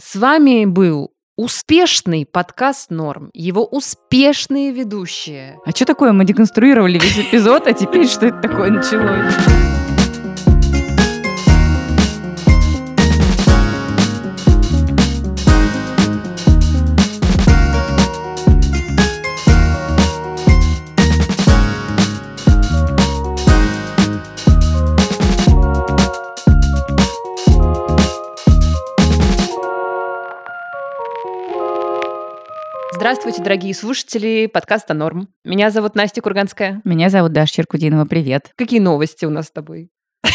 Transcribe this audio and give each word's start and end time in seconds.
С 0.00 0.14
вами 0.14 0.64
был 0.64 1.10
успешный 1.36 2.24
подкаст 2.24 2.90
«Норм», 2.92 3.30
его 3.34 3.64
успешные 3.64 4.70
ведущие. 4.70 5.58
А 5.66 5.70
что 5.72 5.86
такое? 5.86 6.12
Мы 6.12 6.24
деконструировали 6.24 7.00
весь 7.00 7.18
эпизод, 7.18 7.66
а 7.66 7.72
теперь 7.72 8.06
что 8.06 8.26
это 8.26 8.40
такое 8.40 8.70
началось? 8.70 9.77
Здравствуйте, 33.10 33.42
дорогие 33.42 33.72
слушатели 33.72 34.50
подкаста 34.52 34.92
«Норм». 34.92 35.30
Меня 35.42 35.70
зовут 35.70 35.94
Настя 35.94 36.20
Курганская. 36.20 36.82
Меня 36.84 37.08
зовут 37.08 37.32
Даша 37.32 37.54
Черкудинова. 37.54 38.04
Привет. 38.04 38.52
Какие 38.54 38.80
новости 38.80 39.24
у 39.24 39.30
нас 39.30 39.46
с 39.46 39.50
тобой? 39.50 39.88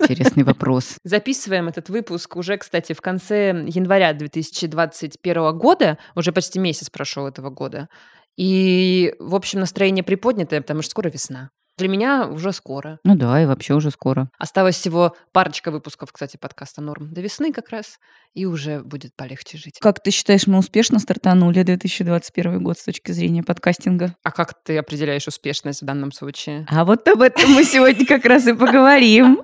Интересный 0.00 0.42
вопрос. 0.42 0.96
Записываем 1.04 1.68
этот 1.68 1.90
выпуск 1.90 2.36
уже, 2.36 2.56
кстати, 2.56 2.94
в 2.94 3.02
конце 3.02 3.66
января 3.68 4.14
2021 4.14 5.58
года. 5.58 5.98
Уже 6.14 6.32
почти 6.32 6.58
месяц 6.58 6.88
прошел 6.88 7.26
этого 7.26 7.50
года. 7.50 7.90
И, 8.38 9.14
в 9.18 9.34
общем, 9.34 9.60
настроение 9.60 10.02
приподнятое, 10.02 10.62
потому 10.62 10.80
что 10.80 10.92
скоро 10.92 11.10
весна. 11.10 11.50
Для 11.80 11.88
меня 11.88 12.26
уже 12.26 12.52
скоро. 12.52 12.98
Ну 13.04 13.14
да, 13.16 13.42
и 13.42 13.46
вообще 13.46 13.72
уже 13.72 13.90
скоро. 13.90 14.28
Осталось 14.36 14.76
всего 14.76 15.16
парочка 15.32 15.70
выпусков, 15.70 16.12
кстати, 16.12 16.36
подкаста 16.36 16.82
«Норм» 16.82 17.10
до 17.10 17.22
весны 17.22 17.54
как 17.54 17.70
раз, 17.70 17.98
и 18.34 18.44
уже 18.44 18.80
будет 18.80 19.16
полегче 19.16 19.56
жить. 19.56 19.78
Как 19.80 20.02
ты 20.02 20.10
считаешь, 20.10 20.46
мы 20.46 20.58
успешно 20.58 20.98
стартанули 20.98 21.62
2021 21.62 22.62
год 22.62 22.78
с 22.78 22.84
точки 22.84 23.12
зрения 23.12 23.42
подкастинга? 23.42 24.14
А 24.22 24.30
как 24.30 24.62
ты 24.62 24.76
определяешь 24.76 25.26
успешность 25.26 25.80
в 25.80 25.86
данном 25.86 26.12
случае? 26.12 26.66
А 26.68 26.84
вот 26.84 27.08
об 27.08 27.22
этом 27.22 27.50
мы 27.50 27.64
сегодня 27.64 28.04
как 28.04 28.26
раз 28.26 28.46
и 28.46 28.52
поговорим. 28.52 29.40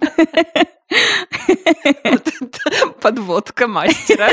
Подводка 3.01 3.67
мастера. 3.67 4.29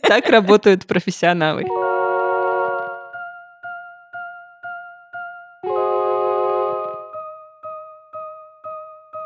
Так 0.00 0.30
работают 0.30 0.86
профессионалы. 0.86 1.64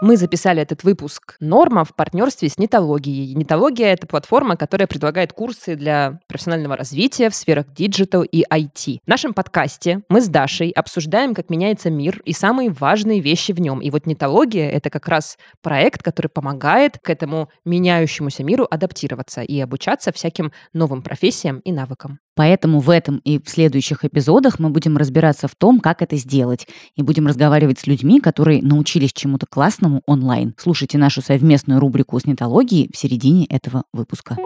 Мы 0.00 0.16
записали 0.16 0.62
этот 0.62 0.84
выпуск 0.84 1.34
«Норма» 1.40 1.84
в 1.84 1.92
партнерстве 1.92 2.48
с 2.48 2.56
Нетологией. 2.56 3.34
Нетология— 3.34 3.86
это 3.94 4.06
платформа, 4.06 4.56
которая 4.56 4.86
предлагает 4.86 5.32
курсы 5.32 5.74
для 5.74 6.20
профессионального 6.28 6.76
развития 6.76 7.30
в 7.30 7.34
сферах 7.34 7.66
digital 7.74 8.22
и 8.22 8.44
IT. 8.48 9.00
В 9.04 9.08
нашем 9.08 9.34
подкасте 9.34 10.02
мы 10.08 10.20
с 10.20 10.28
Дашей 10.28 10.70
обсуждаем, 10.70 11.34
как 11.34 11.50
меняется 11.50 11.90
мир 11.90 12.22
и 12.24 12.32
самые 12.32 12.70
важные 12.70 13.18
вещи 13.18 13.50
в 13.50 13.60
нем. 13.60 13.80
И 13.80 13.90
вот 13.90 14.06
Нетология— 14.06 14.70
это 14.70 14.88
как 14.88 15.08
раз 15.08 15.36
проект, 15.62 16.04
который 16.04 16.28
помогает 16.28 16.98
к 16.98 17.10
этому 17.10 17.48
меняющемуся 17.64 18.44
миру 18.44 18.68
адаптироваться 18.70 19.42
и 19.42 19.58
обучаться 19.58 20.12
всяким 20.12 20.52
новым 20.72 21.02
профессиям 21.02 21.58
и 21.58 21.72
навыкам. 21.72 22.20
Поэтому 22.38 22.78
в 22.78 22.88
этом 22.88 23.16
и 23.24 23.42
в 23.42 23.48
следующих 23.48 24.04
эпизодах 24.04 24.60
мы 24.60 24.70
будем 24.70 24.96
разбираться 24.96 25.48
в 25.48 25.56
том, 25.56 25.80
как 25.80 26.02
это 26.02 26.14
сделать, 26.14 26.68
и 26.94 27.02
будем 27.02 27.26
разговаривать 27.26 27.80
с 27.80 27.88
людьми, 27.88 28.20
которые 28.20 28.62
научились 28.62 29.12
чему-то 29.12 29.46
классному 29.50 30.02
онлайн. 30.06 30.54
Слушайте 30.56 30.98
нашу 30.98 31.20
совместную 31.20 31.80
рубрику 31.80 32.16
с 32.20 32.26
нетологией 32.26 32.90
в 32.94 32.96
середине 32.96 33.44
этого 33.46 33.82
выпуска. 33.92 34.36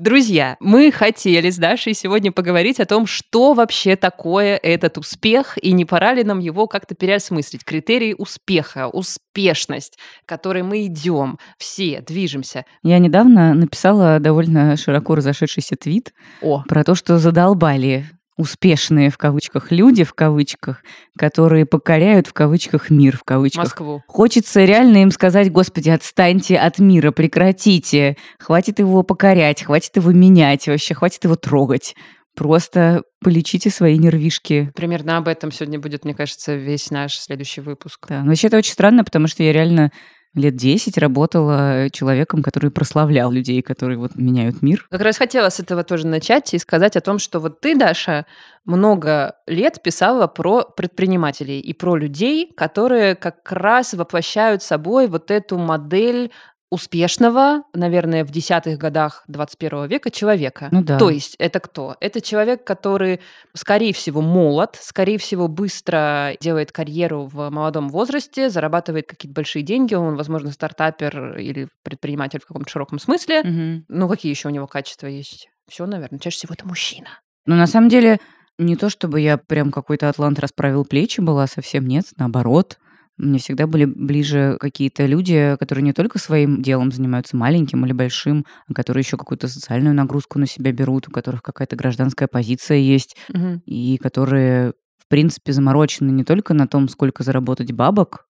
Друзья, 0.00 0.56
мы 0.60 0.90
хотели 0.90 1.50
с 1.50 1.58
Дашей 1.58 1.92
сегодня 1.92 2.32
поговорить 2.32 2.80
о 2.80 2.86
том, 2.86 3.04
что 3.04 3.52
вообще 3.52 3.96
такое 3.96 4.56
этот 4.56 4.96
успех, 4.96 5.58
и 5.60 5.72
не 5.72 5.84
пора 5.84 6.14
ли 6.14 6.24
нам 6.24 6.38
его 6.38 6.66
как-то 6.66 6.94
переосмыслить. 6.94 7.66
Критерии 7.66 8.14
успеха, 8.16 8.88
успешность, 8.88 9.98
к 10.24 10.28
которой 10.30 10.62
мы 10.62 10.86
идем, 10.86 11.38
все 11.58 12.00
движемся. 12.00 12.64
Я 12.82 12.98
недавно 12.98 13.52
написала 13.52 14.20
довольно 14.20 14.74
широко 14.78 15.16
разошедшийся 15.16 15.76
твит 15.76 16.14
О. 16.40 16.62
про 16.66 16.82
то, 16.82 16.94
что 16.94 17.18
задолбали 17.18 18.06
успешные 18.40 19.10
в 19.10 19.18
кавычках 19.18 19.70
люди 19.70 20.02
в 20.02 20.14
кавычках, 20.14 20.82
которые 21.18 21.66
покоряют 21.66 22.26
в 22.26 22.32
кавычках 22.32 22.90
мир 22.90 23.16
в 23.16 23.24
кавычках. 23.24 23.64
Москву. 23.64 24.02
Хочется 24.06 24.64
реально 24.64 25.02
им 25.02 25.10
сказать, 25.10 25.52
господи, 25.52 25.90
отстаньте 25.90 26.56
от 26.56 26.78
мира, 26.78 27.10
прекратите, 27.10 28.16
хватит 28.38 28.78
его 28.78 29.02
покорять, 29.02 29.62
хватит 29.62 29.96
его 29.96 30.10
менять, 30.12 30.66
вообще 30.66 30.94
хватит 30.94 31.24
его 31.24 31.36
трогать. 31.36 31.94
Просто 32.34 33.02
полечите 33.22 33.70
свои 33.70 33.98
нервишки. 33.98 34.72
Примерно 34.74 35.18
об 35.18 35.28
этом 35.28 35.52
сегодня 35.52 35.78
будет, 35.78 36.04
мне 36.04 36.14
кажется, 36.14 36.54
весь 36.54 36.90
наш 36.90 37.18
следующий 37.18 37.60
выпуск. 37.60 38.06
Да, 38.08 38.22
но 38.22 38.28
вообще 38.28 38.46
это 38.46 38.56
очень 38.56 38.72
странно, 38.72 39.04
потому 39.04 39.26
что 39.26 39.42
я 39.42 39.52
реально 39.52 39.92
лет 40.34 40.56
10 40.56 40.96
работала 40.98 41.88
человеком, 41.90 42.42
который 42.42 42.70
прославлял 42.70 43.30
людей, 43.30 43.62
которые 43.62 43.98
вот 43.98 44.14
меняют 44.14 44.62
мир. 44.62 44.86
Как 44.90 45.00
раз 45.00 45.18
хотела 45.18 45.48
с 45.48 45.60
этого 45.60 45.82
тоже 45.82 46.06
начать 46.06 46.54
и 46.54 46.58
сказать 46.58 46.96
о 46.96 47.00
том, 47.00 47.18
что 47.18 47.40
вот 47.40 47.60
ты, 47.60 47.76
Даша, 47.76 48.26
много 48.64 49.36
лет 49.46 49.82
писала 49.82 50.26
про 50.26 50.62
предпринимателей 50.62 51.60
и 51.60 51.72
про 51.72 51.96
людей, 51.96 52.52
которые 52.56 53.14
как 53.14 53.50
раз 53.50 53.94
воплощают 53.94 54.62
собой 54.62 55.08
вот 55.08 55.30
эту 55.30 55.58
модель 55.58 56.30
успешного, 56.70 57.64
наверное, 57.74 58.24
в 58.24 58.30
десятых 58.30 58.78
годах 58.78 59.24
21 59.26 59.86
века 59.86 60.10
человека. 60.10 60.68
Ну 60.70 60.82
да. 60.82 60.98
То 60.98 61.10
есть 61.10 61.34
это 61.38 61.58
кто? 61.60 61.96
Это 62.00 62.20
человек, 62.20 62.64
который, 62.64 63.20
скорее 63.54 63.92
всего, 63.92 64.22
молод, 64.22 64.78
скорее 64.80 65.18
всего, 65.18 65.48
быстро 65.48 66.36
делает 66.40 66.72
карьеру 66.72 67.26
в 67.26 67.50
молодом 67.50 67.88
возрасте, 67.88 68.50
зарабатывает 68.50 69.06
какие-то 69.08 69.34
большие 69.34 69.62
деньги, 69.62 69.94
он, 69.94 70.16
возможно, 70.16 70.52
стартапер 70.52 71.38
или 71.38 71.68
предприниматель 71.82 72.40
в 72.40 72.46
каком-то 72.46 72.70
широком 72.70 72.98
смысле. 72.98 73.42
Мгм. 73.42 73.84
Ну, 73.88 74.08
какие 74.08 74.30
еще 74.30 74.48
у 74.48 74.52
него 74.52 74.66
качества 74.66 75.08
есть? 75.08 75.48
Все, 75.68 75.86
наверное. 75.86 76.20
Чаще 76.20 76.38
всего 76.38 76.54
это 76.54 76.66
мужчина. 76.66 77.08
Но 77.46 77.56
на 77.56 77.66
самом 77.66 77.88
деле 77.88 78.18
не 78.58 78.76
то, 78.76 78.90
чтобы 78.90 79.20
я 79.20 79.38
прям 79.38 79.72
какой-то 79.72 80.08
атлант 80.08 80.38
расправил 80.38 80.84
плечи 80.84 81.20
была, 81.20 81.46
совсем 81.46 81.86
нет, 81.86 82.04
наоборот. 82.16 82.78
Мне 83.22 83.38
всегда 83.38 83.66
были 83.66 83.84
ближе 83.84 84.56
какие-то 84.58 85.04
люди, 85.04 85.56
которые 85.60 85.82
не 85.84 85.92
только 85.92 86.18
своим 86.18 86.62
делом 86.62 86.90
занимаются, 86.90 87.36
маленьким 87.36 87.84
или 87.84 87.92
большим, 87.92 88.46
а 88.66 88.72
которые 88.72 89.02
еще 89.02 89.18
какую-то 89.18 89.46
социальную 89.46 89.94
нагрузку 89.94 90.38
на 90.38 90.46
себя 90.46 90.72
берут, 90.72 91.08
у 91.08 91.10
которых 91.10 91.42
какая-то 91.42 91.76
гражданская 91.76 92.28
позиция 92.28 92.78
есть, 92.78 93.16
Мгм. 93.28 93.62
и 93.66 93.98
которые, 93.98 94.72
в 94.96 95.06
принципе, 95.08 95.52
заморочены 95.52 96.10
не 96.10 96.24
только 96.24 96.54
на 96.54 96.66
том, 96.66 96.88
сколько 96.88 97.22
заработать 97.22 97.72
бабок, 97.72 98.26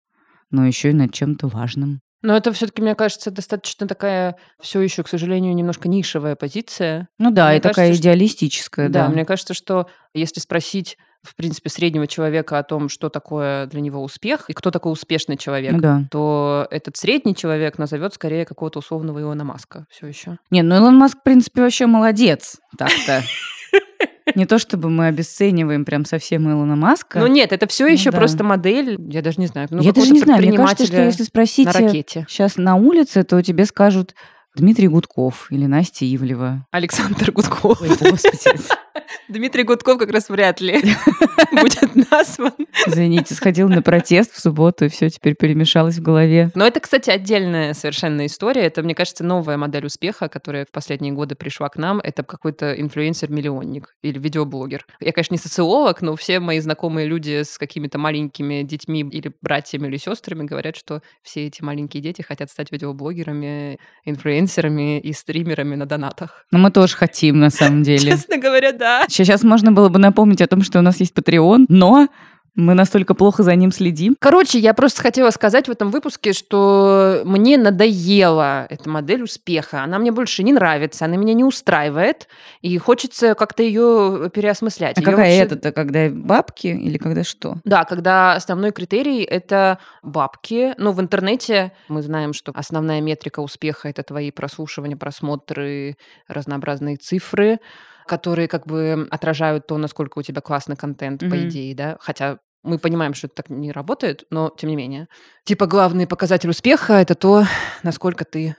но 0.51 0.67
еще 0.67 0.91
и 0.91 0.95
над 0.95 1.13
чем-то 1.15 1.47
важным. 1.47 2.01
Но 2.23 2.37
это 2.37 2.53
все-таки, 2.53 2.83
мне 2.83 2.95
кажется, 2.97 3.31
достаточно 3.31 3.87
такая 3.87 4.37
все 4.61 4.81
еще, 4.81 5.03
к 5.05 5.09
сожалению, 5.09 5.55
немножко 5.55 5.89
нишевая 5.89 6.35
позиция. 6.37 7.09
Ну 7.19 7.31
да, 7.31 7.49
Мне 7.51 7.59
и 7.59 7.61
такая 7.61 7.75
кажется, 7.87 7.95
что- 7.95 8.03
идеалистическая, 8.03 8.89
Да, 8.89 9.07
да. 9.07 9.13
мне 9.13 9.25
кажется, 9.25 9.55
что 9.55 9.87
если 10.15 10.41
спросить, 10.41 10.99
в 11.23 11.37
принципе, 11.37 11.69
среднего 11.71 12.07
человека 12.07 12.59
о 12.59 12.63
том, 12.63 12.89
что 12.89 13.09
такое 13.11 13.67
для 13.67 13.81
него 13.81 14.03
успех 14.03 14.49
и 14.49 14.53
кто 14.55 14.71
такой 14.71 14.93
успешный 14.93 15.37
человек, 15.37 15.73
Ну 15.73 15.79
да. 15.81 16.05
то 16.11 16.67
этот 16.71 16.97
средний 16.97 17.35
человек 17.37 17.77
назовет 17.79 18.15
скорее 18.15 18.45
какого-то 18.47 18.79
условного 18.79 19.21
Илона 19.21 19.45
Маска 19.45 19.85
все 19.91 20.07
еще. 20.07 20.39
Не, 20.51 20.63
ну 20.63 20.77
Илон 20.77 20.97
Маск, 20.97 21.19
в 21.19 21.23
принципе, 21.23 21.61
вообще 21.63 21.87
молодец 21.87 22.59
так-то. 22.79 23.23
Не 24.37 24.47
то 24.47 24.59
чтобы 24.61 24.91
мы 24.91 25.09
обесцениваем 25.09 25.85
прям 25.85 26.05
совсем 26.05 26.49
Илона 26.51 26.77
Маска. 26.77 27.19
Но 27.19 27.27
нет, 27.27 27.53
это 27.53 27.67
все 27.67 27.85
Ну 27.85 27.91
еще 27.91 28.11
да. 28.13 28.19
просто 28.19 28.45
модель, 28.45 28.97
я 29.11 29.23
даже 29.23 29.41
не 29.41 29.47
знаю, 29.47 29.67
ну, 29.71 29.83
Я 29.83 29.93
даже 29.93 30.13
не 30.13 30.21
знаю, 30.21 30.41
мне 30.41 30.57
кажется, 30.57 30.87
что 30.87 31.03
если 31.03 31.25
спросить 31.25 31.67
на 31.67 31.73
ракете. 31.73 32.27
сейчас 32.29 32.57
на 32.57 32.77
улице, 32.77 33.25
то 33.25 33.43
тебе 33.43 33.65
скажут 33.67 34.15
Дмитрий 34.55 34.89
Гудков 34.89 35.51
или 35.51 35.67
Настя 35.67 36.05
Ивлева. 36.07 36.67
Александр 36.71 37.33
Гудков. 37.33 37.81
Ой, 37.83 37.89
господи. 37.89 38.57
Дмитрий 39.29 39.65
Гудков 39.65 39.99
как 39.99 40.11
раз 40.11 40.29
вряд 40.29 40.61
ли 40.61 40.81
будет 41.53 42.11
назван. 42.11 42.53
Извините, 42.87 43.35
сходил 43.35 43.69
на 43.69 43.83
протест 43.83 44.33
в 44.33 44.41
субботу, 44.41 44.87
и 44.87 44.89
все 44.89 45.09
теперь 45.11 45.35
перемешалось 45.35 45.97
в 45.97 46.03
голове. 46.03 46.51
Но 46.55 46.67
это, 46.67 46.81
кстати, 46.81 47.11
отдельная 47.11 47.75
совершенно 47.75 48.27
история. 48.27 48.63
Это, 48.63 48.83
мне 48.83 48.95
кажется, 48.95 49.25
новая 49.25 49.57
модель 49.57 49.87
успеха, 49.87 50.29
которая 50.29 50.65
в 50.65 50.71
последние 50.71 51.13
годы 51.13 51.35
пришла 51.35 51.69
к 51.69 51.77
нам. 51.77 52.01
Это 52.01 52.23
какой-то 52.23 52.73
инфлюенсер-миллионник 52.73 53.95
или 54.03 54.19
видеоблогер. 54.19 54.87
Я, 55.01 55.13
конечно, 55.13 55.35
не 55.35 55.39
социолог, 55.39 56.03
но 56.03 56.17
все 56.17 56.41
мои 56.41 56.61
знакомые 56.61 57.07
люди 57.07 57.43
с 57.43 57.59
какими-то 57.59 57.99
маленькими 57.99 58.63
детьми 58.63 59.01
или 59.01 59.33
братьями 59.43 59.89
или 59.89 59.97
сестрами 59.97 60.45
говорят, 60.45 60.77
что 60.77 61.03
все 61.23 61.47
эти 61.47 61.63
маленькие 61.63 62.03
дети 62.03 62.23
хотят 62.23 62.51
стать 62.51 62.73
видеоблогерами, 62.73 63.79
инфлюенсерами 64.05 65.01
и 65.01 65.13
стримерами 65.13 65.75
на 65.75 65.87
донатах. 65.87 66.45
Но 66.51 66.59
мы 66.59 66.71
тоже 66.71 66.97
хотим, 66.97 67.39
на 67.39 67.51
самом 67.51 67.83
деле. 67.83 68.11
Честно 68.13 68.39
говоря, 68.39 68.73
да. 68.73 69.00
Сейчас 69.09 69.43
можно 69.43 69.73
было 69.73 69.89
бы 69.89 69.99
напомнить 69.99 70.41
о 70.43 70.47
том, 70.47 70.63
что 70.63 70.79
у 70.79 70.83
нас 70.83 71.01
есть 71.01 71.15
Patreon, 71.17 71.67
но 71.69 72.09
Мы 72.57 72.75
настолько 72.75 73.15
плохо 73.15 73.45
за 73.45 73.55
ним 73.55 73.71
следим. 73.71 74.17
Короче, 74.19 74.59
я 74.59 74.75
просто 74.75 75.01
хотела 75.03 75.31
сказать 75.31 75.69
в 75.69 75.71
этом 75.71 75.91
выпуске, 75.91 76.33
что 76.33 77.23
мне 77.25 77.57
надоела 77.57 78.67
эта 78.69 78.89
модель 78.91 79.23
успеха. 79.23 79.85
Она 79.85 80.01
мне 80.01 80.11
больше 80.11 80.43
не 80.43 80.53
нравится, 80.53 81.05
она 81.05 81.17
меня 81.17 81.33
не 81.33 81.45
устраивает, 81.45 82.27
и 82.61 82.77
хочется 82.79 83.35
как-то 83.37 83.63
ее 83.63 84.31
переосмыслять. 84.35 84.99
А 84.99 85.01
Её 85.01 85.11
какая 85.11 85.27
вообще- 85.41 85.55
это-то, 85.55 85.71
когда 85.73 86.09
бабки 86.11 86.67
или 86.67 86.99
когда 86.99 87.23
что? 87.23 87.59
Да, 87.65 87.85
когда 87.85 88.35
основной 88.35 88.73
критерий– 88.73 89.23
это 89.25 89.79
бабки. 90.03 90.75
Ну, 90.77 90.91
в 90.91 91.01
интернете 91.01 91.73
мы 91.89 92.03
знаем, 92.03 92.33
что 92.33 92.51
основная 92.55 93.01
метрика 93.01 93.41
успеха– 93.41 93.89
это 93.91 94.03
твои 94.03 94.33
прослушивания, 94.33 94.97
просмотры, 94.97 95.97
разнообразные 96.27 96.97
цифры, 96.97 97.61
которые 98.11 98.49
как 98.49 98.67
бы 98.67 99.07
отражают 99.11 99.69
то, 99.69 99.79
насколько 99.79 100.19
у 100.19 100.23
тебя 100.23 100.41
классный 100.41 100.75
контент, 100.77 101.21
по 101.21 101.27
Мгм. 101.27 101.49
идее, 101.49 101.75
да. 101.77 101.97
Хотя 102.01 102.39
мы 102.65 102.79
понимаем, 102.79 103.15
что 103.15 103.29
это 103.29 103.37
так 103.37 103.51
не 103.51 103.71
работает, 103.71 104.25
но 104.31 104.51
тем 104.59 104.69
не 104.71 104.77
менее. 104.77 105.07
Типа 105.45 105.67
главный 105.67 106.07
показатель 106.09 106.51
успеха– 106.51 106.93
это 106.95 107.15
то, 107.15 107.45
насколько 107.85 108.25
ты 108.25 108.57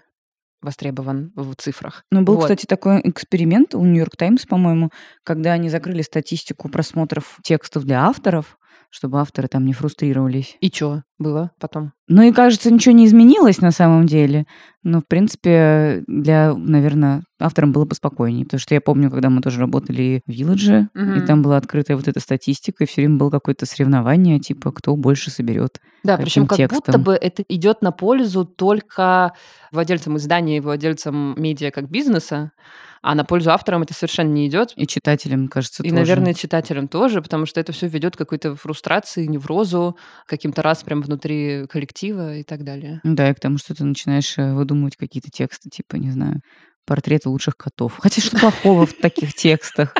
востребован 0.61 1.33
в 1.35 1.53
цифрах. 1.55 2.03
Ну, 2.11 2.21
был, 2.21 2.35
Вот. 2.35 2.43
кстати, 2.43 2.65
такой 2.65 3.01
эксперимент 3.03 3.75
у 3.75 3.83
Нью-Йорк 3.83 4.15
Таймс, 4.15 4.45
по-моему, 4.45 4.89
когда 5.23 5.51
они 5.53 5.69
закрыли 5.69 6.01
статистику 6.01 6.69
просмотров 6.69 7.39
текстов 7.43 7.83
для 7.83 8.05
авторов, 8.05 8.57
чтобы 8.91 9.19
авторы 9.19 9.47
там 9.47 9.65
не 9.65 9.73
фрустрировались. 9.73 10.57
И 10.61 10.67
что 10.69 11.01
было 11.17 11.51
потом? 11.59 11.93
Ну 12.07 12.21
и, 12.23 12.31
кажется, 12.31 12.71
ничего 12.71 12.93
не 12.93 13.05
изменилось 13.05 13.61
на 13.61 13.71
самом 13.71 14.05
деле. 14.05 14.45
Но, 14.83 14.99
в 14.99 15.07
принципе, 15.07 16.03
для, 16.07 16.53
наверное, 16.53 17.23
авторам 17.39 17.71
было 17.71 17.85
бы 17.85 17.95
спокойнее. 17.95 18.43
Потому 18.45 18.59
что 18.59 18.73
я 18.75 18.81
помню, 18.81 19.09
когда 19.09 19.29
мы 19.29 19.41
тоже 19.41 19.59
работали 19.61 20.21
в 20.27 20.31
Вилладже, 20.31 20.89
и 20.93 20.99
Мгм. 20.99 21.25
там 21.25 21.41
была 21.41 21.57
открытая 21.57 21.95
вот 21.97 22.07
эта 22.07 22.19
статистика, 22.19 22.83
и 22.83 22.87
все 22.87 23.01
время 23.01 23.17
было 23.17 23.29
какое-то 23.29 23.65
соревнование, 23.65 24.39
типа, 24.39 24.71
кто 24.71 24.95
больше 24.95 25.31
соберет. 25.31 25.79
Да, 26.03 26.15
этим 26.15 26.23
причем 26.23 26.47
как 26.47 26.57
будто 26.59 26.75
текстом. 26.75 27.03
бы 27.03 27.13
это 27.13 27.43
идет 27.47 27.81
на 27.81 27.91
пользу 27.91 28.43
только 28.45 29.33
владельцам 29.71 30.17
издания 30.17 30.57
и 30.57 30.61
владельцам 30.61 31.35
медиа 31.41 31.71
как 31.71 31.89
бизнеса, 31.89 32.51
а 33.01 33.15
на 33.15 33.23
пользу 33.23 33.51
авторам 33.51 33.81
это 33.83 33.93
совершенно 33.93 34.29
не 34.31 34.47
идет. 34.47 34.73
И 34.75 34.85
читателям, 34.85 35.47
кажется, 35.47 35.83
И, 35.83 35.89
тоже. 35.89 35.99
наверное, 35.99 36.33
читателям 36.33 36.87
тоже, 36.87 37.21
потому 37.21 37.45
что 37.45 37.59
это 37.59 37.71
все 37.71 37.87
ведет 37.87 38.15
к 38.15 38.19
какой-то 38.19 38.55
фрустрации, 38.55 39.25
неврозу, 39.25 39.97
каким-то 40.27 40.61
раз 40.61 40.83
прям 40.83 41.01
внутри 41.01 41.65
коллектива 41.67 42.37
и 42.37 42.43
так 42.43 42.63
далее. 42.63 43.01
Да, 43.03 43.29
и 43.29 43.33
к 43.33 43.39
тому, 43.39 43.57
что 43.57 43.73
ты 43.73 43.83
начинаешь 43.83 44.37
э, 44.37 44.53
выдумывать 44.53 44.95
какие-то 44.97 45.29
тексты, 45.31 45.69
типа, 45.69 45.95
не 45.95 46.11
знаю, 46.11 46.41
портреты 46.85 47.29
лучших 47.29 47.57
котов. 47.57 47.97
Хотя 47.99 48.21
что 48.21 48.37
плохого 48.37 48.85
в 48.85 48.93
таких 48.93 49.33
текстах? 49.33 49.93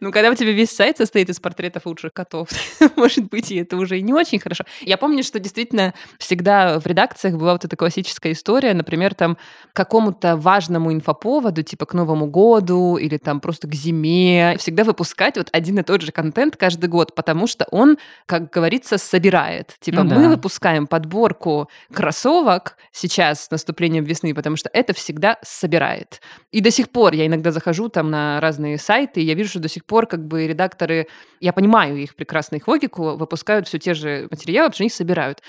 Ну, 0.00 0.12
когда 0.12 0.30
у 0.30 0.34
тебя 0.34 0.52
весь 0.52 0.70
сайт 0.70 0.96
состоит 0.96 1.28
из 1.28 1.38
портретов 1.40 1.84
лучших 1.84 2.14
котов, 2.14 2.48
может 2.96 3.28
быть, 3.28 3.50
и 3.50 3.56
это 3.56 3.76
уже 3.76 3.98
и 3.98 4.02
не 4.02 4.14
очень 4.14 4.38
хорошо. 4.38 4.64
Я 4.80 4.96
помню, 4.96 5.22
что 5.22 5.38
действительно 5.38 5.92
всегда 6.18 6.80
в 6.80 6.86
редакциях 6.86 7.36
была 7.36 7.52
вот 7.52 7.66
эта 7.66 7.76
классическая 7.76 8.32
история, 8.32 8.72
например, 8.72 9.14
там 9.14 9.36
к 9.36 9.76
какому-то 9.76 10.36
важному 10.36 10.92
инфоповоду, 10.92 11.62
типа 11.62 11.84
к 11.84 11.92
Новому 11.92 12.26
году 12.26 12.96
или 12.96 13.18
там 13.18 13.40
просто 13.40 13.68
к 13.68 13.74
зиме, 13.74 14.56
всегда 14.58 14.84
выпускать 14.84 15.36
вот 15.36 15.48
один 15.52 15.78
и 15.78 15.82
тот 15.82 16.00
же 16.00 16.12
контент 16.12 16.56
каждый 16.56 16.88
год, 16.88 17.14
потому 17.14 17.46
что 17.46 17.66
он, 17.70 17.98
как 18.24 18.50
говорится, 18.50 18.96
собирает. 18.96 19.76
Типа 19.80 20.02
Ну 20.02 20.14
мы 20.14 20.22
да. 20.22 20.28
выпускаем 20.30 20.86
подборку 20.86 21.68
кроссовок 21.92 22.78
сейчас 22.90 23.44
с 23.44 23.50
наступлением 23.50 24.04
весны, 24.04 24.34
потому 24.34 24.56
что 24.56 24.70
это 24.72 24.94
всегда 24.94 25.38
собирает. 25.42 26.22
И 26.52 26.60
до 26.60 26.70
сих 26.70 26.88
пор 26.88 27.12
я 27.12 27.26
иногда 27.26 27.52
захожу 27.52 27.90
там 27.90 28.10
на 28.10 28.40
разные 28.40 28.78
сайты, 28.78 29.20
и 29.20 29.24
я 29.24 29.34
вижу, 29.34 29.50
что 29.50 29.58
до 29.60 29.68
сих 29.68 29.84
пор 29.90 30.06
как 30.06 30.26
бы 30.26 30.46
редакторы, 30.46 31.08
я 31.40 31.52
понимаю 31.52 31.96
их 31.96 32.14
прекрасно 32.14 32.56
их 32.56 32.68
логику, 32.68 33.16
выпускают 33.16 33.66
все 33.66 33.78
те 33.78 33.94
же 33.94 34.28
материалы, 34.30 34.68
потому 34.68 34.74
что 34.76 34.84
их 34.84 34.94
собирают. 34.94 35.42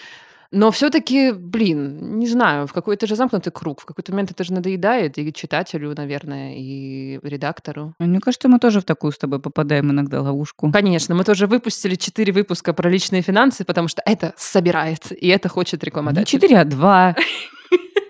Но 0.54 0.70
все-таки, 0.72 1.32
блин, 1.32 2.20
не 2.20 2.28
знаю, 2.28 2.68
в 2.68 2.74
какой-то 2.74 3.08
же 3.08 3.16
замкнутый 3.16 3.54
круг, 3.54 3.82
в 3.82 3.86
какой-то 3.86 4.12
момент 4.12 4.32
это 4.32 4.44
же 4.44 4.52
надоедает 4.52 5.18
и 5.18 5.32
читателю, 5.32 5.94
наверное, 5.96 6.56
и 6.58 7.20
редактору. 7.24 7.94
Мне 8.00 8.20
кажется, 8.20 8.50
мы 8.50 8.60
тоже 8.60 8.82
в 8.82 8.84
такую 8.84 9.14
с 9.14 9.18
тобой 9.18 9.40
попадаем 9.40 9.92
иногда 9.92 10.22
ловушку. 10.22 10.70
Конечно, 10.72 11.16
мы 11.16 11.24
тоже 11.24 11.48
выпустили 11.48 11.96
четыре 11.96 12.34
выпуска 12.34 12.74
про 12.74 12.90
личные 12.90 13.22
финансы, 13.22 13.64
потому 13.64 13.88
что 13.88 14.02
это 14.06 14.34
собирает, 14.36 15.12
и 15.12 15.30
это 15.30 15.48
хочет 15.48 15.84
Не 15.84 15.86
рекламодатель. 15.86 16.40
4, 16.40 16.60
а 16.60 16.66
2. 16.66 17.16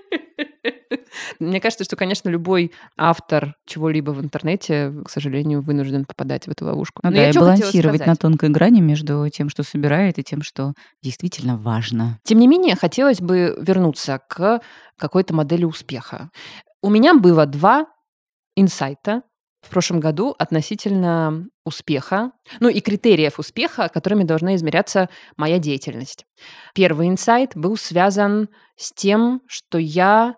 Мне 1.40 1.60
кажется, 1.60 1.84
что, 1.84 1.96
конечно, 1.96 2.30
любой 2.30 2.72
автор 2.98 3.56
чего-либо 3.66 4.12
в 4.12 4.22
интернете, 4.22 4.94
к 5.06 5.10
сожалению, 5.10 5.62
вынужден 5.62 6.06
попадать 6.06 6.46
в 6.46 6.50
эту 6.50 6.66
ловушку. 6.66 7.02
Ну 7.04 7.10
Но 7.10 7.16
да, 7.16 7.22
я 7.24 7.30
и 7.30 7.34
балансировать 7.34 8.06
на 8.06 8.16
тонкой 8.16 8.50
грани 8.50 8.82
между 8.82 9.28
тем, 9.30 9.50
что 9.50 9.64
собирает, 9.64 10.20
и 10.20 10.24
тем, 10.24 10.42
что 10.42 10.74
действительно 11.02 11.58
важно. 11.58 12.20
Тем 12.24 12.40
не 12.40 12.48
менее, 12.48 12.76
хотелось 12.76 13.22
бы 13.22 13.58
вернуться 13.62 14.20
к 14.28 14.62
какой-то 14.98 15.34
модели 15.34 15.66
успеха. 15.66 16.30
У 16.82 16.90
меня 16.90 17.14
было 17.14 17.46
два 17.46 17.88
инсайта 18.56 19.24
в 19.62 19.70
прошлом 19.70 20.00
году 20.00 20.36
относительно 20.38 21.48
успеха, 21.66 22.32
ну 22.60 22.68
и 22.68 22.82
критериев 22.82 23.38
успеха, 23.38 23.90
которыми 23.90 24.24
должна 24.24 24.56
измеряться 24.56 25.10
моя 25.38 25.60
деятельность. 25.60 26.26
Первый 26.74 27.08
инсайт 27.08 27.52
был 27.56 27.78
связан 27.78 28.50
с 28.76 28.92
тем, 28.92 29.42
что 29.48 29.78
я 29.78 30.36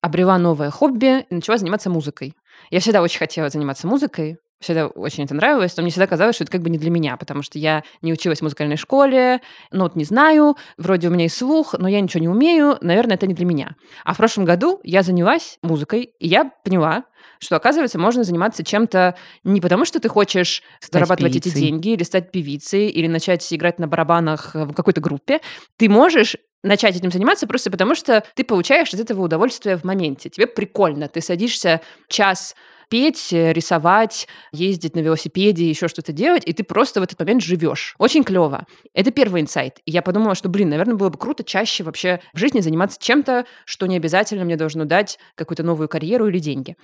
обрела 0.00 0.38
новое 0.38 0.70
хобби 0.70 1.26
и 1.28 1.34
начала 1.34 1.58
заниматься 1.58 1.90
музыкой. 1.90 2.34
Я 2.70 2.80
всегда 2.80 3.02
очень 3.02 3.18
хотела 3.18 3.50
заниматься 3.50 3.86
музыкой, 3.86 4.38
всегда 4.60 4.86
очень 4.86 5.24
это 5.24 5.34
нравилось, 5.34 5.76
но 5.76 5.82
мне 5.82 5.90
всегда 5.90 6.06
казалось, 6.06 6.36
что 6.36 6.44
это 6.44 6.52
как 6.52 6.62
бы 6.62 6.70
не 6.70 6.78
для 6.78 6.90
меня, 6.90 7.16
потому 7.16 7.42
что 7.42 7.58
я 7.58 7.82
не 8.02 8.12
училась 8.12 8.38
в 8.38 8.42
музыкальной 8.42 8.76
школе, 8.76 9.40
нот 9.70 9.96
не 9.96 10.04
знаю, 10.04 10.56
вроде 10.78 11.08
у 11.08 11.10
меня 11.10 11.24
есть 11.24 11.36
слух, 11.36 11.74
но 11.78 11.88
я 11.88 12.00
ничего 12.00 12.20
не 12.20 12.28
умею, 12.28 12.78
наверное, 12.80 13.16
это 13.16 13.26
не 13.26 13.34
для 13.34 13.44
меня. 13.44 13.76
А 14.04 14.14
в 14.14 14.16
прошлом 14.16 14.44
году 14.44 14.80
я 14.82 15.02
занялась 15.02 15.58
музыкой, 15.62 16.14
и 16.18 16.28
я 16.28 16.50
поняла, 16.64 17.04
что, 17.38 17.56
оказывается, 17.56 17.98
можно 17.98 18.24
заниматься 18.24 18.64
чем-то 18.64 19.16
не 19.44 19.60
потому, 19.60 19.84
что 19.84 20.00
ты 20.00 20.08
хочешь 20.08 20.62
зарабатывать 20.80 21.36
эти 21.36 21.44
певицей. 21.44 21.60
деньги, 21.60 21.88
или 21.90 22.02
стать 22.02 22.30
певицей, 22.30 22.88
или 22.88 23.06
начать 23.08 23.52
играть 23.52 23.78
на 23.78 23.88
барабанах 23.88 24.54
в 24.54 24.72
какой-то 24.72 25.00
группе. 25.00 25.40
Ты 25.76 25.88
можешь 25.90 26.36
начать 26.66 26.96
этим 26.96 27.10
заниматься 27.10 27.46
просто 27.46 27.70
потому, 27.70 27.94
что 27.94 28.22
ты 28.34 28.44
получаешь 28.44 28.92
от 28.92 29.00
этого 29.00 29.22
удовольствие 29.22 29.76
в 29.76 29.84
моменте. 29.84 30.28
Тебе 30.28 30.46
прикольно. 30.46 31.08
Ты 31.08 31.20
садишься 31.20 31.80
час 32.08 32.54
петь, 32.88 33.32
рисовать, 33.32 34.28
ездить 34.52 34.94
на 34.94 35.00
велосипеде, 35.00 35.68
еще 35.68 35.88
что-то 35.88 36.12
делать, 36.12 36.44
и 36.46 36.52
ты 36.52 36.62
просто 36.62 37.00
в 37.00 37.02
этот 37.02 37.18
момент 37.18 37.42
живешь. 37.42 37.96
Очень 37.98 38.22
клево. 38.22 38.64
Это 38.94 39.10
первый 39.10 39.40
инсайт. 39.42 39.80
И 39.86 39.90
я 39.90 40.02
подумала, 40.02 40.36
что, 40.36 40.48
блин, 40.48 40.68
наверное, 40.68 40.94
было 40.94 41.08
бы 41.08 41.18
круто 41.18 41.42
чаще 41.42 41.82
вообще 41.82 42.20
в 42.32 42.38
жизни 42.38 42.60
заниматься 42.60 42.98
чем-то, 43.00 43.44
что 43.64 43.86
не 43.86 43.96
обязательно 43.96 44.44
мне 44.44 44.56
должно 44.56 44.84
дать 44.84 45.18
какую-то 45.34 45.64
новую 45.64 45.88
карьеру 45.88 46.28
или 46.28 46.38
деньги. 46.38 46.76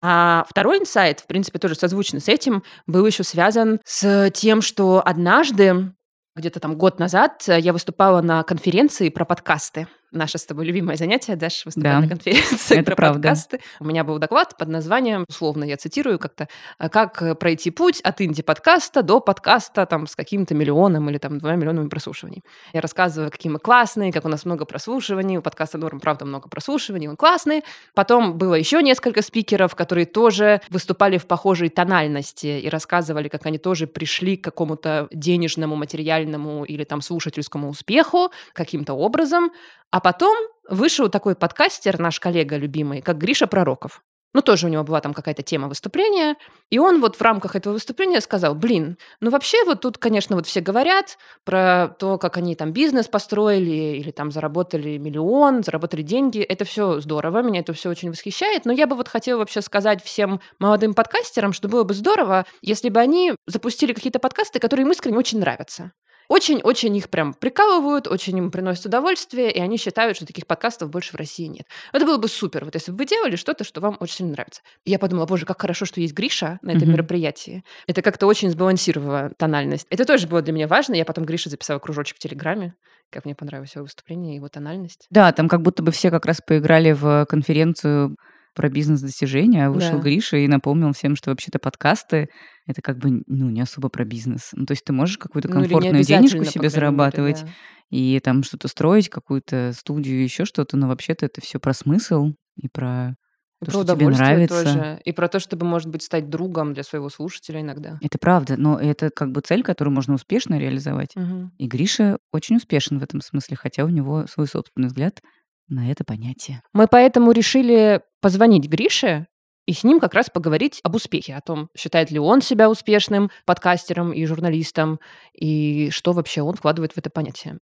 А 0.00 0.44
второй 0.48 0.78
инсайт, 0.78 1.20
в 1.20 1.26
принципе, 1.26 1.58
тоже 1.58 1.74
созвучно 1.74 2.20
с 2.20 2.28
этим, 2.28 2.62
был 2.86 3.04
еще 3.04 3.24
связан 3.24 3.80
с 3.84 4.30
тем, 4.30 4.62
что 4.62 5.02
однажды 5.04 5.92
где-то 6.38 6.60
там 6.60 6.76
год 6.76 6.98
назад 6.98 7.44
э, 7.48 7.58
я 7.60 7.72
выступала 7.72 8.22
на 8.22 8.42
конференции 8.42 9.08
про 9.10 9.24
подкасты. 9.24 9.88
Наше 10.10 10.38
с 10.38 10.46
тобой 10.46 10.64
любимое 10.64 10.96
занятие, 10.96 11.36
Даш, 11.36 11.66
выступать 11.66 11.92
Да, 11.92 12.00
на 12.00 12.08
конференции 12.08 12.76
это 12.78 12.84
про 12.84 12.96
правда. 12.96 13.28
подкасты. 13.28 13.60
У 13.78 13.84
меня 13.84 14.04
был 14.04 14.18
доклад 14.18 14.56
под 14.56 14.68
названием, 14.68 15.26
условно 15.28 15.64
я 15.64 15.76
цитирую 15.76 16.18
как-то, 16.18 16.48
э, 16.78 16.88
«Как 16.88 17.20
э, 17.20 17.34
пройти 17.34 17.70
путь 17.70 18.00
от 18.00 18.20
инди-подкаста 18.22 19.02
до 19.02 19.20
подкаста 19.20 19.84
там 19.84 20.06
с 20.06 20.16
каким-то 20.16 20.54
миллионом 20.54 21.10
или 21.10 21.18
там 21.18 21.38
двумя 21.38 21.56
миллионами 21.56 21.88
прослушиваний». 21.88 22.42
Я 22.72 22.80
рассказываю, 22.80 23.30
какие 23.30 23.52
мы 23.52 23.58
классные, 23.58 24.10
как 24.10 24.24
у 24.24 24.28
нас 24.28 24.46
много 24.46 24.64
прослушиваний, 24.64 25.36
у 25.36 25.42
подкаста 25.42 25.76
Норм, 25.76 26.00
правда, 26.00 26.24
много 26.24 26.48
прослушиваний, 26.48 27.06
он 27.06 27.16
классный. 27.16 27.62
Потом 27.94 28.38
было 28.38 28.54
еще 28.54 28.82
несколько 28.82 29.20
спикеров, 29.20 29.74
которые 29.74 30.06
тоже 30.06 30.62
выступали 30.70 31.18
в 31.18 31.26
похожей 31.26 31.68
тональности 31.68 32.46
и 32.46 32.68
рассказывали, 32.70 33.28
как 33.28 33.44
они 33.44 33.58
тоже 33.58 33.86
пришли 33.86 34.38
к 34.38 34.44
какому-то 34.44 35.08
денежному, 35.12 35.76
материальному 35.76 36.64
или 36.64 36.84
там 36.84 37.02
слушательскому 37.02 37.68
успеху 37.68 38.30
каким-то 38.54 38.94
образом. 38.94 39.50
А 39.90 40.00
потом 40.00 40.36
вышел 40.68 41.08
такой 41.08 41.34
подкастер, 41.34 41.98
наш 41.98 42.20
коллега 42.20 42.56
любимый, 42.56 43.00
как 43.00 43.18
Гриша 43.18 43.46
Пророков. 43.46 44.02
Ну, 44.34 44.42
тоже 44.42 44.66
у 44.66 44.68
него 44.68 44.84
была 44.84 45.00
там 45.00 45.14
какая-то 45.14 45.42
тема 45.42 45.68
выступления. 45.68 46.36
И 46.68 46.78
он 46.78 47.00
вот 47.00 47.16
в 47.16 47.22
рамках 47.22 47.56
этого 47.56 47.72
выступления 47.72 48.20
сказал, 48.20 48.54
блин, 48.54 48.98
ну 49.20 49.30
вообще 49.30 49.64
вот 49.64 49.80
тут, 49.80 49.96
конечно, 49.96 50.36
вот 50.36 50.46
все 50.46 50.60
говорят 50.60 51.16
про 51.44 51.88
то, 51.98 52.18
как 52.18 52.36
они 52.36 52.54
там 52.54 52.72
бизнес 52.72 53.08
построили 53.08 53.96
или 53.98 54.10
там 54.10 54.30
заработали 54.30 54.98
миллион, 54.98 55.64
заработали 55.64 56.02
деньги. 56.02 56.40
Это 56.40 56.66
все 56.66 57.00
здорово, 57.00 57.40
меня 57.40 57.60
это 57.60 57.72
все 57.72 57.88
очень 57.88 58.10
восхищает. 58.10 58.66
Но 58.66 58.72
я 58.72 58.86
бы 58.86 58.96
вот 58.96 59.08
хотела 59.08 59.38
вообще 59.38 59.62
сказать 59.62 60.04
всем 60.04 60.40
молодым 60.58 60.92
подкастерам, 60.92 61.54
что 61.54 61.68
было 61.68 61.84
бы 61.84 61.94
здорово, 61.94 62.44
если 62.60 62.90
бы 62.90 63.00
они 63.00 63.34
запустили 63.46 63.94
какие-то 63.94 64.18
подкасты, 64.18 64.60
которые 64.60 64.84
им 64.84 64.92
искренне 64.92 65.16
очень 65.16 65.40
нравятся. 65.40 65.92
Очень-очень 66.28 66.94
их 66.96 67.08
прям 67.08 67.34
прикалывают, 67.34 68.06
очень 68.06 68.36
им 68.38 68.50
приносят 68.50 68.86
удовольствие, 68.86 69.50
и 69.50 69.58
они 69.60 69.76
считают, 69.78 70.16
что 70.16 70.26
таких 70.26 70.46
подкастов 70.46 70.90
больше 70.90 71.12
в 71.12 71.16
России 71.16 71.46
нет. 71.46 71.66
Это 71.92 72.04
было 72.04 72.18
бы 72.18 72.28
супер, 72.28 72.64
вот 72.64 72.74
если 72.74 72.92
бы 72.92 72.98
вы 72.98 73.06
делали 73.06 73.36
что-то, 73.36 73.64
что 73.64 73.80
вам 73.80 73.96
очень 74.00 74.16
сильно 74.16 74.32
нравится. 74.32 74.62
И 74.84 74.90
я 74.90 74.98
подумала, 74.98 75.26
боже, 75.26 75.46
как 75.46 75.60
хорошо, 75.60 75.84
что 75.86 76.00
есть 76.00 76.14
Гриша 76.14 76.58
на 76.62 76.70
этом 76.70 76.82
Мгм. 76.82 76.92
мероприятии. 76.92 77.64
Это 77.86 78.02
как-то 78.02 78.26
очень 78.26 78.50
сбалансировало 78.50 79.32
тональность. 79.38 79.86
Это 79.90 80.04
тоже 80.04 80.26
было 80.28 80.42
для 80.42 80.52
меня 80.52 80.68
важно. 80.68 80.94
Я 80.94 81.04
потом 81.04 81.24
Грише 81.24 81.50
записала 81.50 81.78
кружочек 81.78 82.16
в 82.16 82.20
Телеграме, 82.20 82.74
как 83.10 83.24
мне 83.24 83.34
понравилось 83.34 83.74
его 83.74 83.84
выступление, 83.84 84.36
его 84.36 84.48
тональность. 84.48 85.06
Да, 85.10 85.32
там 85.32 85.48
как 85.48 85.62
будто 85.62 85.82
бы 85.82 85.92
все 85.92 86.10
как 86.10 86.26
раз 86.26 86.40
поиграли 86.46 86.92
в 86.92 87.26
конференцию 87.28 88.16
про 88.58 88.68
бизнес-достижения, 88.68 89.66
а 89.66 89.70
вышел 89.70 89.98
Да. 89.98 90.02
Гриша 90.02 90.36
и 90.38 90.48
напомнил 90.48 90.92
всем, 90.92 91.14
что 91.16 91.30
вообще-то 91.30 91.60
подкасты— 91.60 92.28
это 92.66 92.82
как 92.82 92.98
бы, 92.98 93.22
ну, 93.26 93.48
не 93.50 93.60
особо 93.60 93.88
про 93.88 94.04
бизнес. 94.04 94.50
Ну, 94.52 94.66
то 94.66 94.72
есть 94.72 94.84
ты 94.84 94.92
можешь 94.92 95.16
какую-то 95.16 95.48
Ну, 95.48 95.54
комфортную 95.54 96.02
денежку 96.04 96.38
обязательно, 96.38 96.44
по 96.44 96.50
себе 96.50 96.52
крайней 96.52 96.62
мере, 96.62 96.70
зарабатывать 96.70 97.42
да. 97.42 97.48
и 97.90 98.20
там 98.20 98.42
что-то 98.42 98.66
строить, 98.66 99.08
какую-то 99.08 99.72
студию, 99.78 100.22
еще 100.22 100.44
что-то, 100.44 100.76
но 100.76 100.88
вообще-то 100.88 101.24
это 101.24 101.40
все 101.40 101.60
про 101.60 101.72
смысл 101.72 102.32
и 102.56 102.66
про 102.68 103.14
И 103.62 103.64
то, 103.66 103.70
про 103.70 103.84
что 103.84 103.94
тебе 103.94 104.08
нравится. 104.08 104.64
тоже. 104.64 105.00
И 105.04 105.12
про 105.12 105.28
то, 105.28 105.38
чтобы, 105.38 105.64
может 105.64 105.88
быть, 105.88 106.02
стать 106.02 106.28
другом 106.28 106.74
для 106.74 106.82
своего 106.82 107.08
слушателя 107.10 107.60
иногда. 107.60 107.98
Это 108.02 108.18
правда, 108.18 108.56
но 108.56 108.76
это 108.78 109.10
как 109.10 109.30
бы 109.30 109.40
цель, 109.40 109.62
которую 109.62 109.94
можно 109.94 110.14
успешно 110.14 110.58
реализовать. 110.58 111.14
Мгм. 111.14 111.52
И 111.58 111.68
Гриша 111.68 112.18
очень 112.32 112.56
успешен 112.56 112.98
в 112.98 113.02
этом 113.04 113.20
смысле, 113.20 113.56
хотя 113.56 113.84
у 113.84 113.88
него 113.88 114.26
свой 114.26 114.48
собственный 114.48 114.88
взгляд 114.88 115.20
на 115.68 115.90
это 115.90 116.04
понятие. 116.04 116.62
Мы 116.72 116.86
поэтому 116.88 117.32
решили 117.32 118.00
позвонить 118.20 118.68
Грише 118.68 119.26
и 119.66 119.72
с 119.72 119.84
ним 119.84 120.00
как 120.00 120.14
раз 120.14 120.30
поговорить 120.30 120.80
об 120.82 120.94
успехе, 120.94 121.34
о 121.34 121.42
том, 121.42 121.68
считает 121.76 122.10
ли 122.10 122.18
он 122.18 122.40
себя 122.40 122.70
успешным 122.70 123.30
подкастером 123.44 124.12
и 124.12 124.24
журналистом, 124.24 124.98
и 125.34 125.90
что 125.90 126.12
вообще 126.12 126.40
он 126.40 126.54
вкладывает 126.54 126.92
в 126.92 126.98
это 126.98 127.10
понятие. 127.10 127.58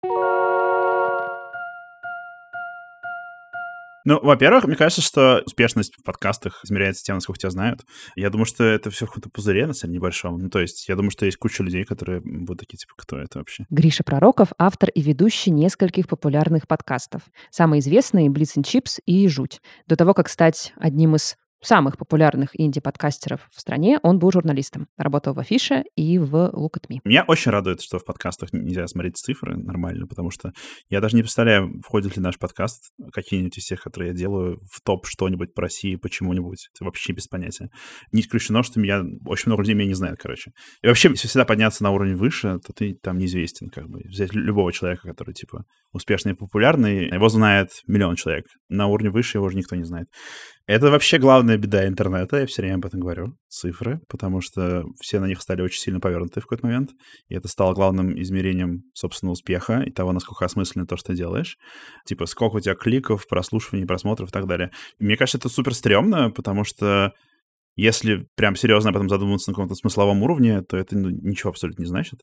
Ну, 4.05 4.21
во-первых, 4.21 4.65
мне 4.65 4.77
кажется, 4.77 5.03
что 5.03 5.43
успешность 5.47 5.95
в 5.97 6.03
подкастах 6.03 6.61
измеряется 6.65 7.03
тем, 7.03 7.17
насколько 7.17 7.41
тебя 7.41 7.51
знают. 7.51 7.81
Я 8.17 8.31
думаю, 8.31 8.45
что 8.45 8.63
это 8.65 8.91
все 8.91 9.07
в 9.07 9.09
каком-то 9.09 9.31
пузыре, 9.31 9.67
на 9.67 9.73
самом 9.73 9.93
деле, 9.93 10.01
небольшом. 10.01 10.39
Ну, 10.39 10.51
то 10.51 10.61
есть, 10.61 10.89
я 10.89 10.97
думаю, 10.97 11.11
что 11.11 11.25
есть 11.25 11.39
куча 11.39 11.63
людей, 11.63 11.85
которые 11.85 12.21
будут 12.21 12.61
такие, 12.61 12.77
типа, 12.77 12.93
кто 12.97 13.17
это 13.17 13.39
вообще? 13.39 13.67
Гриша 13.71 14.05
Пророков– 14.05 14.49
автор 14.59 14.91
и 14.91 15.01
ведущий 15.01 15.51
нескольких 15.51 16.07
популярных 16.09 16.69
подкастов. 16.69 17.23
Самые 17.51 17.81
известные– 17.81 18.29
Blitz 18.29 18.57
and 18.57 18.65
Chips 18.65 19.01
и 19.07 19.27
«Жуть». 19.29 19.61
До 19.87 19.97
того, 19.97 20.13
как 20.13 20.29
стать 20.29 20.73
одним 20.77 21.17
из 21.17 21.37
самых 21.67 21.99
популярных 21.99 22.51
инди-подкастеров 22.53 23.49
в 23.53 23.61
стране, 23.61 23.99
он 24.03 24.19
был 24.19 24.31
журналистом. 24.33 24.89
Работал 24.97 25.35
в 25.35 25.39
Афише 25.39 25.85
и 25.97 26.19
в 26.19 26.35
Look 26.35 26.79
at 26.79 26.89
Me. 26.91 26.99
Меня 27.05 27.25
очень 27.27 27.51
радует, 27.51 27.81
что 27.81 27.99
в 27.99 28.05
подкастах 28.05 28.53
нельзя 28.53 28.87
смотреть 28.87 29.17
цифры 29.17 29.57
нормально, 29.57 30.07
потому 30.07 30.31
что 30.31 30.53
я 30.89 31.01
даже 31.01 31.17
не 31.17 31.23
представляю, 31.23 31.81
входит 31.85 32.17
ли 32.17 32.23
наш 32.23 32.39
подкаст, 32.39 32.93
какие-нибудь 33.13 33.59
из 33.59 33.67
тех, 33.67 33.83
которые 33.83 34.11
я 34.11 34.15
делаю, 34.15 34.59
в 34.71 34.81
топ 34.83 35.07
что-нибудь 35.07 35.55
по 35.55 35.63
России, 35.63 35.97
почему-нибудь. 35.97 36.69
Это 36.75 36.85
вообще 36.85 37.13
без 37.13 37.27
понятия. 37.27 37.71
Не 38.13 38.21
исключено, 38.21 38.63
что 38.63 38.81
меня 38.81 39.03
очень 39.27 39.45
много 39.47 39.63
людей 39.63 39.75
меня 39.75 39.89
не 39.89 39.95
знает, 39.95 40.19
короче. 40.19 40.53
И 40.83 40.87
вообще, 40.87 41.09
если 41.11 41.29
всегда 41.29 41.45
подняться 41.45 41.83
на 41.83 41.91
уровень 41.91 42.17
выше, 42.17 42.59
то 42.65 42.73
ты 42.73 42.95
там 43.03 43.19
неизвестен, 43.19 43.69
как 43.69 43.89
бы. 43.89 44.01
Взять 44.05 44.33
любого 44.35 44.73
человека, 44.73 45.09
который, 45.09 45.35
типа, 45.35 45.65
успешный 45.93 46.33
и 46.33 46.35
популярный, 46.35 47.07
его 47.09 47.29
знает 47.29 47.71
миллион 47.87 48.17
человек. 48.17 48.47
На 48.69 48.87
уровне 48.87 49.11
выше 49.11 49.39
его 49.39 49.47
уже 49.47 49.57
никто 49.57 49.77
не 49.77 49.85
знает. 49.85 50.09
Это 50.67 50.91
вообще 50.91 51.19
главная 51.19 51.59
беда 51.59 51.87
интернета, 51.87 52.39
я 52.39 52.47
все 52.47 52.63
время 52.63 52.77
об 52.77 52.87
этом 52.87 53.01
говорю, 53.01 53.37
цифры, 53.49 54.01
потому 54.09 54.41
что 54.41 54.85
все 54.99 55.21
на 55.21 55.27
них 55.27 55.43
стали 55.43 55.61
очень 55.61 55.79
сильно 55.79 56.01
повернуты 56.01 56.41
в 56.41 56.45
какой-то 56.45 56.65
момент, 56.65 56.93
и 57.29 57.35
это 57.35 57.49
стало 57.49 57.75
главным 57.75 58.19
измерением, 58.19 58.85
собственно, 58.95 59.33
успеха 59.33 59.83
и 59.83 59.91
того, 59.91 60.13
насколько 60.13 60.47
осмысленно 60.47 60.87
то, 60.87 60.97
что 60.97 61.13
делаешь. 61.13 61.59
Типа, 62.07 62.25
сколько 62.25 62.57
у 62.57 62.61
тебя 62.61 62.75
кликов, 62.75 63.29
прослушиваний, 63.29 63.87
просмотров 63.87 64.31
и 64.31 64.33
так 64.33 64.47
далее. 64.47 64.71
И 64.99 65.05
мне 65.05 65.19
кажется, 65.19 65.37
это 65.37 65.51
супер 65.51 65.75
стрёмно, 65.75 66.31
потому 66.31 66.65
что 66.65 67.13
если 67.77 68.27
прям 68.35 68.57
серьезно 68.57 68.89
об 68.89 68.97
этом 68.97 69.11
задуматься 69.11 69.51
на 69.51 69.55
каком-то 69.55 69.75
смысловом 69.75 70.23
уровне, 70.23 70.63
то 70.63 70.79
это 70.79 70.97
ну, 70.97 71.11
ничего 71.11 71.51
абсолютно 71.51 71.83
не 71.83 71.89
значит. 71.89 72.21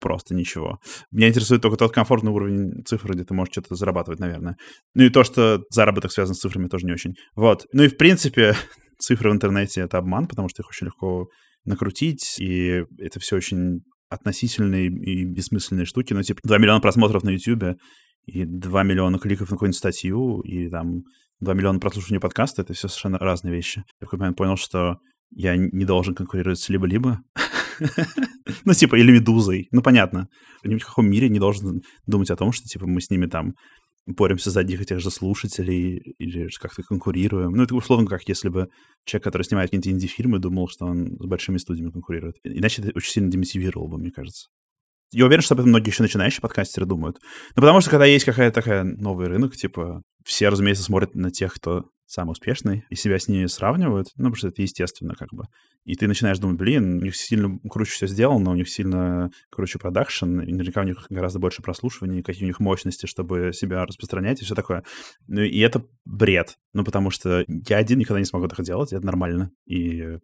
Просто 0.00 0.34
ничего. 0.34 0.78
Меня 1.10 1.28
интересует 1.28 1.62
только 1.62 1.76
тот 1.76 1.92
комфортный 1.92 2.30
уровень 2.30 2.84
цифр, 2.84 3.12
где 3.12 3.24
ты 3.24 3.34
можешь 3.34 3.52
что-то 3.52 3.74
зарабатывать, 3.74 4.20
наверное. 4.20 4.56
Ну 4.94 5.04
и 5.04 5.10
то, 5.10 5.24
что 5.24 5.62
заработок 5.70 6.12
связан 6.12 6.34
с 6.34 6.40
цифрами, 6.40 6.68
тоже 6.68 6.86
не 6.86 6.92
очень. 6.92 7.14
Вот. 7.34 7.66
Ну 7.72 7.82
и 7.82 7.88
в 7.88 7.96
принципе, 7.96 8.54
цифры 8.98 9.30
в 9.30 9.34
интернете— 9.34 9.80
это 9.82 9.98
обман, 9.98 10.28
потому 10.28 10.48
что 10.48 10.62
их 10.62 10.68
очень 10.68 10.86
легко 10.86 11.28
накрутить, 11.64 12.36
и 12.38 12.84
это 12.98 13.20
все 13.20 13.36
очень 13.36 13.80
относительные 14.08 14.86
и 14.86 15.24
бессмысленные 15.24 15.84
штуки. 15.84 16.12
Ну, 16.12 16.22
типа, 16.22 16.40
2 16.42 16.58
миллиона 16.58 16.80
просмотров 16.80 17.22
на 17.24 17.30
YouTube 17.30 17.78
и 18.26 18.44
2 18.44 18.82
миллиона 18.82 19.18
кликов 19.18 19.50
на 19.50 19.56
какую-нибудь 19.56 19.78
статью, 19.78 20.40
и 20.40 20.68
там 20.68 21.02
2 21.40 21.54
миллиона 21.54 21.78
прослушиваний 21.78 22.20
подкаста— 22.20 22.62
это 22.62 22.72
все 22.72 22.88
совершенно 22.88 23.18
разные 23.18 23.54
вещи. 23.54 23.78
Я 23.78 24.06
в 24.06 24.10
какой-то 24.10 24.22
момент 24.22 24.38
понял, 24.38 24.56
что 24.56 24.96
я 25.30 25.56
не 25.56 25.84
должен 25.84 26.14
конкурировать 26.14 26.58
с 26.58 26.68
либо-либо. 26.68 27.20
ну, 28.64 28.72
типа, 28.72 28.96
или 28.96 29.12
Медузой. 29.12 29.68
Ну, 29.70 29.82
понятно. 29.82 30.28
Ни 30.64 30.78
в 30.78 30.84
каком 30.84 31.08
мире 31.10 31.28
не 31.28 31.38
должен 31.38 31.82
думать 32.06 32.30
о 32.30 32.36
том, 32.36 32.52
что, 32.52 32.64
типа, 32.64 32.86
мы 32.86 33.00
с 33.00 33.10
ними 33.10 33.26
там 33.26 33.54
боремся 34.06 34.50
за 34.50 34.60
одних 34.60 34.80
и 34.80 34.86
тех 34.86 35.00
же 35.00 35.10
слушателей 35.10 36.14
или 36.18 36.48
как-то 36.60 36.82
конкурируем. 36.82 37.52
Ну, 37.52 37.62
это 37.62 37.74
условно 37.74 38.06
как 38.06 38.26
если 38.26 38.48
бы 38.48 38.68
человек, 39.04 39.24
который 39.24 39.42
снимает 39.42 39.70
какие-то 39.70 39.90
инди-фильмы, 39.90 40.38
думал, 40.38 40.68
что 40.68 40.86
он 40.86 41.18
с 41.18 41.26
большими 41.26 41.58
студиями 41.58 41.90
конкурирует. 41.90 42.36
Иначе 42.42 42.82
это 42.82 42.92
очень 42.94 43.12
сильно 43.12 43.30
демотивировало 43.30 43.88
бы, 43.88 43.98
мне 43.98 44.10
кажется. 44.10 44.48
Я 45.10 45.24
уверен, 45.24 45.42
что 45.42 45.54
об 45.54 45.60
этом 45.60 45.70
многие 45.70 45.88
еще 45.88 46.02
начинающие 46.02 46.40
подкастеры 46.40 46.86
думают. 46.86 47.18
Ну, 47.54 47.62
потому 47.62 47.80
что 47.80 47.90
когда 47.90 48.04
есть 48.04 48.24
какая-то 48.24 48.54
такая 48.54 48.84
новый 48.84 49.28
рынок, 49.28 49.56
типа, 49.56 50.02
все, 50.24 50.48
разумеется, 50.48 50.84
смотрят 50.84 51.14
на 51.14 51.30
тех, 51.30 51.54
кто 51.54 51.84
самый 52.08 52.32
успешный, 52.32 52.84
и 52.88 52.96
себя 52.96 53.18
с 53.18 53.28
ними 53.28 53.46
сравнивают, 53.46 54.08
ну, 54.16 54.24
потому 54.24 54.36
что 54.36 54.48
это 54.48 54.62
естественно, 54.62 55.14
как 55.14 55.32
бы. 55.32 55.44
И 55.84 55.94
ты 55.94 56.08
начинаешь 56.08 56.38
думать, 56.38 56.58
блин, 56.58 56.98
у 56.98 57.04
них 57.04 57.16
сильно 57.16 57.58
круче 57.68 57.92
все 57.92 58.06
сделано, 58.06 58.50
у 58.50 58.54
них 58.54 58.68
сильно 58.68 59.30
круче 59.50 59.78
продакшн, 59.78 60.40
и 60.40 60.52
наверняка 60.52 60.80
у 60.80 60.84
них 60.84 61.06
гораздо 61.10 61.38
больше 61.38 61.62
прослушиваний, 61.62 62.22
какие 62.22 62.44
у 62.44 62.48
них 62.48 62.60
мощности, 62.60 63.06
чтобы 63.06 63.52
себя 63.52 63.84
распространять 63.84 64.40
и 64.40 64.44
все 64.44 64.54
такое. 64.54 64.84
Ну, 65.26 65.42
и 65.42 65.58
это 65.60 65.84
бред, 66.04 66.58
ну, 66.72 66.82
потому 66.82 67.10
что 67.10 67.44
я 67.46 67.76
один 67.76 67.98
никогда 67.98 68.20
не 68.20 68.26
смогу 68.26 68.48
так 68.48 68.64
делать, 68.64 68.92
это 68.92 69.04
нормально. 69.04 69.50
И 69.66 70.18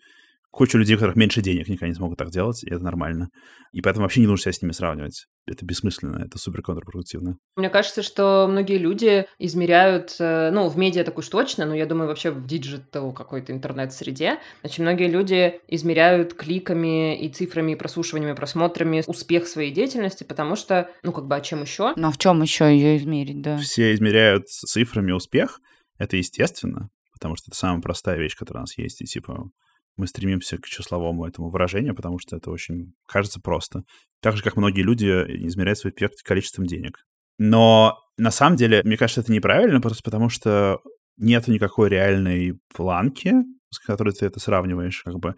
куча 0.55 0.79
людей, 0.79 0.95
у 0.95 0.99
которых 0.99 1.17
меньше 1.17 1.43
денег, 1.43 1.69
никогда 1.69 1.89
не 1.89 1.95
смогут 1.95 2.19
так 2.19 2.31
делать, 2.31 2.63
и 2.63 2.73
это 2.73 2.83
нормально. 2.83 3.29
И 3.73 3.81
поэтому 3.83 4.05
вообще 4.05 4.21
не 4.21 4.27
нужно 4.27 4.45
себя 4.45 4.53
с 4.53 4.63
ними 4.63 4.73
сравнивать. 4.73 5.27
Это 5.47 5.67
бессмысленно, 5.67 6.25
это 6.25 6.39
супер 6.39 6.63
контрпродуктивно. 6.63 7.37
Мне 7.57 7.69
кажется, 7.69 8.03
что 8.03 8.47
многие 8.49 8.79
люди 8.79 9.27
измеряют, 9.39 10.15
э, 10.21 10.51
ну, 10.53 10.69
в 10.69 10.79
медиа 10.79 11.05
так 11.05 11.19
уж 11.19 11.29
точно, 11.29 11.67
но 11.67 11.75
я 11.75 11.87
думаю, 11.87 12.09
вообще 12.09 12.31
в 12.31 12.47
digital 12.47 13.13
какой-то 13.13 13.53
интернет-среде, 13.53 14.39
значит, 14.61 14.79
многие 14.79 15.09
люди 15.09 15.61
измеряют 15.69 16.35
кликами 16.35 17.21
и 17.21 17.29
цифрами, 17.29 17.73
и 17.73 17.77
прослушиваниями, 17.77 18.35
просмотрами 18.35 19.03
успех 19.07 19.49
своей 19.49 19.73
деятельности, 19.73 20.25
потому 20.25 20.57
что, 20.57 20.89
ну, 21.03 21.13
как 21.13 21.27
бы, 21.27 21.35
а 21.35 21.41
чем 21.41 21.63
еще? 21.63 21.93
Ну 21.97 22.09
а 22.09 22.11
в 22.13 22.19
чем 22.19 22.41
еще 22.43 22.67
ее 22.67 22.97
измерить, 22.97 23.43
да? 23.43 23.57
Все 23.59 23.93
измеряют 23.93 24.49
цифрами 24.49 25.13
успех, 25.13 25.61
это 25.99 26.17
естественно, 26.17 26.91
потому 27.13 27.37
что 27.37 27.51
это 27.51 27.57
самая 27.57 27.83
простая 27.83 28.19
вещь, 28.19 28.37
которая 28.37 28.63
у 28.63 28.65
нас 28.65 28.79
есть, 28.79 29.03
и 29.03 29.05
типа 29.05 29.51
мы 29.97 30.07
стремимся 30.07 30.59
к 30.59 30.67
числовому 30.67 31.27
этому 31.27 31.51
выражению, 31.51 31.95
потому 31.95 32.19
что 32.19 32.37
это 32.37 32.51
очень 32.51 32.95
кажется 33.07 33.41
просто. 33.41 33.83
Так 34.21 34.37
же, 34.37 34.43
как 34.43 34.57
многие 34.57 34.83
люди 34.83 35.07
измеряют 35.47 35.79
свой 35.79 35.93
эффект 35.93 36.23
количеством 36.23 36.67
денег. 36.67 37.05
Но 37.39 37.99
на 38.17 38.31
самом 38.31 38.57
деле, 38.57 38.83
мне 38.85 38.97
кажется, 38.97 39.21
это 39.21 39.33
неправильно, 39.33 39.81
просто 39.81 40.03
потому 40.05 40.29
что 40.29 40.79
нет 41.17 41.47
никакой 41.49 41.89
реальной 41.89 42.59
планки, 42.75 43.33
с 43.71 43.79
которой 43.79 44.13
ты 44.13 44.27
это 44.27 44.41
сравниваешь. 44.41 45.03
Как 45.05 45.19
бы. 45.19 45.35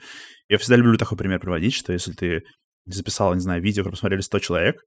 Я 0.49 0.59
всегда 0.59 0.77
люблю 0.77 0.97
такой 0.99 1.19
пример 1.19 1.41
приводить, 1.41 1.75
что 1.75 1.93
если 1.93 2.13
ты 2.13 2.43
записал, 2.87 3.35
не 3.35 3.41
знаю, 3.41 3.63
видео, 3.63 3.83
которое 3.83 3.97
посмотрели 3.97 4.21
100 4.21 4.39
человек, 4.39 4.81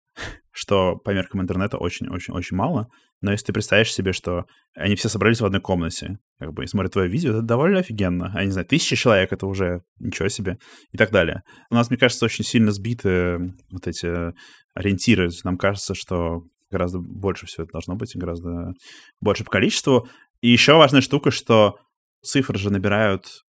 что 0.51 0.95
по 0.95 1.11
меркам 1.11 1.41
интернета 1.41 1.77
очень-очень-очень 1.77 2.55
мало, 2.55 2.87
но 3.21 3.31
если 3.31 3.47
ты 3.47 3.53
представишь 3.53 3.93
себе, 3.93 4.13
что 4.13 4.45
они 4.75 4.95
все 4.95 5.09
собрались 5.09 5.41
в 5.41 5.45
одной 5.45 5.59
комнате, 5.59 6.17
как 6.39 6.53
бы, 6.53 6.63
и 6.63 6.67
смотрят 6.67 6.93
твое 6.93 7.09
видео, 7.09 7.31
это 7.31 7.41
довольно 7.41 7.79
офигенно. 7.79 8.31
А, 8.33 8.45
не 8.45 8.51
знаю, 8.51 8.65
тысяча 8.65 8.95
человек— 8.95 9.31
это 9.33 9.45
уже 9.45 9.81
ничего 9.99 10.29
себе, 10.29 10.57
и 10.91 10.97
так 10.97 11.11
далее. 11.11 11.43
У 11.69 11.75
нас, 11.75 11.89
мне 11.89 11.97
кажется, 11.97 12.25
очень 12.25 12.45
сильно 12.45 12.71
сбиты 12.71 13.53
вот 13.69 13.87
эти 13.87 14.33
ориентиры. 14.73 15.29
Нам 15.43 15.57
кажется, 15.57 15.93
что 15.93 16.43
гораздо 16.71 16.99
больше 16.99 17.45
все 17.45 17.63
это 17.63 17.73
должно 17.73 17.95
быть, 17.95 18.15
гораздо 18.15 18.73
больше 19.19 19.43
по 19.43 19.51
количеству. 19.51 20.07
И 20.41 20.49
еще 20.49 20.77
важная 20.77 21.01
штука, 21.01 21.31
что 21.31 21.77
цифры 22.21 22.57
же 22.57 22.69
набирают 22.69 23.43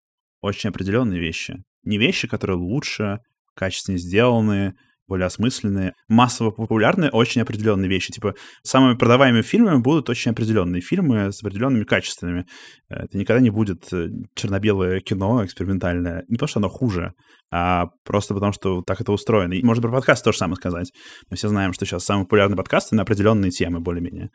очень 0.42 0.70
определенные 0.70 1.20
вещи. 1.20 1.64
Не 1.84 1.98
вещи, 1.98 2.28
которые 2.28 2.58
лучше, 2.58 3.20
качественнее 3.58 4.00
сделаны, 4.00 4.74
более 5.08 5.26
осмысленные, 5.28 5.94
массово 6.10 6.52
популярные, 6.52 7.10
очень 7.10 7.42
определенные 7.42 7.90
вещи. 7.90 8.12
Типа, 8.12 8.36
самыми 8.64 8.98
продаваемыми 8.98 9.42
фильмами 9.42 9.82
будут 9.82 10.10
очень 10.10 10.32
определенные 10.32 10.82
фильмы 10.82 11.32
с 11.32 11.42
определенными 11.42 11.86
качествами. 11.86 12.46
Это 12.90 13.18
никогда 13.18 13.42
не 13.42 13.50
будет 13.50 13.92
э, 13.94 14.10
черно-белое 14.36 15.00
кино 15.00 15.46
экспериментальное. 15.46 16.26
Не 16.28 16.36
потому, 16.36 16.48
что 16.50 16.60
оно 16.60 16.70
хуже, 16.70 17.14
а 17.52 17.86
просто 18.04 18.34
потому, 18.34 18.52
что 18.52 18.82
так 18.82 19.00
это 19.00 19.14
устроено. 19.14 19.54
И 19.54 19.64
можно 19.64 19.82
про 19.84 19.92
подкаст 19.92 20.24
тоже 20.26 20.38
самое 20.38 20.58
сказать. 20.58 20.92
Мы 21.30 21.38
все 21.38 21.48
знаем, 21.48 21.72
что 21.74 21.86
сейчас 21.86 22.04
самые 22.04 22.26
популярные 22.26 22.58
подкасты 22.58 22.96
на 22.96 23.04
определенные 23.04 23.52
темы 23.52 23.80
более-менее. 23.80 24.30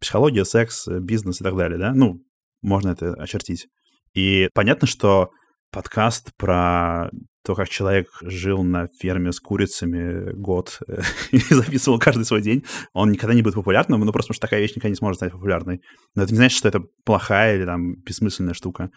Психология, 0.00 0.44
секс, 0.44 0.86
бизнес 0.86 1.40
и 1.40 1.44
так 1.44 1.56
далее, 1.56 1.78
да? 1.78 1.92
Ну, 1.94 2.22
можно 2.62 2.90
это 2.90 3.14
очертить. 3.14 3.66
И 4.14 4.48
понятно, 4.54 4.86
что 4.86 5.30
подкаст 5.72 6.30
про 6.36 7.10
то, 7.44 7.54
как 7.54 7.68
человек 7.68 8.08
жил 8.22 8.62
на 8.62 8.86
ферме 8.86 9.32
с 9.32 9.40
курицами 9.40 10.32
год 10.32 10.80
и 11.32 11.38
записывал 11.38 11.98
каждый 11.98 12.24
свой 12.24 12.42
день, 12.42 12.64
он 12.92 13.10
никогда 13.10 13.34
не 13.34 13.42
будет 13.42 13.54
популярным, 13.54 14.00
ну 14.00 14.12
просто 14.12 14.28
потому 14.28 14.36
что 14.36 14.46
такая 14.46 14.60
вещь 14.60 14.70
никогда 14.70 14.90
не 14.90 14.96
сможет 14.96 15.18
стать 15.18 15.32
популярной. 15.32 15.80
Но 16.14 16.22
это 16.22 16.32
не 16.32 16.36
значит, 16.36 16.58
что 16.58 16.68
это 16.68 16.80
плохая 17.04 17.56
или 17.56 17.64
там 17.64 17.96
бессмысленная 17.96 18.54
штука. 18.54 18.90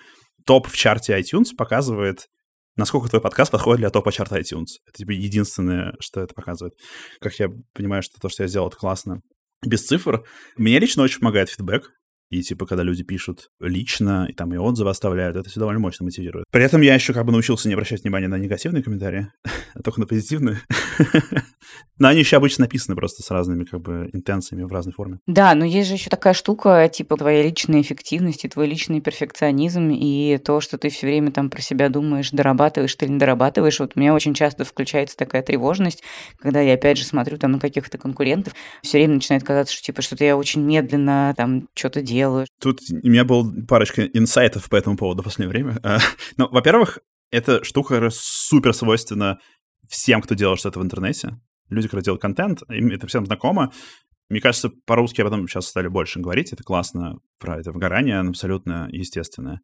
Топ 0.46 0.68
в 0.68 0.78
чарте 0.78 1.20
iTunes 1.20 1.56
показывает, 1.58 2.28
насколько 2.76 3.10
твой 3.10 3.22
подкаст 3.22 3.52
подходит 3.52 3.80
для 3.80 3.90
топа 3.90 4.12
чарта 4.12 4.40
iTunes. 4.40 4.78
Это 4.88 4.98
типа 4.98 5.12
единственное, 5.12 5.96
что 6.00 6.22
это 6.22 6.34
показывает. 6.36 6.76
Как 7.20 7.34
я 7.40 7.50
понимаю, 7.74 8.04
что 8.04 8.20
то, 8.20 8.30
что 8.30 8.44
я 8.44 8.48
сделал, 8.48 8.68
это 8.68 8.78
классно. 8.78 9.22
Без 9.66 9.86
цифр. 9.86 10.24
Мне 10.58 10.78
лично 10.80 11.04
очень 11.04 11.20
помогает 11.20 11.50
фидбэк. 11.50 11.90
И 12.36 12.42
типа, 12.42 12.66
когда 12.66 12.84
люди 12.84 13.02
пишут 13.02 13.50
лично, 13.62 14.28
и 14.30 14.34
там 14.34 14.54
и 14.54 14.58
отзывы 14.58 14.90
оставляют, 14.90 15.38
это 15.38 15.50
все 15.50 15.62
довольно 15.62 15.80
мощно 15.80 16.04
мотивирует. 16.04 16.44
При 16.52 16.66
этом 16.66 16.82
я 16.82 16.94
еще 16.94 17.14
как 17.14 17.26
бы 17.26 17.32
научился 17.32 17.70
не 17.70 17.76
обращать 17.76 18.04
внимания 18.04 18.28
на 18.28 18.38
негативные 18.38 18.84
комментарии, 18.84 19.32
а 19.74 19.82
только 19.82 20.02
на 20.02 20.06
позитивные. 20.06 20.60
Но 21.98 22.10
они 22.10 22.20
еще 22.20 22.36
обычно 22.36 22.66
написаны 22.66 22.96
просто 22.96 23.24
с 23.24 23.32
разными 23.32 23.64
как 23.64 23.82
бы 23.82 24.10
интенциями 24.12 24.64
в 24.64 24.72
разной 24.72 24.94
форме. 24.94 25.20
Да, 25.28 25.56
но 25.56 25.66
есть 25.66 25.88
же 25.88 25.96
еще 25.96 26.10
такая 26.10 26.34
штука, 26.34 26.90
типа 26.94 27.18
твоя 27.18 27.42
личная 27.42 27.82
эффективность 27.82 28.44
и 28.46 28.50
твой 28.50 28.68
личный 28.68 29.02
перфекционизм, 29.02 29.90
и 29.92 30.38
то, 30.38 30.60
что 30.60 30.78
ты 30.78 30.90
все 30.90 31.08
время 31.08 31.32
там 31.32 31.50
про 31.50 31.62
себя 31.62 31.90
думаешь, 31.90 32.32
дорабатываешь 32.32 32.94
ты 32.96 33.06
или 33.06 33.14
не 33.14 33.20
дорабатываешь. 33.20 33.80
Вот 33.80 33.94
у 33.96 34.00
меня 34.00 34.14
очень 34.14 34.34
часто 34.34 34.66
включается 34.66 35.16
такая 35.16 35.42
тревожность, 35.42 36.04
когда 36.40 36.60
я 36.60 36.74
опять 36.74 36.98
же 36.98 37.06
смотрю 37.06 37.38
там 37.38 37.54
на 37.54 37.60
каких-то 37.60 37.98
конкурентов, 37.98 38.54
все 38.82 38.98
время 38.98 39.16
начинает 39.16 39.44
казаться, 39.44 39.74
что 39.74 39.84
типа 39.84 40.02
что-то 40.02 40.24
я 40.26 40.38
очень 40.38 40.62
медленно 40.62 41.34
там 41.38 41.68
что-то 41.74 42.02
делаю, 42.02 42.25
делаю. 42.26 42.48
Тут 42.60 42.80
у 42.90 43.08
меня 43.08 43.24
был 43.24 43.66
парочка 43.66 44.06
инсайтов 44.06 44.70
по 44.70 44.76
этому 44.76 44.98
поводу 44.98 45.22
в 45.22 45.26
последнее 45.26 45.50
время. 45.50 45.80
А, 45.84 46.00
ну, 46.38 46.48
во-первых, 46.50 47.00
эта 47.32 47.64
штука 47.64 48.10
супер 48.12 48.74
свойственна 48.74 49.40
всем, 49.88 50.22
кто 50.22 50.36
делает 50.36 50.60
что-то 50.60 50.80
в 50.80 50.84
интернете. 50.84 51.40
Люди, 51.70 51.88
которые 51.88 52.04
делают 52.04 52.22
контент, 52.22 52.62
им 52.70 52.92
это 52.92 53.08
всем 53.08 53.26
знакомо. 53.26 53.72
Мне 54.30 54.42
кажется, 54.42 54.72
по-русски 54.86 55.22
об 55.22 55.28
этом 55.28 55.48
сейчас 55.48 55.68
стали 55.68 55.88
больше 55.88 56.20
говорить. 56.20 56.52
Это 56.52 56.64
классно 56.64 57.16
про 57.40 57.60
это 57.60 57.72
выгорание, 57.72 58.20
оно 58.20 58.32
абсолютно 58.32 58.88
естественное. 58.92 59.62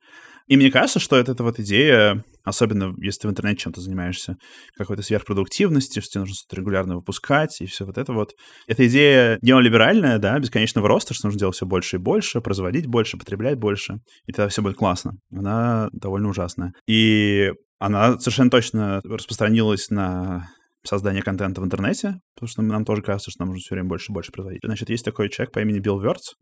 И 0.47 0.57
мне 0.57 0.69
кажется, 0.69 0.99
что 0.99 1.15
это, 1.17 1.31
это 1.31 1.43
вот 1.43 1.59
идея, 1.59 2.23
особенно 2.43 2.93
если 3.01 3.21
ты 3.21 3.27
в 3.27 3.31
интернете 3.31 3.61
чем-то 3.61 3.81
занимаешься, 3.81 4.35
какой-то 4.75 5.01
сверхпродуктивности, 5.01 5.99
что 5.99 6.11
тебе 6.11 6.21
нужно 6.21 6.35
что-то 6.35 6.55
регулярно 6.57 6.95
выпускать, 6.95 7.59
и 7.61 7.65
все 7.65 7.85
вот 7.85 7.97
это 7.97 8.13
вот. 8.13 8.33
Эта 8.67 8.87
идея 8.87 9.39
неолиберальная, 9.41 10.19
да, 10.19 10.37
бесконечного 10.37 10.87
роста, 10.87 11.13
что 11.13 11.27
нужно 11.27 11.39
делать 11.39 11.55
все 11.55 11.65
больше 11.65 11.95
и 11.95 11.99
больше, 11.99 12.41
производить 12.41 12.85
больше, 12.85 13.17
потреблять 13.17 13.57
больше, 13.57 13.99
и 14.25 14.31
тогда 14.31 14.49
все 14.49 14.61
будет 14.61 14.77
классно. 14.77 15.13
Она 15.31 15.89
довольно 15.93 16.29
ужасная. 16.29 16.73
И 16.87 17.51
она 17.79 18.19
совершенно 18.19 18.51
точно 18.51 19.01
распространилась 19.03 19.89
на 19.89 20.49
создание 20.83 21.21
контента 21.21 21.61
в 21.61 21.65
интернете, 21.65 22.19
потому 22.35 22.49
что 22.49 22.61
нам 22.61 22.85
тоже 22.85 23.01
кажется, 23.01 23.31
что 23.31 23.41
нам 23.41 23.49
нужно 23.49 23.61
все 23.61 23.75
время 23.75 23.89
больше 23.89 24.11
и 24.11 24.13
больше 24.13 24.31
производить. 24.31 24.61
Значит, 24.63 24.89
есть 24.89 25.05
такой 25.05 25.29
человек 25.29 25.53
по 25.53 25.59
имени 25.59 25.79
Билл 25.79 25.99
Вертс 25.99 26.33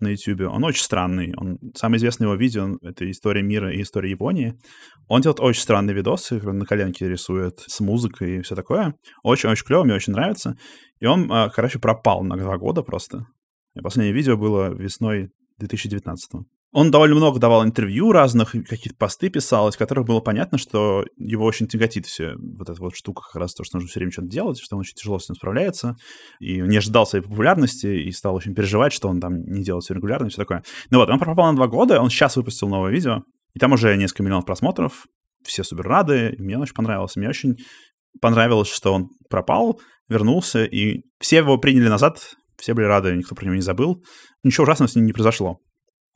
на 0.00 0.08
YouTube. 0.08 0.52
Он 0.52 0.64
очень 0.64 0.82
странный. 0.82 1.32
Он, 1.36 1.58
самое 1.74 1.98
известное 1.98 2.26
его 2.26 2.36
видео— 2.36 2.76
это 2.82 3.08
«История 3.10 3.42
мира» 3.42 3.72
и 3.72 3.82
«История 3.82 4.10
Японии». 4.10 4.58
Он 5.08 5.20
делает 5.20 5.40
очень 5.40 5.62
странные 5.62 5.94
видосы, 5.94 6.40
на 6.40 6.64
коленке 6.64 7.08
рисует 7.08 7.60
с 7.66 7.80
музыкой 7.80 8.38
и 8.38 8.42
все 8.42 8.54
такое. 8.54 8.94
Очень-очень 9.22 9.64
клево, 9.64 9.84
мне 9.84 9.94
очень 9.94 10.12
нравится. 10.12 10.56
И 11.00 11.06
он, 11.06 11.30
а, 11.30 11.48
короче, 11.50 11.78
пропал 11.78 12.22
на 12.24 12.36
два 12.36 12.58
года 12.58 12.82
просто. 12.82 13.26
И 13.74 13.80
последнее 13.80 14.14
видео 14.14 14.36
было 14.36 14.74
весной 14.74 15.30
2019 15.58 16.34
-го. 16.34 16.44
Он 16.74 16.90
довольно 16.90 17.14
много 17.14 17.38
давал 17.38 17.64
интервью 17.64 18.10
разных, 18.10 18.50
какие-то 18.50 18.96
посты 18.98 19.28
писал, 19.28 19.68
из 19.68 19.76
которых 19.76 20.06
было 20.06 20.18
понятно, 20.18 20.58
что 20.58 21.04
его 21.16 21.44
очень 21.44 21.68
тяготит 21.68 22.04
все 22.04 22.34
вот 22.36 22.68
эта 22.68 22.80
вот 22.80 22.96
штука, 22.96 23.22
как 23.22 23.40
раз 23.40 23.54
то, 23.54 23.62
что 23.62 23.76
нужно 23.76 23.88
все 23.88 24.00
время 24.00 24.10
что-то 24.10 24.26
делать, 24.26 24.58
что 24.60 24.74
он 24.74 24.80
очень 24.80 24.96
тяжело 24.96 25.20
с 25.20 25.26
этим 25.26 25.36
справляется, 25.36 25.94
и 26.40 26.60
не 26.60 26.76
ожидал 26.78 27.06
своей 27.06 27.24
популярности, 27.24 27.86
и 27.86 28.10
стал 28.10 28.34
очень 28.34 28.56
переживать, 28.56 28.92
что 28.92 29.08
он 29.08 29.20
там 29.20 29.36
не 29.44 29.62
делает 29.62 29.84
все 29.84 29.94
регулярно 29.94 30.26
и 30.26 30.30
все 30.30 30.38
такое. 30.38 30.64
Ну 30.90 30.98
вот, 30.98 31.08
он 31.08 31.20
пропал 31.20 31.46
на 31.52 31.54
два 31.54 31.68
года, 31.68 32.00
он 32.00 32.10
сейчас 32.10 32.34
выпустил 32.34 32.68
новое 32.68 32.90
видео, 32.90 33.22
и 33.52 33.60
там 33.60 33.70
уже 33.70 33.96
несколько 33.96 34.24
миллионов 34.24 34.44
просмотров, 34.44 35.06
все 35.44 35.62
супер 35.62 35.86
рады, 35.86 36.34
мне 36.38 36.58
очень 36.58 36.74
понравился. 36.74 37.20
Мне 37.20 37.28
очень 37.28 37.54
понравилось, 38.20 38.68
что 38.68 38.92
он 38.92 39.10
пропал, 39.30 39.80
вернулся, 40.08 40.64
и 40.64 41.02
все 41.20 41.36
его 41.36 41.56
приняли 41.56 41.86
назад, 41.86 42.34
все 42.56 42.74
были 42.74 42.86
рады, 42.86 43.14
никто 43.14 43.36
про 43.36 43.44
него 43.44 43.54
не 43.54 43.60
забыл. 43.60 44.02
Ничего 44.42 44.64
ужасного 44.64 44.88
с 44.88 44.96
ним 44.96 45.06
не 45.06 45.12
произошло. 45.12 45.60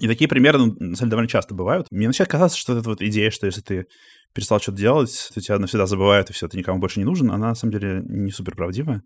И 0.00 0.06
такие 0.06 0.28
примеры, 0.28 0.58
ну, 0.58 0.66
на 0.66 0.96
самом 0.96 0.96
деле, 0.96 1.10
довольно 1.10 1.28
часто 1.28 1.54
бывают. 1.54 1.88
Мне 1.90 2.06
начинает 2.06 2.30
казаться, 2.30 2.56
что 2.56 2.76
эта 2.76 2.88
вот 2.88 3.02
идея, 3.02 3.30
что 3.30 3.46
если 3.46 3.60
ты 3.60 3.86
перестал 4.32 4.60
что-то 4.60 4.78
делать, 4.78 5.30
то 5.34 5.40
тебя 5.40 5.58
навсегда 5.58 5.86
забывают, 5.86 6.30
и 6.30 6.32
все, 6.32 6.46
ты 6.48 6.56
никому 6.56 6.78
больше 6.78 7.00
не 7.00 7.04
нужен, 7.04 7.30
она 7.30 7.48
на 7.48 7.54
самом 7.54 7.72
деле 7.72 8.02
не 8.06 8.30
супер 8.30 8.54
правдивая. 8.54 9.02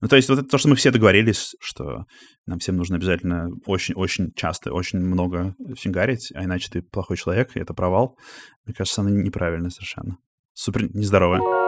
Ну, 0.00 0.08
то 0.08 0.16
есть 0.16 0.28
вот 0.28 0.38
это 0.38 0.48
то, 0.48 0.58
что 0.58 0.68
мы 0.68 0.76
все 0.76 0.90
договорились, 0.90 1.54
что 1.60 2.04
нам 2.44 2.58
всем 2.58 2.76
нужно 2.76 2.96
обязательно 2.96 3.48
очень-очень 3.64 4.32
часто, 4.34 4.74
очень 4.74 4.98
много 4.98 5.54
фигарить, 5.78 6.30
а 6.34 6.44
иначе 6.44 6.68
ты 6.70 6.82
плохой 6.82 7.16
человек, 7.16 7.56
и 7.56 7.60
это 7.60 7.72
провал. 7.72 8.18
Мне 8.66 8.74
кажется, 8.74 9.00
она 9.00 9.10
неправильная 9.10 9.70
совершенно. 9.70 10.18
Супер 10.52 10.94
нездоровая. 10.94 11.63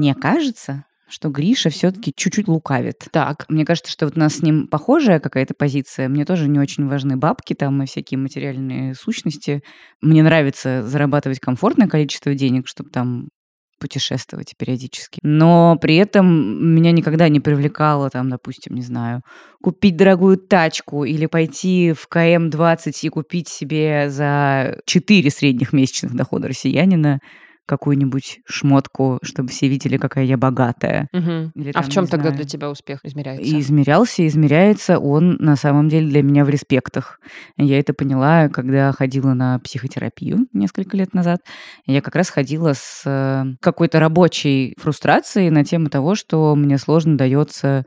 Мне 0.00 0.14
кажется, 0.14 0.86
что 1.10 1.28
Гриша 1.28 1.68
все-таки 1.68 2.14
чуть-чуть 2.16 2.48
лукавит. 2.48 3.06
Так. 3.12 3.44
Мне 3.50 3.66
кажется, 3.66 3.92
что 3.92 4.06
вот 4.06 4.16
у 4.16 4.18
нас 4.18 4.36
с 4.36 4.42
ним 4.42 4.66
похожая 4.66 5.20
какая-то 5.20 5.52
позиция. 5.52 6.08
Мне 6.08 6.24
тоже 6.24 6.48
не 6.48 6.58
очень 6.58 6.88
важны 6.88 7.18
бабки 7.18 7.52
там 7.52 7.82
и 7.82 7.86
всякие 7.86 8.16
материальные 8.16 8.94
сущности. 8.94 9.62
Мне 10.00 10.22
нравится 10.22 10.82
зарабатывать 10.84 11.38
комфортное 11.38 11.86
количество 11.86 12.34
денег, 12.34 12.66
чтобы 12.66 12.88
там 12.88 13.28
путешествовать 13.78 14.54
периодически. 14.56 15.18
Но 15.22 15.76
при 15.78 15.96
этом 15.96 16.74
меня 16.74 16.92
никогда 16.92 17.28
не 17.28 17.40
привлекало, 17.40 18.08
там, 18.08 18.30
допустим, 18.30 18.76
не 18.76 18.82
знаю, 18.82 19.20
купить 19.62 19.98
дорогую 19.98 20.38
тачку 20.38 21.04
или 21.04 21.26
пойти 21.26 21.92
в 21.92 22.08
КМ-20 22.08 22.92
и 23.02 23.08
купить 23.10 23.48
себе 23.48 24.08
за 24.08 24.80
4 24.86 25.30
средних 25.30 25.74
месячных 25.74 26.14
дохода 26.14 26.48
россиянина 26.48 27.20
какую-нибудь 27.70 28.40
шмотку, 28.46 29.20
чтобы 29.22 29.50
все 29.50 29.68
видели, 29.68 29.96
какая 29.96 30.24
я 30.24 30.36
богатая. 30.36 31.08
Угу. 31.12 31.52
Или, 31.54 31.70
там, 31.70 31.80
а 31.80 31.86
в 31.86 31.88
чем 31.88 32.08
тогда 32.08 32.30
знаю, 32.30 32.36
для 32.38 32.44
тебя 32.44 32.68
успех 32.68 32.98
измеряется? 33.04 33.44
И 33.44 33.60
измерялся, 33.60 34.26
измеряется 34.26 34.98
он 34.98 35.36
на 35.38 35.54
самом 35.54 35.88
деле 35.88 36.08
для 36.08 36.24
меня 36.24 36.44
в 36.44 36.48
респектах. 36.48 37.20
Я 37.56 37.78
это 37.78 37.94
поняла, 37.94 38.48
когда 38.48 38.90
ходила 38.90 39.34
на 39.34 39.60
психотерапию 39.60 40.48
несколько 40.52 40.96
лет 40.96 41.14
назад. 41.14 41.42
Я 41.86 42.00
как 42.02 42.16
раз 42.16 42.28
ходила 42.30 42.72
с 42.74 43.02
э, 43.06 43.44
какой-то 43.60 44.00
рабочей 44.00 44.74
фрустрацией 44.76 45.50
на 45.50 45.64
тему 45.64 45.90
того, 45.90 46.16
что 46.16 46.56
мне 46.56 46.76
сложно 46.76 47.16
дается 47.16 47.86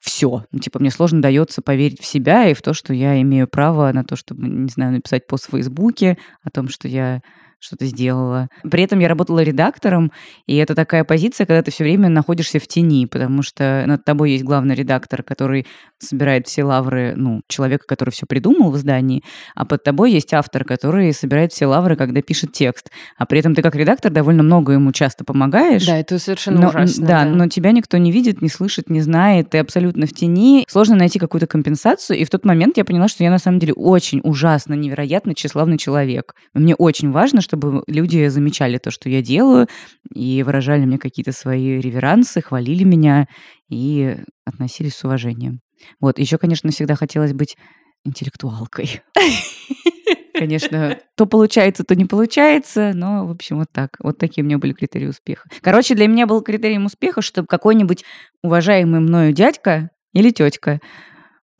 все. 0.00 0.46
Ну, 0.50 0.58
типа, 0.58 0.80
мне 0.80 0.90
сложно 0.90 1.22
дается 1.22 1.62
поверить 1.62 2.00
в 2.00 2.06
себя 2.06 2.48
и 2.48 2.54
в 2.54 2.62
то, 2.62 2.74
что 2.74 2.92
я 2.92 3.22
имею 3.22 3.46
право 3.46 3.92
на 3.92 4.02
то, 4.02 4.16
чтобы, 4.16 4.48
не 4.48 4.68
знаю, 4.68 4.94
написать 4.94 5.28
пост 5.28 5.46
в 5.46 5.52
Фейсбуке 5.52 6.18
о 6.42 6.50
том, 6.50 6.68
что 6.68 6.88
я 6.88 7.20
что-то 7.62 7.86
сделала. 7.86 8.48
При 8.68 8.82
этом 8.82 8.98
я 8.98 9.08
работала 9.08 9.40
редактором, 9.40 10.10
и 10.46 10.56
это 10.56 10.74
такая 10.74 11.04
позиция, 11.04 11.46
когда 11.46 11.62
ты 11.62 11.70
все 11.70 11.84
время 11.84 12.08
находишься 12.08 12.58
в 12.58 12.66
тени, 12.66 13.06
потому 13.06 13.42
что 13.42 13.84
над 13.86 14.04
тобой 14.04 14.32
есть 14.32 14.42
главный 14.42 14.74
редактор, 14.74 15.22
который 15.22 15.66
собирает 15.98 16.48
все 16.48 16.64
лавры, 16.64 17.14
ну, 17.16 17.42
человека, 17.48 17.84
который 17.86 18.10
все 18.10 18.26
придумал 18.26 18.72
в 18.72 18.76
издании, 18.76 19.22
а 19.54 19.64
под 19.64 19.84
тобой 19.84 20.10
есть 20.10 20.34
автор, 20.34 20.64
который 20.64 21.12
собирает 21.12 21.52
все 21.52 21.66
лавры, 21.66 21.94
когда 21.94 22.20
пишет 22.20 22.52
текст. 22.52 22.90
А 23.16 23.26
при 23.26 23.38
этом 23.38 23.54
ты 23.54 23.62
как 23.62 23.76
редактор 23.76 24.10
довольно 24.10 24.42
много 24.42 24.72
ему 24.72 24.90
часто 24.90 25.24
помогаешь. 25.24 25.86
Да, 25.86 25.98
это 25.98 26.18
совершенно 26.18 26.62
но, 26.62 26.68
ужасно. 26.68 27.06
Да, 27.06 27.24
да, 27.24 27.30
но 27.30 27.48
тебя 27.48 27.70
никто 27.70 27.96
не 27.96 28.10
видит, 28.10 28.42
не 28.42 28.48
слышит, 28.48 28.90
не 28.90 29.00
знает, 29.02 29.50
ты 29.50 29.58
абсолютно 29.58 30.06
в 30.06 30.12
тени. 30.12 30.64
Сложно 30.68 30.96
найти 30.96 31.20
какую-то 31.20 31.46
компенсацию, 31.46 32.18
и 32.18 32.24
в 32.24 32.30
тот 32.30 32.44
момент 32.44 32.76
я 32.76 32.84
поняла, 32.84 33.06
что 33.06 33.22
я 33.22 33.30
на 33.30 33.38
самом 33.38 33.60
деле 33.60 33.72
очень 33.74 34.20
ужасно, 34.24 34.74
невероятно 34.74 35.34
тщеславный 35.36 35.78
человек. 35.78 36.34
Мне 36.54 36.74
очень 36.74 37.12
важно, 37.12 37.40
чтобы 37.52 37.82
люди 37.86 38.28
замечали 38.28 38.78
то, 38.78 38.90
что 38.90 39.10
я 39.10 39.20
делаю, 39.20 39.68
и 40.14 40.42
выражали 40.42 40.86
мне 40.86 40.96
какие-то 40.96 41.32
свои 41.32 41.80
реверансы, 41.80 42.40
хвалили 42.40 42.84
меня 42.84 43.26
и 43.68 44.16
относились 44.46 44.94
с 44.94 45.04
уважением. 45.04 45.60
Вот, 46.00 46.18
еще, 46.18 46.38
конечно, 46.38 46.70
всегда 46.70 46.94
хотелось 46.94 47.34
быть 47.34 47.56
интеллектуалкой. 48.04 49.02
Конечно, 50.34 50.98
то 51.14 51.26
получается, 51.26 51.84
то 51.84 51.94
не 51.94 52.06
получается, 52.06 52.92
но, 52.94 53.26
в 53.26 53.30
общем, 53.30 53.58
вот 53.58 53.68
так. 53.70 53.90
Вот 54.00 54.16
такие 54.18 54.42
у 54.42 54.46
меня 54.46 54.58
были 54.58 54.72
критерии 54.72 55.06
успеха. 55.06 55.48
Короче, 55.60 55.94
для 55.94 56.08
меня 56.08 56.26
был 56.26 56.40
критерием 56.40 56.86
успеха, 56.86 57.20
чтобы 57.20 57.46
какой-нибудь 57.46 58.02
уважаемый 58.42 59.00
мною 59.00 59.32
дядька 59.32 59.90
или 60.14 60.30
тетка 60.30 60.80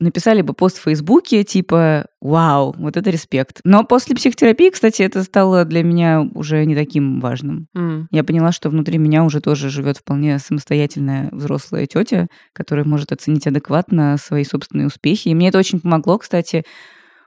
написали 0.03 0.41
бы 0.41 0.53
пост 0.53 0.77
в 0.77 0.83
Фейсбуке, 0.83 1.43
типа 1.43 2.05
«Вау, 2.21 2.75
вот 2.77 2.97
это 2.97 3.09
респект». 3.09 3.59
Но 3.63 3.83
после 3.83 4.15
психотерапии, 4.15 4.69
кстати, 4.69 5.01
это 5.01 5.23
стало 5.23 5.65
для 5.65 5.83
меня 5.83 6.21
уже 6.35 6.65
не 6.65 6.75
таким 6.75 7.19
важным. 7.19 7.67
М. 7.75 8.07
Я 8.11 8.23
поняла, 8.23 8.51
что 8.51 8.69
внутри 8.69 8.97
меня 8.97 9.23
уже 9.23 9.41
тоже 9.41 9.69
живет 9.69 9.97
вполне 9.97 10.39
самостоятельная 10.39 11.29
взрослая 11.31 11.85
тетя, 11.85 12.27
которая 12.53 12.85
может 12.85 13.11
оценить 13.11 13.47
адекватно 13.47 14.17
свои 14.17 14.43
собственные 14.43 14.87
успехи. 14.87 15.29
И 15.29 15.35
мне 15.35 15.49
это 15.49 15.57
очень 15.57 15.79
помогло, 15.79 16.17
кстати, 16.17 16.63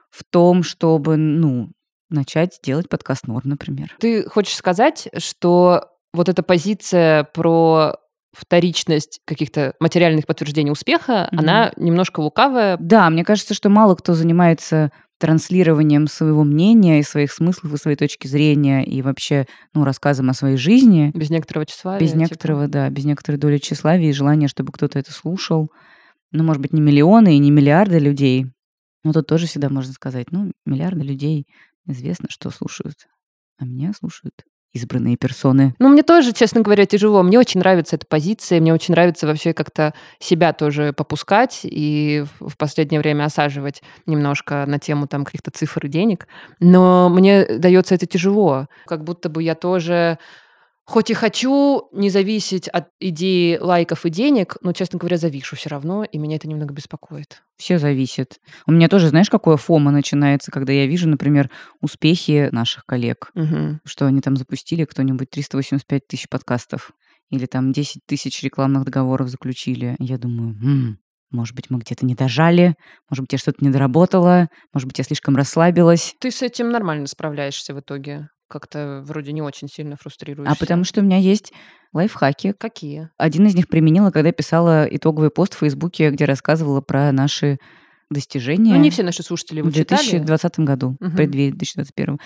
в 0.09 0.23
том, 0.23 0.63
чтобы, 0.63 1.17
ну, 1.17 1.71
начать 2.09 2.59
делать 2.63 2.89
подкаст 2.89 3.27
Норм, 3.27 3.49
например. 3.49 3.95
Ты 3.99 4.23
хочешь 4.29 4.55
сказать, 4.55 5.09
что 5.17 5.85
вот 6.13 6.29
эта 6.29 6.43
позиция 6.43 7.23
про 7.25 7.95
вторичность 8.39 9.19
каких-то 9.25 9.73
материальных 9.79 10.25
подтверждений 10.25 10.71
успеха, 10.71 11.27
Мгм. 11.31 11.39
она 11.39 11.71
немножко 11.77 12.19
лукавая. 12.19 12.77
Да, 12.79 13.09
мне 13.09 13.23
кажется, 13.23 13.53
что 13.53 13.69
мало 13.69 13.95
кто 13.95 14.13
занимается 14.13 14.91
транслированием 15.19 16.05
своего 16.07 16.43
мнения 16.43 16.99
и 16.99 17.03
своих 17.03 17.31
смыслов 17.31 17.73
и 17.73 17.77
своей 17.77 17.97
точки 17.97 18.27
зрения 18.27 18.83
и 18.85 19.01
вообще, 19.01 19.45
ну, 19.73 19.83
рассказом 19.83 20.29
о 20.29 20.33
своей 20.35 20.57
жизни 20.57 21.11
Без 21.15 21.29
некоторого 21.31 21.65
тщеславия. 21.65 21.99
без 21.99 22.09
типа. 22.11 22.19
некоторого, 22.21 22.67
да, 22.67 22.89
без 22.89 23.05
некоторой 23.05 23.39
доли 23.39 23.57
тщеславия 23.57 24.09
и 24.09 24.13
желания, 24.13 24.47
чтобы 24.47 24.71
кто-то 24.71 24.99
это 24.99 25.11
слушал. 25.11 25.71
Ну, 26.31 26.43
может 26.43 26.61
быть, 26.61 26.71
не 26.73 26.81
миллионы 26.81 27.35
и 27.35 27.39
не 27.39 27.49
миллиарды 27.49 27.97
людей, 27.99 28.45
но 29.03 29.11
тут 29.13 29.25
тоже 29.27 29.47
всегда 29.47 29.69
можно 29.69 29.93
сказать, 29.93 30.27
ну, 30.31 30.51
миллиарды 30.65 31.01
людей 31.03 31.47
известно, 31.87 32.27
что 32.29 32.51
слушают, 32.51 32.95
а 33.57 33.65
меня 33.65 33.93
слушают 33.97 34.33
избранные 34.73 35.17
персоны. 35.17 35.73
Ну, 35.79 35.89
мне 35.89 36.03
тоже, 36.03 36.33
честно 36.33 36.61
говоря, 36.61 36.85
тяжело. 36.85 37.23
Мне 37.23 37.39
очень 37.39 37.59
нравится 37.59 37.95
эта 37.95 38.05
позиция, 38.05 38.59
мне 38.59 38.73
очень 38.73 38.93
нравится 38.93 39.27
вообще 39.27 39.53
как-то 39.53 39.93
себя 40.19 40.53
тоже 40.53 40.93
попускать 40.93 41.61
и 41.63 42.25
в 42.39 42.57
последнее 42.57 42.99
время 42.99 43.25
осаживать 43.25 43.81
немножко 44.05 44.65
на 44.67 44.79
тему 44.79 45.07
там 45.07 45.25
каких-то 45.25 45.51
цифр 45.51 45.85
и 45.85 45.89
денег. 45.89 46.27
Но 46.59 47.09
мне 47.09 47.45
дается 47.45 47.95
это 47.95 48.05
тяжело. 48.05 48.67
Как 48.85 49.03
будто 49.03 49.29
бы 49.29 49.41
я 49.43 49.55
тоже 49.55 50.19
Хоть 50.89 51.09
и 51.09 51.13
хочу 51.13 51.89
не 51.91 52.09
зависеть 52.09 52.69
от 52.69 52.87
идеи 53.01 53.57
лайков 53.57 54.05
и 54.05 54.09
денег, 54.09 54.55
но, 54.61 54.71
честно 54.71 54.97
говоря, 54.97 55.17
завишу 55.17 55.57
все 55.57 55.67
равно, 55.69 56.05
и 56.05 56.17
меня 56.17 56.37
это 56.37 56.47
немного 56.47 56.73
беспокоит. 56.73 57.43
Все 57.57 57.77
зависит. 57.77 58.39
У 58.65 58.71
меня 58.71 58.87
тоже, 58.87 59.09
знаешь, 59.09 59.29
какое 59.29 59.57
фома 59.57 59.91
начинается, 59.91 60.49
когда 60.49 60.71
я 60.71 60.85
вижу, 60.87 61.09
например, 61.09 61.49
успехи 61.81 62.47
наших 62.53 62.85
коллег, 62.85 63.31
Мгм. 63.35 63.81
что 63.83 64.05
они 64.05 64.21
там 64.21 64.37
запустили 64.37 64.85
кто-нибудь 64.85 65.29
385 65.29 66.07
тысяч 66.07 66.29
подкастов 66.29 66.91
или 67.29 67.47
там 67.47 67.73
10 67.73 68.03
тысяч 68.05 68.41
рекламных 68.41 68.85
договоров 68.85 69.27
заключили. 69.27 69.97
Я 69.99 70.17
думаю, 70.17 70.51
«М, 70.63 70.99
может 71.31 71.53
быть, 71.53 71.69
мы 71.69 71.79
где-то 71.79 72.05
не 72.05 72.15
дожали, 72.15 72.75
может 73.09 73.23
быть, 73.23 73.33
я 73.33 73.37
что-то 73.37 73.57
не 73.59 73.69
доработала, 73.71 74.47
может 74.73 74.87
быть, 74.87 74.97
я 74.99 75.03
слишком 75.03 75.35
расслабилась. 75.35 76.15
Ты 76.21 76.31
с 76.31 76.41
этим 76.41 76.69
нормально 76.69 77.07
справляешься 77.07 77.73
в 77.73 77.81
итоге. 77.81 78.29
Как-то 78.47 79.03
вроде 79.05 79.31
не 79.33 79.41
очень 79.41 79.67
сильно 79.67 79.95
фрустрируешься. 79.97 80.53
А 80.53 80.57
потому 80.57 80.83
что 80.83 81.01
у 81.01 81.03
меня 81.03 81.17
есть 81.17 81.51
лайфхаки. 81.93 82.53
Какие? 82.57 83.09
Один 83.17 83.45
из 83.47 83.55
них 83.55 83.67
применила, 83.67 84.11
когда 84.11 84.31
писала 84.31 84.85
итоговый 84.89 85.29
пост 85.29 85.53
в 85.53 85.59
Фейсбуке, 85.59 86.09
где 86.11 86.25
рассказывала 86.25 86.81
про 86.81 87.11
наши 87.11 87.57
достижения. 88.09 88.73
Ну, 88.73 88.79
не 88.79 88.89
все 88.89 89.03
наши 89.03 89.21
слушатели 89.21 89.57
его 89.59 89.69
в 89.69 89.73
читали. 89.73 89.99
2020 90.01 90.59
году, 90.59 90.95
Мгм. 90.99 91.11
в 91.11 91.15
преддверии 91.17 91.51
2021. 91.51 92.19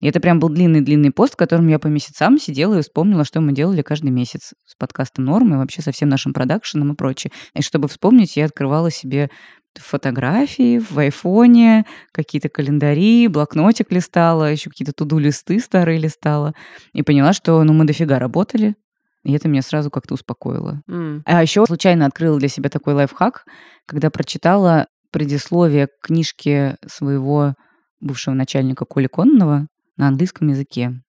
И 0.00 0.06
это 0.06 0.18
прям 0.20 0.38
был 0.40 0.48
длинный-длинный 0.48 1.10
пост, 1.10 1.34
в 1.34 1.36
котором 1.36 1.68
я 1.68 1.78
по 1.78 1.88
месяцам 1.88 2.38
сидела 2.38 2.78
и 2.78 2.82
вспомнила, 2.82 3.24
что 3.24 3.40
мы 3.42 3.52
делали 3.52 3.82
каждый 3.82 4.10
месяц 4.10 4.54
с 4.64 4.74
подкастом 4.76 5.26
«Норм» 5.26 5.52
и 5.52 5.56
вообще 5.58 5.82
со 5.82 5.92
всем 5.92 6.08
нашим 6.08 6.32
продакшеном 6.32 6.92
и 6.92 6.96
прочее. 6.96 7.32
И 7.54 7.60
чтобы 7.60 7.88
вспомнить, 7.88 8.36
я 8.36 8.46
открывала 8.46 8.90
себе 8.90 9.28
фотографии 9.84 10.78
в 10.78 10.98
айфоне, 10.98 11.84
какие-то 12.12 12.48
календари, 12.48 13.28
блокнотик 13.28 13.92
листала, 13.92 14.50
еще 14.50 14.70
какие-то 14.70 14.92
туду-листы 14.92 15.60
старые 15.60 15.98
листала. 15.98 16.54
И 16.92 17.02
поняла, 17.02 17.32
что 17.32 17.62
ну, 17.64 17.72
мы 17.72 17.84
дофига 17.84 18.18
работали, 18.18 18.74
и 19.24 19.32
это 19.32 19.48
меня 19.48 19.62
сразу 19.62 19.90
как-то 19.90 20.14
успокоило. 20.14 20.82
М. 20.88 21.22
А 21.26 21.42
еще 21.42 21.66
случайно 21.66 22.06
открыла 22.06 22.38
для 22.38 22.48
себя 22.48 22.70
такой 22.70 22.94
лайфхак, 22.94 23.44
когда 23.86 24.10
прочитала 24.10 24.86
предисловие 25.10 25.86
к 25.86 26.06
книжке 26.06 26.76
своего 26.86 27.54
бывшего 28.00 28.34
начальника 28.34 28.84
Коли 28.84 29.08
Кононова 29.08 29.66
на 29.96 30.08
английском 30.08 30.48
языке. 30.48 31.00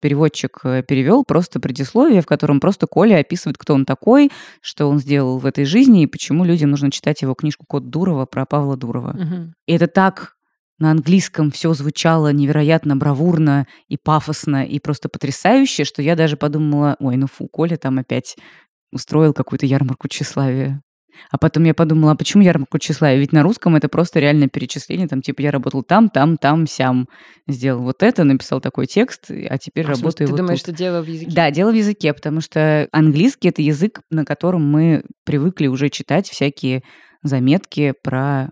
Переводчик 0.00 0.60
э, 0.64 0.82
перевел 0.86 1.24
просто 1.24 1.60
предисловие, 1.60 2.20
в 2.20 2.26
котором 2.26 2.60
просто 2.60 2.86
Коля 2.86 3.18
описывает, 3.18 3.58
кто 3.58 3.74
он 3.74 3.84
такой, 3.84 4.30
что 4.60 4.86
он 4.86 4.98
сделал 4.98 5.38
в 5.38 5.46
этой 5.46 5.64
жизни 5.64 6.02
и 6.02 6.06
почему 6.06 6.44
людям 6.44 6.70
нужно 6.70 6.90
читать 6.90 7.22
его 7.22 7.34
книжку 7.34 7.64
«Код 7.66 7.88
Дурова» 7.88 8.26
про 8.26 8.44
Павла 8.44 8.76
Дурова. 8.76 9.12
Мгм. 9.12 9.54
И 9.66 9.72
это 9.72 9.86
так 9.86 10.36
на 10.78 10.90
английском 10.90 11.50
все 11.50 11.72
звучало 11.72 12.32
невероятно 12.32 12.96
бравурно 12.96 13.66
и 13.88 13.96
пафосно 13.96 14.66
и 14.66 14.78
просто 14.78 15.08
потрясающе, 15.08 15.84
что 15.84 16.02
я 16.02 16.16
даже 16.16 16.36
подумала, 16.36 16.96
ой, 17.00 17.16
ну 17.16 17.26
фу, 17.26 17.48
Коля 17.48 17.76
там 17.76 17.98
опять 17.98 18.36
устроил 18.92 19.32
какую-то 19.32 19.66
ярмарку 19.66 20.08
тщеславия. 20.08 20.82
А 21.30 21.38
потом 21.38 21.64
я 21.64 21.74
подумала, 21.74 22.12
а 22.12 22.14
почему 22.16 22.42
ярмарку 22.42 22.78
тщеславия? 22.78 23.18
Ведь 23.18 23.32
на 23.32 23.42
русском 23.42 23.76
это 23.76 23.88
просто 23.88 24.20
реальное 24.20 24.48
перечисление, 24.48 25.08
там 25.08 25.22
типа 25.22 25.42
я 25.42 25.50
работал 25.50 25.82
там, 25.82 26.08
там, 26.08 26.36
там, 26.36 26.66
сям. 26.66 27.08
Сделал 27.48 27.82
вот 27.82 28.02
это, 28.02 28.24
написал 28.24 28.60
такой 28.60 28.86
текст, 28.86 29.30
а 29.30 29.58
теперь 29.58 29.84
А, 29.86 29.90
работаю 29.90 30.26
Ты 30.26 30.32
вот 30.32 30.36
думаешь, 30.36 30.60
тут. 30.60 30.68
что 30.68 30.72
дело 30.76 31.02
в 31.02 31.08
языке? 31.08 31.30
Да, 31.34 31.50
дело 31.50 31.70
в 31.70 31.74
языке, 31.74 32.12
потому 32.12 32.40
что 32.40 32.88
английский 32.92 33.48
это 33.48 33.62
язык, 33.62 34.00
на 34.10 34.24
котором 34.24 34.68
мы 34.70 35.04
привыкли 35.24 35.66
уже 35.66 35.88
читать 35.88 36.28
всякие 36.28 36.82
заметки 37.22 37.94
про 38.02 38.50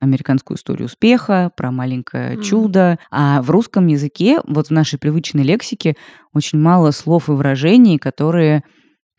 американскую 0.00 0.56
историю 0.56 0.86
успеха, 0.86 1.50
про 1.56 1.70
маленькое 1.70 2.34
М. 2.36 2.42
чудо. 2.42 2.98
А 3.10 3.42
в 3.42 3.50
русском 3.50 3.86
языке, 3.86 4.40
вот 4.46 4.68
в 4.68 4.70
нашей 4.70 4.98
привычной 4.98 5.42
лексике, 5.42 5.94
очень 6.32 6.58
мало 6.58 6.90
слов 6.90 7.28
и 7.28 7.32
выражений, 7.32 7.98
которые 7.98 8.62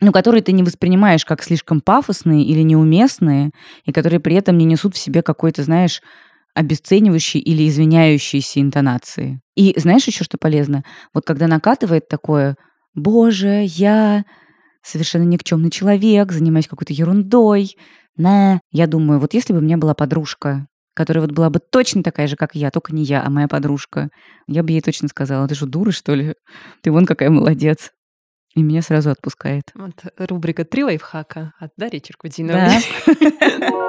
ну, 0.02 0.10
которые 0.10 0.42
ты 0.42 0.52
не 0.52 0.64
воспринимаешь 0.64 1.24
как 1.24 1.42
слишком 1.42 1.80
пафосные 1.80 2.44
или 2.44 2.60
неуместные, 2.62 3.52
и 3.84 3.92
которые 3.92 4.18
при 4.18 4.34
этом 4.34 4.58
не 4.58 4.64
несут 4.64 4.96
в 4.96 4.98
себе 4.98 5.22
какой-то, 5.22 5.62
знаешь, 5.62 6.02
обесценивающей 6.54 7.40
или 7.40 7.68
извиняющейся 7.68 8.60
интонации. 8.60 9.40
И 9.54 9.72
знаешь 9.78 10.06
еще, 10.06 10.24
что 10.24 10.38
полезно? 10.38 10.82
Вот 11.14 11.24
когда 11.24 11.46
накатывает 11.46 12.08
такое 12.08 12.56
«Боже, 12.94 13.64
я 13.64 14.24
совершенно 14.82 15.22
никчемный 15.22 15.70
человек, 15.70 16.32
занимаюсь 16.32 16.66
какой-то 16.66 16.92
ерундой», 16.92 17.76
на, 18.16 18.60
я 18.70 18.86
думаю, 18.86 19.20
вот 19.20 19.32
если 19.32 19.54
бы 19.54 19.60
у 19.60 19.62
меня 19.62 19.78
была 19.78 19.94
подружка, 19.94 20.66
которая 20.94 21.22
вот 21.22 21.32
была 21.32 21.48
бы 21.48 21.60
точно 21.60 22.02
такая 22.02 22.26
же, 22.26 22.36
как 22.36 22.54
я, 22.54 22.70
только 22.70 22.94
не 22.94 23.04
я, 23.04 23.24
а 23.24 23.30
моя 23.30 23.48
подружка, 23.48 24.10
я 24.46 24.62
бы 24.62 24.72
ей 24.72 24.82
точно 24.82 25.08
сказала, 25.08 25.48
ты 25.48 25.54
что, 25.54 25.64
дура, 25.66 25.92
что 25.92 26.14
ли? 26.14 26.34
Ты 26.82 26.90
вон 26.90 27.06
какая 27.06 27.30
молодец. 27.30 27.92
И 28.54 28.62
меня 28.62 28.82
сразу 28.82 29.10
отпускает. 29.10 29.64
Вот 29.74 30.04
рубрика 30.18 30.64
«Три 30.64 30.84
лайфхака» 30.84 31.52
от 31.58 31.72
Дарьи 31.76 32.00
Черкудиновой. 32.00 32.60
Да. 32.66 32.80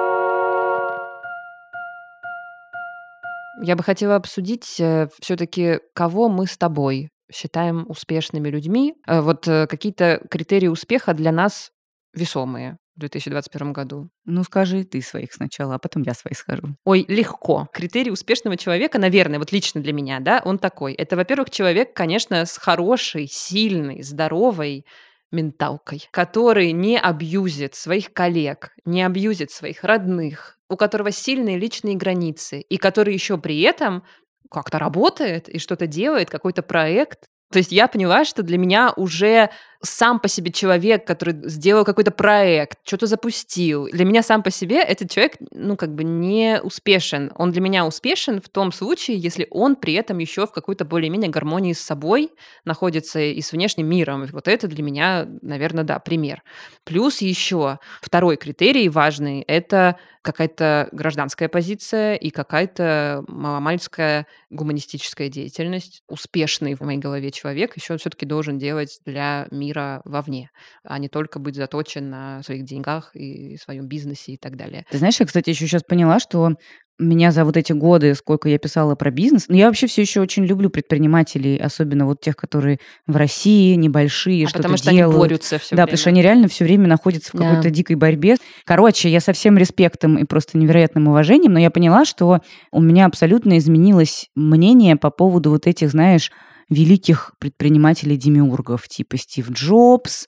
Я 3.62 3.76
бы 3.76 3.82
хотела 3.82 4.16
обсудить 4.16 4.64
все-таки, 4.64 5.78
кого 5.94 6.28
мы 6.28 6.46
с 6.46 6.56
тобой 6.58 7.10
считаем 7.32 7.86
успешными 7.88 8.48
людьми. 8.48 8.94
Э, 9.06 9.20
Вот 9.20 9.48
э, 9.48 9.66
какие-то 9.66 10.20
критерии 10.30 10.68
успеха 10.68 11.14
для 11.14 11.32
нас 11.32 11.70
весомые 12.14 12.76
в 12.96 13.00
2021 13.00 13.72
году. 13.72 14.08
Ну, 14.24 14.44
скажи 14.44 14.84
ты 14.84 15.02
своих 15.02 15.32
сначала, 15.32 15.74
а 15.74 15.78
потом 15.78 16.02
я 16.02 16.14
своих 16.14 16.38
скажу. 16.38 16.76
Ой, 16.84 17.04
легко. 17.08 17.68
Критерий 17.72 18.10
успешного 18.10 18.56
человека, 18.56 18.98
наверное, 18.98 19.38
вот 19.38 19.52
лично 19.52 19.80
для 19.80 19.92
меня, 19.92 20.20
да, 20.20 20.40
он 20.44 20.58
такой. 20.58 20.94
Это, 20.94 21.16
во-первых, 21.16 21.50
человек, 21.50 21.94
конечно, 21.94 22.44
с 22.44 22.56
хорошей, 22.56 23.26
сильной, 23.28 24.02
здоровой 24.02 24.84
менталкой, 25.32 26.08
который 26.12 26.72
не 26.72 26.98
абьюзит 26.98 27.74
своих 27.74 28.12
коллег, 28.12 28.70
не 28.84 29.02
абьюзит 29.02 29.50
своих 29.50 29.82
родных, 29.82 30.58
у 30.70 30.76
которого 30.76 31.10
сильные 31.10 31.58
личные 31.58 31.96
границы, 31.96 32.60
и 32.60 32.76
который 32.76 33.14
еще 33.14 33.36
при 33.36 33.60
этом 33.62 34.04
как-то 34.50 34.78
работает 34.78 35.48
и 35.48 35.58
что-то 35.58 35.86
делает, 35.86 36.30
какой-то 36.30 36.62
проект. 36.62 37.26
То 37.52 37.58
есть 37.58 37.72
я 37.72 37.86
поняла, 37.88 38.24
что 38.24 38.42
для 38.42 38.58
меня 38.58 38.92
уже 38.96 39.50
сам 39.80 40.18
по 40.18 40.28
себе 40.28 40.50
человек, 40.50 41.06
который 41.06 41.48
сделал 41.48 41.84
какой-то 41.84 42.10
проект, 42.10 42.78
что-то 42.84 43.06
запустил, 43.06 43.86
для 43.92 44.04
меня 44.04 44.22
сам 44.22 44.42
по 44.42 44.50
себе 44.50 44.82
этот 44.82 45.10
человек, 45.10 45.34
ну, 45.50 45.76
как 45.76 45.94
бы 45.94 46.04
не 46.04 46.60
успешен. 46.62 47.30
Он 47.36 47.52
для 47.52 47.60
меня 47.60 47.86
успешен 47.86 48.40
в 48.40 48.48
том 48.48 48.72
случае, 48.72 49.18
если 49.18 49.46
он 49.50 49.76
при 49.76 49.92
этом 49.94 50.18
еще 50.18 50.46
в 50.46 50.52
какой-то 50.52 50.84
более-менее 50.84 51.30
гармонии 51.30 51.74
с 51.74 51.80
собой 51.80 52.30
находится 52.64 53.20
и 53.20 53.40
с 53.40 53.52
внешним 53.52 53.88
миром. 53.88 54.26
Вот 54.32 54.48
это 54.48 54.66
для 54.66 54.82
меня, 54.82 55.28
наверное, 55.42 55.84
да, 55.84 55.98
пример. 55.98 56.42
Плюс 56.84 57.20
еще 57.20 57.78
второй 58.00 58.36
критерий 58.36 58.88
важный– 58.88 59.42
это 59.46 59.96
какая-то 60.24 60.88
гражданская 60.90 61.48
позиция 61.48 62.14
и 62.14 62.30
какая-то 62.30 63.22
маломальская 63.28 64.26
гуманистическая 64.48 65.28
деятельность. 65.28 66.02
Успешный 66.08 66.74
в 66.74 66.80
моей 66.80 66.98
голове 66.98 67.30
человек 67.30 67.76
еще 67.76 67.96
все-таки 67.98 68.24
должен 68.24 68.58
делать 68.58 69.00
для 69.04 69.46
мира 69.50 70.00
вовне, 70.04 70.50
а 70.82 70.98
не 70.98 71.08
только 71.08 71.38
быть 71.38 71.56
заточен 71.56 72.08
на 72.08 72.42
своих 72.42 72.64
деньгах 72.64 73.14
и 73.14 73.58
своем 73.58 73.86
бизнесе 73.86 74.32
и 74.32 74.36
так 74.38 74.56
далее. 74.56 74.86
Ты 74.90 74.98
знаешь, 74.98 75.20
я, 75.20 75.26
кстати, 75.26 75.50
еще 75.50 75.66
сейчас 75.66 75.82
поняла, 75.82 76.18
что 76.18 76.54
меня 76.98 77.32
за 77.32 77.44
вот 77.44 77.56
эти 77.56 77.72
годы, 77.72 78.14
сколько 78.14 78.48
я 78.48 78.58
писала 78.58 78.94
про 78.94 79.10
бизнес, 79.10 79.46
но 79.48 79.56
я 79.56 79.66
вообще 79.66 79.86
все 79.88 80.02
еще 80.02 80.20
очень 80.20 80.44
люблю 80.44 80.70
предпринимателей, 80.70 81.56
особенно 81.58 82.06
вот 82.06 82.20
тех, 82.20 82.36
которые 82.36 82.78
в 83.06 83.16
России 83.16 83.74
небольшие, 83.74 84.44
а 84.44 84.48
что-то 84.48 84.62
потому 84.62 84.76
что 84.76 84.90
делают. 84.92 85.14
они 85.16 85.20
борются 85.20 85.58
все 85.58 85.70
Да, 85.74 85.82
время. 85.82 85.86
потому 85.86 85.98
что 85.98 86.10
они 86.10 86.22
реально 86.22 86.48
все 86.48 86.64
время 86.64 86.86
находятся 86.86 87.30
в 87.36 87.40
какой-то 87.40 87.70
дикой 87.70 87.96
борьбе. 87.96 88.36
Короче, 88.64 89.08
я 89.10 89.20
со 89.20 89.32
всем 89.32 89.58
респектом 89.58 90.16
и 90.18 90.24
просто 90.24 90.56
невероятным 90.56 91.08
уважением, 91.08 91.52
но 91.54 91.58
я 91.58 91.70
поняла, 91.70 92.04
что 92.04 92.40
у 92.70 92.80
меня 92.80 93.06
абсолютно 93.06 93.58
изменилось 93.58 94.28
мнение 94.36 94.96
по 94.96 95.10
поводу 95.10 95.50
вот 95.50 95.66
этих, 95.66 95.90
знаешь, 95.90 96.30
великих 96.70 97.32
предпринимателей-демиургов, 97.40 98.88
типа 98.88 99.16
Стив 99.18 99.50
Джобс, 99.50 100.26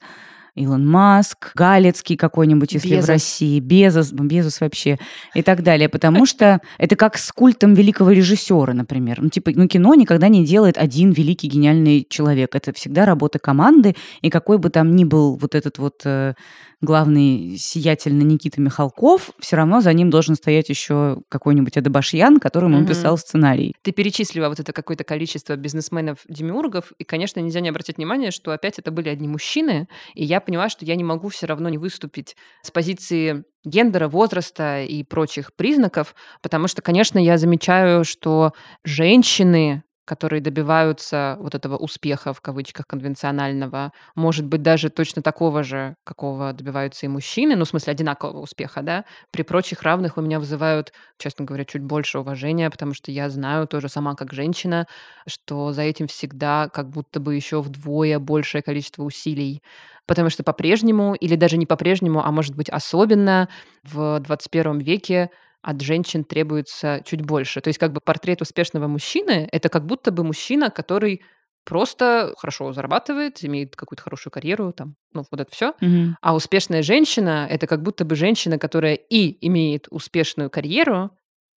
Илон 0.57 0.87
Маск, 0.87 1.51
Галецкий 1.55 2.17
какой-нибудь, 2.17 2.73
если 2.73 2.89
в 2.89 2.97
Безос. 2.97 3.09
России, 3.09 3.59
Безос, 3.59 4.11
Безос 4.11 4.59
вообще 4.59 4.97
и 5.33 5.41
так 5.43 5.63
далее. 5.63 5.87
Потому 5.89 6.25
что 6.25 6.59
это 6.77 6.95
как 6.95 7.17
с 7.17 7.31
культом 7.31 7.73
великого 7.73 8.11
режиссера, 8.11 8.73
например. 8.73 9.21
Ну, 9.21 9.29
типа, 9.29 9.51
ну, 9.53 9.67
кино 9.67 9.93
никогда 9.95 10.27
не 10.27 10.45
делает 10.45 10.77
один 10.77 11.11
великий 11.11 11.47
гениальный 11.47 12.05
человек. 12.09 12.55
Это 12.55 12.73
всегда 12.73 13.05
работа 13.05 13.39
команды, 13.39 13.95
и 14.21 14.29
какой 14.29 14.57
бы 14.57 14.69
там 14.69 14.95
ни 14.95 15.03
был 15.03 15.35
вот 15.35 15.55
этот 15.55 15.77
вот 15.77 16.01
э, 16.05 16.33
главный 16.81 17.57
сиятельный 17.57 18.23
Никита 18.25 18.61
Михалков, 18.61 19.31
все 19.39 19.55
равно 19.55 19.81
за 19.81 19.91
ним 19.93 20.09
должен 20.09 20.35
стоять 20.35 20.69
еще 20.69 21.21
какой-нибудь 21.29 21.75
Адабашьян, 21.77 22.39
которому 22.39 22.75
он 22.77 22.83
Мгм. 22.83 22.89
писал 22.89 23.17
сценарий. 23.17 23.73
Ты 23.81 23.91
перечислила 23.91 24.49
вот 24.49 24.59
это 24.59 24.73
какое-то 24.73 25.03
количество 25.03 25.55
бизнесменов-демиургов, 25.55 26.93
и, 26.97 27.03
конечно, 27.03 27.39
нельзя 27.39 27.59
не 27.59 27.69
обратить 27.69 27.97
внимание, 27.97 28.31
что 28.31 28.51
опять 28.51 28.79
это 28.79 28.91
были 28.91 29.09
одни 29.09 29.27
мужчины, 29.27 29.87
и 30.13 30.23
я 30.23 30.39
поняла, 30.39 30.69
что 30.69 30.85
я 30.85 30.95
не 30.95 31.03
могу 31.03 31.29
все 31.29 31.47
равно 31.47 31.69
не 31.69 31.77
выступить 31.77 32.35
с 32.61 32.71
позиции 32.71 33.43
гендера, 33.65 34.07
возраста 34.07 34.83
и 34.83 35.03
прочих 35.03 35.53
признаков, 35.55 36.15
потому 36.41 36.67
что, 36.67 36.81
конечно, 36.81 37.19
я 37.19 37.37
замечаю, 37.37 38.05
что 38.05 38.53
женщины, 38.85 39.83
которые 40.07 40.41
добиваются 40.41 41.37
вот 41.39 41.53
этого 41.53 41.75
успеха, 41.77 42.33
в 42.33 42.41
кавычках, 42.41 42.87
конвенционального, 42.87 43.91
может 44.15 44.45
быть, 44.45 44.61
даже 44.61 44.89
точно 44.89 45.21
такого 45.21 45.63
же, 45.63 45.95
какого 46.05 46.53
добиваются 46.53 47.05
и 47.05 47.09
мужчины, 47.09 47.55
ну, 47.57 47.65
в 47.65 47.67
смысле, 47.69 47.91
одинакового 47.91 48.39
успеха, 48.39 48.81
да, 48.81 49.05
при 49.31 49.43
прочих 49.43 49.83
равных 49.83 50.17
у 50.17 50.21
меня 50.21 50.39
вызывают, 50.39 50.93
честно 51.19 51.45
говоря, 51.45 51.65
чуть 51.65 51.83
больше 51.83 52.19
уважения, 52.19 52.69
потому 52.69 52.93
что 52.93 53.11
я 53.11 53.29
знаю 53.29 53.67
тоже 53.67 53.89
сама 53.89 54.15
как 54.15 54.33
женщина, 54.33 54.87
что 55.27 55.73
за 55.73 55.81
этим 55.83 56.07
всегда 56.07 56.69
как 56.69 56.89
будто 56.89 57.19
бы 57.19 57.35
еще 57.35 57.61
вдвое 57.61 58.17
большее 58.19 58.61
количество 58.61 59.03
усилий. 59.03 59.61
Потому 60.05 60.29
что 60.29 60.43
по-прежнему, 60.43 61.15
или 61.15 61.35
даже 61.35 61.57
не 61.57 61.65
по-прежнему, 61.65 62.25
а 62.25 62.31
может 62.31 62.55
быть 62.55 62.69
особенно 62.69 63.49
в 63.83 64.19
21 64.21 64.79
веке 64.79 65.29
от 65.67 65.81
женщин 65.81 66.23
требуется 66.23 67.01
чуть 67.03 67.21
больше. 67.21 67.59
То 67.59 67.67
есть 67.67 67.77
как 67.77 67.91
бы 67.91 67.99
портрет 67.99 68.41
успешного 68.41 68.87
мужчины— 68.87 69.49
это 69.51 69.67
как 69.67 69.85
будто 69.85 70.11
бы 70.11 70.23
мужчина, 70.23 70.69
который 70.69 71.23
просто 71.65 72.33
хорошо 72.37 72.71
зарабатывает, 72.71 73.43
имеет 73.43 73.75
какую-то 73.75 74.01
хорошую 74.01 74.31
карьеру, 74.31 74.71
там, 74.71 74.95
ну, 75.11 75.25
вот 75.29 75.41
это 75.41 75.51
все. 75.51 75.73
Мгм. 75.81 76.15
А 76.21 76.35
успешная 76.35 76.83
женщина— 76.83 77.45
это 77.49 77.67
как 77.67 77.81
будто 77.81 78.05
бы 78.05 78.15
женщина, 78.15 78.57
которая 78.57 78.93
и 78.93 79.45
имеет 79.45 79.87
успешную 79.91 80.49
карьеру, 80.49 81.11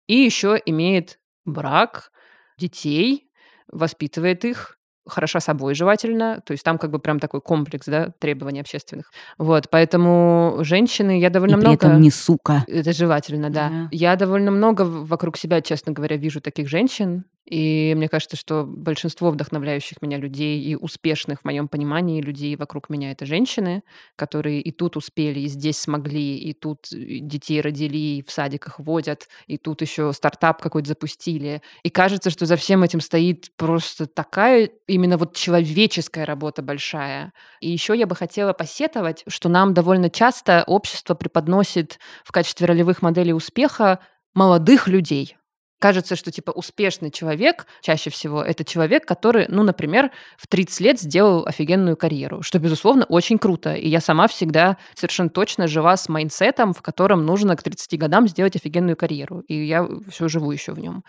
и 0.06 0.14
еще 0.14 0.58
имеет 0.64 1.18
брак, 1.44 2.10
детей, 2.58 3.30
воспитывает 3.70 4.46
их, 4.46 4.77
хороша 5.08 5.40
собой 5.40 5.74
желательно. 5.74 6.40
То 6.44 6.52
есть 6.52 6.64
там 6.64 6.78
как 6.78 6.90
бы 6.90 6.98
прям 6.98 7.18
такой 7.18 7.40
комплекс, 7.40 7.86
да, 7.86 8.10
требований 8.18 8.60
общественных. 8.60 9.10
Вот, 9.38 9.68
поэтому 9.70 10.58
женщины, 10.60 11.20
я 11.20 11.28
И 11.28 11.30
довольно 11.30 11.56
при 11.56 11.66
много... 11.66 11.86
этом 11.86 12.00
не 12.00 12.10
сука. 12.10 12.64
Это 12.66 12.92
желательно, 12.92 13.50
да. 13.50 13.68
Да. 13.68 13.88
Я 13.90 14.16
довольно 14.16 14.50
много 14.50 14.82
вокруг 14.82 15.36
себя, 15.36 15.60
честно 15.60 15.92
говоря, 15.92 16.16
вижу 16.16 16.40
таких 16.40 16.68
женщин. 16.68 17.24
И 17.48 17.94
мне 17.96 18.10
кажется, 18.10 18.36
что 18.36 18.64
большинство 18.66 19.30
вдохновляющих 19.30 20.02
меня 20.02 20.18
людей 20.18 20.60
и 20.60 20.76
успешных 20.76 21.40
в 21.40 21.44
моем 21.46 21.66
понимании 21.66 22.20
людей 22.20 22.56
вокруг 22.56 22.90
меня 22.90 23.10
это 23.10 23.24
женщины, 23.24 23.82
которые 24.16 24.60
и 24.60 24.70
тут 24.70 24.98
успели, 24.98 25.40
и 25.40 25.46
здесь 25.46 25.78
смогли, 25.78 26.36
и 26.36 26.52
тут 26.52 26.92
и 26.92 27.20
детей 27.20 27.62
родили, 27.62 27.96
и 27.96 28.22
в 28.22 28.30
садиках 28.30 28.78
водят, 28.78 29.28
и 29.46 29.56
тут 29.56 29.80
еще 29.80 30.12
стартап 30.12 30.60
какой-то 30.60 30.88
запустили. 30.88 31.62
И 31.82 31.88
кажется, 31.88 32.28
что 32.28 32.44
за 32.44 32.56
всем 32.56 32.82
этим 32.82 33.00
стоит 33.00 33.50
просто 33.56 34.06
такая 34.06 34.68
именно 34.86 35.16
вот 35.16 35.34
человеческая 35.34 36.26
работа 36.26 36.60
большая. 36.60 37.32
И 37.62 37.70
еще 37.70 37.96
я 37.96 38.06
бы 38.06 38.14
хотела 38.14 38.52
посетовать, 38.52 39.24
что 39.26 39.48
нам 39.48 39.72
довольно 39.72 40.10
часто 40.10 40.64
общество 40.66 41.14
преподносит 41.14 41.98
в 42.24 42.32
качестве 42.32 42.66
ролевых 42.66 43.00
моделей 43.00 43.32
успеха 43.32 44.00
молодых 44.34 44.86
людей. 44.86 45.37
Кажется, 45.78 46.16
что 46.16 46.32
типа 46.32 46.50
успешный 46.50 47.10
человек 47.10 47.66
чаще 47.82 48.10
всего 48.10 48.42
это 48.42 48.64
человек, 48.64 49.06
который, 49.06 49.46
ну, 49.48 49.62
например, 49.62 50.10
в 50.36 50.48
30 50.48 50.80
лет 50.80 51.00
сделал 51.00 51.46
офигенную 51.46 51.96
карьеру, 51.96 52.42
что, 52.42 52.58
безусловно, 52.58 53.04
очень 53.04 53.38
круто. 53.38 53.74
И 53.74 53.88
я 53.88 54.00
сама 54.00 54.26
всегда 54.26 54.76
совершенно 54.94 55.30
точно 55.30 55.68
жила 55.68 55.96
с 55.96 56.08
майндсетом, 56.08 56.72
в 56.74 56.82
котором 56.82 57.24
нужно 57.24 57.56
к 57.56 57.62
30 57.62 57.98
годам 57.98 58.26
сделать 58.26 58.56
офигенную 58.56 58.96
карьеру. 58.96 59.40
И 59.46 59.54
я 59.66 59.86
все 60.10 60.28
живу 60.28 60.50
еще 60.50 60.72
в 60.72 60.80
нем. 60.80 61.04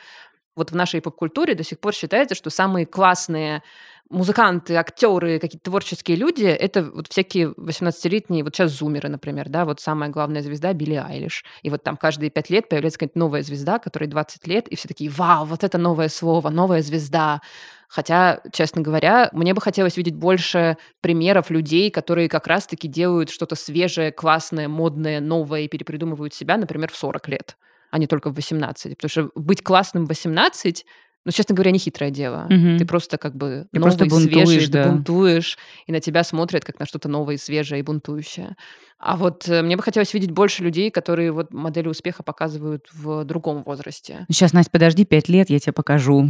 Вот 0.60 0.72
в 0.72 0.76
нашей 0.76 1.02
поп-культуре 1.02 1.56
до 1.56 1.64
сих 1.64 1.80
пор 1.80 1.94
считается, 1.94 2.36
что 2.36 2.50
самые 2.50 2.86
классные 2.86 3.64
музыканты, 4.10 4.76
актеры, 4.76 5.40
какие-то 5.40 5.70
творческие 5.70 6.18
люди, 6.18 6.44
это 6.44 6.84
вот 6.84 7.08
всякие 7.08 7.52
18-летние, 7.52 8.44
вот 8.44 8.56
сейчас 8.56 8.72
зумеры, 8.72 9.08
например, 9.08 9.48
да, 9.48 9.64
вот 9.64 9.80
самая 9.80 10.10
главная 10.10 10.42
звезда 10.42 10.74
Билли 10.74 10.96
Айлиш. 10.96 11.46
И 11.62 11.70
вот 11.70 11.84
там 11.84 11.96
каждые 11.96 12.30
пять 12.30 12.50
лет 12.50 12.68
появляется 12.68 13.00
какая-то 13.00 13.20
новая 13.20 13.42
звезда, 13.42 13.80
которой 13.80 14.08
20 14.08 14.48
лет, 14.48 14.68
и 14.68 14.76
все 14.76 14.88
такие, 14.88 15.10
вау, 15.10 15.46
вот 15.46 15.64
это 15.64 15.78
новое 15.78 16.10
слово, 16.10 16.50
новая 16.50 16.82
звезда. 16.82 17.42
Хотя, 17.88 18.42
честно 18.52 18.82
говоря, 18.82 19.30
мне 19.32 19.54
бы 19.54 19.62
хотелось 19.62 19.96
видеть 19.96 20.16
больше 20.16 20.78
примеров 21.02 21.50
людей, 21.50 21.90
которые 21.90 22.30
как 22.30 22.48
раз-таки 22.48 22.88
делают 22.88 23.30
что-то 23.30 23.56
свежее, 23.56 24.12
классное, 24.12 24.68
модное, 24.68 25.22
новое 25.22 25.62
и 25.62 25.68
перепридумывают 25.68 26.34
себя, 26.34 26.58
например, 26.58 26.92
в 26.92 26.98
40 26.98 27.28
лет, 27.30 27.58
а 27.92 27.98
не 27.98 28.08
только 28.08 28.30
в 28.30 28.36
18. 28.36 28.96
Потому 28.98 29.10
что 29.10 29.32
быть 29.36 29.64
классным 29.64 30.06
в 30.06 30.10
18 30.10 30.86
ну, 31.26 31.32
честно 31.34 31.54
говоря, 31.54 31.72
не 31.72 31.80
хитрое 31.80 32.12
дело. 32.12 32.48
Мгм. 32.50 32.78
Ты 32.78 32.86
просто 32.86 33.18
как 33.18 33.36
бы 33.36 33.68
Ты 33.72 33.80
новый, 33.80 33.98
просто 33.98 34.06
бунтуешь, 34.06 34.48
свежий, 34.48 34.68
ты 34.68 34.72
да. 34.72 34.90
бунтуешь, 34.90 35.58
и 35.86 35.92
на 35.92 36.00
тебя 36.00 36.24
смотрят 36.24 36.64
как 36.64 36.80
на 36.80 36.86
что-то 36.86 37.10
новое, 37.10 37.38
свежее 37.38 37.80
и 37.80 37.84
бунтующее. 37.84 38.56
А 38.98 39.18
вот 39.18 39.48
э, 39.48 39.62
мне 39.62 39.76
бы 39.76 39.84
хотелось 39.84 40.14
видеть 40.14 40.32
больше 40.32 40.64
людей, 40.64 40.90
которые 40.92 41.32
вот 41.32 41.54
модели 41.54 41.88
успеха 41.88 42.24
показывают 42.24 42.88
в 42.94 43.26
другом 43.26 43.64
возрасте. 43.64 44.26
Сейчас, 44.30 44.54
Настя, 44.54 44.72
подожди, 44.72 45.06
пять 45.06 45.28
лет, 45.30 45.50
я 45.50 45.60
тебе 45.60 45.74
покажу. 45.74 46.30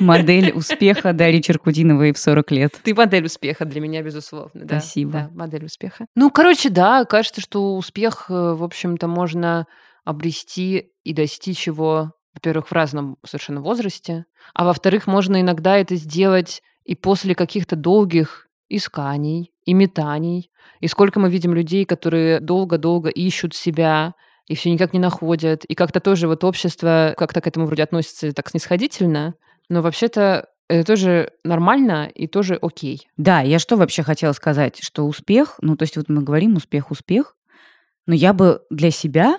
Модель 0.00 0.52
успеха 0.52 1.12
Дарьи 1.12 1.42
Черкудиновой 1.42 2.12
в 2.12 2.18
40 2.18 2.50
лет. 2.52 2.80
Ты 2.82 2.94
модель 2.94 3.26
успеха 3.26 3.64
для 3.64 3.80
меня, 3.80 4.02
безусловно. 4.02 4.50
да. 4.64 4.80
Спасибо. 4.80 5.12
Да, 5.12 5.30
модель 5.34 5.64
успеха. 5.66 6.06
Ну, 6.14 6.30
короче, 6.30 6.70
да, 6.70 7.04
кажется, 7.04 7.40
что 7.40 7.76
успех, 7.76 8.26
э, 8.28 8.32
в 8.32 8.62
общем-то, 8.62 9.08
можно 9.08 9.66
обрести 10.04 10.90
и 11.02 11.12
достичь 11.12 11.66
его, 11.66 12.12
во-первых, 12.34 12.68
в 12.68 12.72
разном 12.72 13.16
совершенно 13.24 13.60
возрасте, 13.60 14.26
а 14.54 14.64
во-вторых, 14.64 15.06
можно 15.06 15.40
иногда 15.40 15.76
это 15.76 15.96
сделать 15.96 16.62
и 16.84 16.94
после 16.94 17.34
каких-то 17.34 17.76
долгих 17.76 18.48
исканий 18.68 19.52
и 19.64 19.74
метаний. 19.74 20.50
И 20.80 20.88
сколько 20.88 21.20
мы 21.20 21.30
видим 21.30 21.54
людей, 21.54 21.84
которые 21.84 22.40
долго-долго 22.40 23.08
ищут 23.08 23.54
себя, 23.54 24.14
и 24.46 24.54
все 24.54 24.70
никак 24.70 24.92
не 24.92 24.98
находят. 24.98 25.64
И 25.64 25.74
как-то 25.74 26.00
тоже 26.00 26.28
вот 26.28 26.44
общество 26.44 27.14
как-то 27.16 27.40
к 27.40 27.46
этому 27.46 27.66
вроде 27.66 27.84
относится 27.84 28.32
так 28.32 28.50
снисходительно, 28.50 29.34
но 29.68 29.80
вообще-то 29.80 30.48
это 30.68 30.86
тоже 30.86 31.32
нормально 31.44 32.10
и 32.14 32.26
тоже 32.26 32.58
окей. 32.60 33.06
Да, 33.16 33.40
я 33.40 33.58
что 33.58 33.76
вообще 33.76 34.02
хотела 34.02 34.32
сказать, 34.32 34.78
что 34.82 35.06
успех, 35.06 35.56
ну, 35.60 35.76
то 35.76 35.84
есть 35.84 35.96
вот 35.96 36.08
мы 36.08 36.22
говорим 36.22 36.56
успех, 36.56 36.90
успех, 36.90 37.36
но 38.06 38.14
я 38.14 38.32
бы 38.32 38.62
для 38.70 38.90
себя 38.90 39.38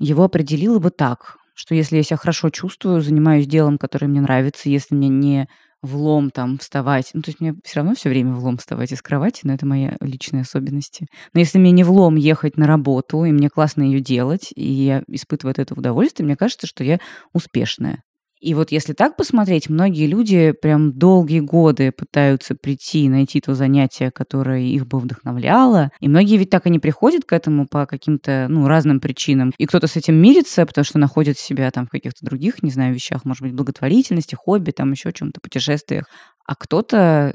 его 0.00 0.24
определила 0.24 0.78
бы 0.80 0.90
так, 0.90 1.36
что 1.54 1.74
если 1.74 1.96
я 1.96 2.02
себя 2.02 2.16
хорошо 2.16 2.50
чувствую, 2.50 3.02
занимаюсь 3.02 3.46
делом, 3.46 3.78
которое 3.78 4.06
мне 4.08 4.20
нравится, 4.20 4.68
если 4.68 4.94
мне 4.94 5.08
не 5.08 5.48
влом 5.82 6.30
там 6.30 6.58
вставать, 6.58 7.10
ну, 7.14 7.22
то 7.22 7.30
есть 7.30 7.40
мне 7.40 7.54
все 7.64 7.76
равно 7.76 7.94
все 7.94 8.08
время 8.10 8.32
влом 8.34 8.58
вставать 8.58 8.92
из 8.92 9.02
кровати, 9.02 9.42
но 9.44 9.54
это 9.54 9.66
мои 9.66 9.90
личные 10.00 10.42
особенности. 10.42 11.06
Но 11.32 11.40
если 11.40 11.58
мне 11.58 11.70
не 11.70 11.84
влом 11.84 12.16
ехать 12.16 12.56
на 12.56 12.66
работу, 12.66 13.24
и 13.24 13.32
мне 13.32 13.48
классно 13.48 13.82
ее 13.82 14.00
делать, 14.00 14.50
и 14.54 14.70
я 14.70 15.02
испытываю 15.08 15.54
от 15.56 15.72
удовольствие, 15.72 16.26
мне 16.26 16.36
кажется, 16.36 16.66
что 16.66 16.84
я 16.84 16.98
успешная. 17.32 18.02
И 18.40 18.54
вот 18.54 18.72
если 18.72 18.94
так 18.94 19.16
посмотреть, 19.16 19.68
многие 19.68 20.06
люди 20.06 20.52
прям 20.52 20.94
долгие 20.94 21.40
годы 21.40 21.92
пытаются 21.92 22.54
прийти 22.54 23.04
и 23.04 23.08
найти 23.10 23.38
то 23.42 23.54
занятие, 23.54 24.10
которое 24.10 24.62
их 24.62 24.86
бы 24.86 24.98
вдохновляло. 24.98 25.90
И 26.00 26.08
многие 26.08 26.38
ведь 26.38 26.48
так 26.48 26.66
и 26.66 26.70
не 26.70 26.78
приходят 26.78 27.26
к 27.26 27.34
этому 27.34 27.66
по 27.66 27.84
каким-то 27.84 28.46
ну, 28.48 28.66
разным 28.66 28.98
причинам. 28.98 29.52
И 29.58 29.66
кто-то 29.66 29.86
с 29.88 29.96
этим 29.96 30.14
мирится, 30.14 30.64
потому 30.64 30.86
что 30.86 30.98
находит 30.98 31.38
себя 31.38 31.70
там 31.70 31.86
в 31.86 31.90
каких-то 31.90 32.24
других, 32.24 32.62
не 32.62 32.70
знаю, 32.70 32.94
вещах, 32.94 33.26
может 33.26 33.42
быть, 33.42 33.52
благотворительности, 33.52 34.34
хобби, 34.34 34.70
там 34.70 34.90
еще 34.92 35.12
чем-то, 35.12 35.38
путешествиях. 35.42 36.06
А 36.46 36.54
кто-то 36.54 37.34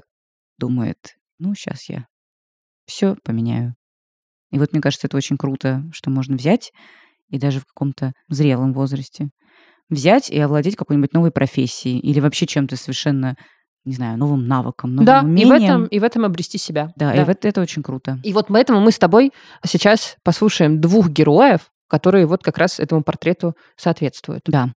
думает, 0.57 0.97
ну, 1.37 1.53
сейчас 1.53 1.87
я 1.87 2.07
все 2.87 3.15
поменяю. 3.23 3.75
И 4.51 4.57
вот 4.57 4.73
мне 4.73 4.81
кажется, 4.81 5.05
это 5.05 5.17
очень 5.17 5.37
круто, 5.37 5.83
что 5.93 6.09
можно 6.09 6.35
взять 6.35 6.71
и 7.29 7.37
даже 7.37 7.59
в 7.59 7.65
каком-то 7.65 8.13
зрелом 8.27 8.73
возрасте 8.73 9.29
взять 9.89 10.29
и 10.29 10.39
овладеть 10.39 10.75
какой-нибудь 10.75 11.13
новой 11.13 11.31
профессией 11.31 11.99
или 11.99 12.19
вообще 12.19 12.45
чем-то 12.45 12.75
совершенно 12.75 13.35
не 13.85 13.93
знаю, 13.93 14.17
новым 14.17 14.47
навыком, 14.47 14.95
новым 14.95 15.05
да, 15.05 15.21
умением. 15.21 15.47
и 15.47 15.59
в 15.59 15.63
этом, 15.63 15.85
и 15.85 15.99
в 15.99 16.03
этом 16.03 16.25
обрести 16.25 16.57
себя. 16.57 16.91
Да, 16.95 17.13
да. 17.13 17.21
и 17.21 17.23
вот 17.23 17.45
это 17.45 17.61
очень 17.61 17.83
круто. 17.83 18.19
И 18.23 18.33
вот 18.33 18.47
поэтому 18.49 18.81
мы 18.81 18.91
с 18.91 18.97
тобой 18.97 19.31
сейчас 19.63 20.17
послушаем 20.23 20.81
двух 20.81 21.09
героев, 21.09 21.69
которые 21.87 22.25
вот 22.25 22.41
как 22.41 22.57
раз 22.57 22.79
этому 22.79 23.03
портрету 23.03 23.53
соответствуют. 23.77 24.41
Да. 24.47 24.71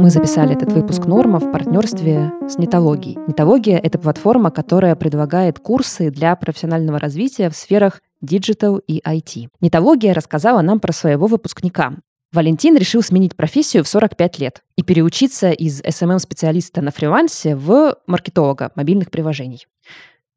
Мы 0.00 0.08
записали 0.08 0.54
этот 0.54 0.72
выпуск 0.72 1.04
Норма 1.04 1.40
в 1.40 1.52
партнерстве 1.52 2.32
с 2.48 2.56
Нетологией. 2.58 3.18
Нетология— 3.26 3.78
это 3.82 3.98
платформа, 3.98 4.50
которая 4.50 4.96
предлагает 4.96 5.58
курсы 5.58 6.10
для 6.10 6.34
профессионального 6.36 6.98
развития 6.98 7.50
в 7.50 7.54
сферах 7.54 8.00
Digital 8.24 8.80
и 8.86 9.00
IT. 9.06 9.48
Нетология 9.60 10.14
рассказала 10.14 10.62
нам 10.62 10.80
про 10.80 10.92
своего 10.92 11.26
выпускника, 11.26 11.96
Валентин 12.32 12.76
решил 12.76 13.02
сменить 13.02 13.34
профессию 13.34 13.82
в 13.82 13.88
45 13.88 14.38
лет 14.38 14.62
и 14.76 14.84
переучиться 14.84 15.50
из 15.50 15.82
SMM-специалиста 15.82 16.80
на 16.80 16.92
фрилансе 16.92 17.56
в 17.56 17.96
маркетолога 18.06 18.70
мобильных 18.76 19.10
приложений. 19.10 19.66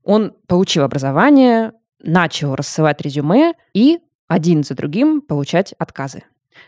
Он 0.03 0.33
получил 0.47 0.83
образование, 0.83 1.73
начал 1.99 2.55
рассылать 2.55 2.99
резюме 3.01 3.53
и 3.73 3.99
один 4.27 4.63
за 4.63 4.73
другим 4.73 5.21
получать 5.21 5.73
отказы. 5.77 6.23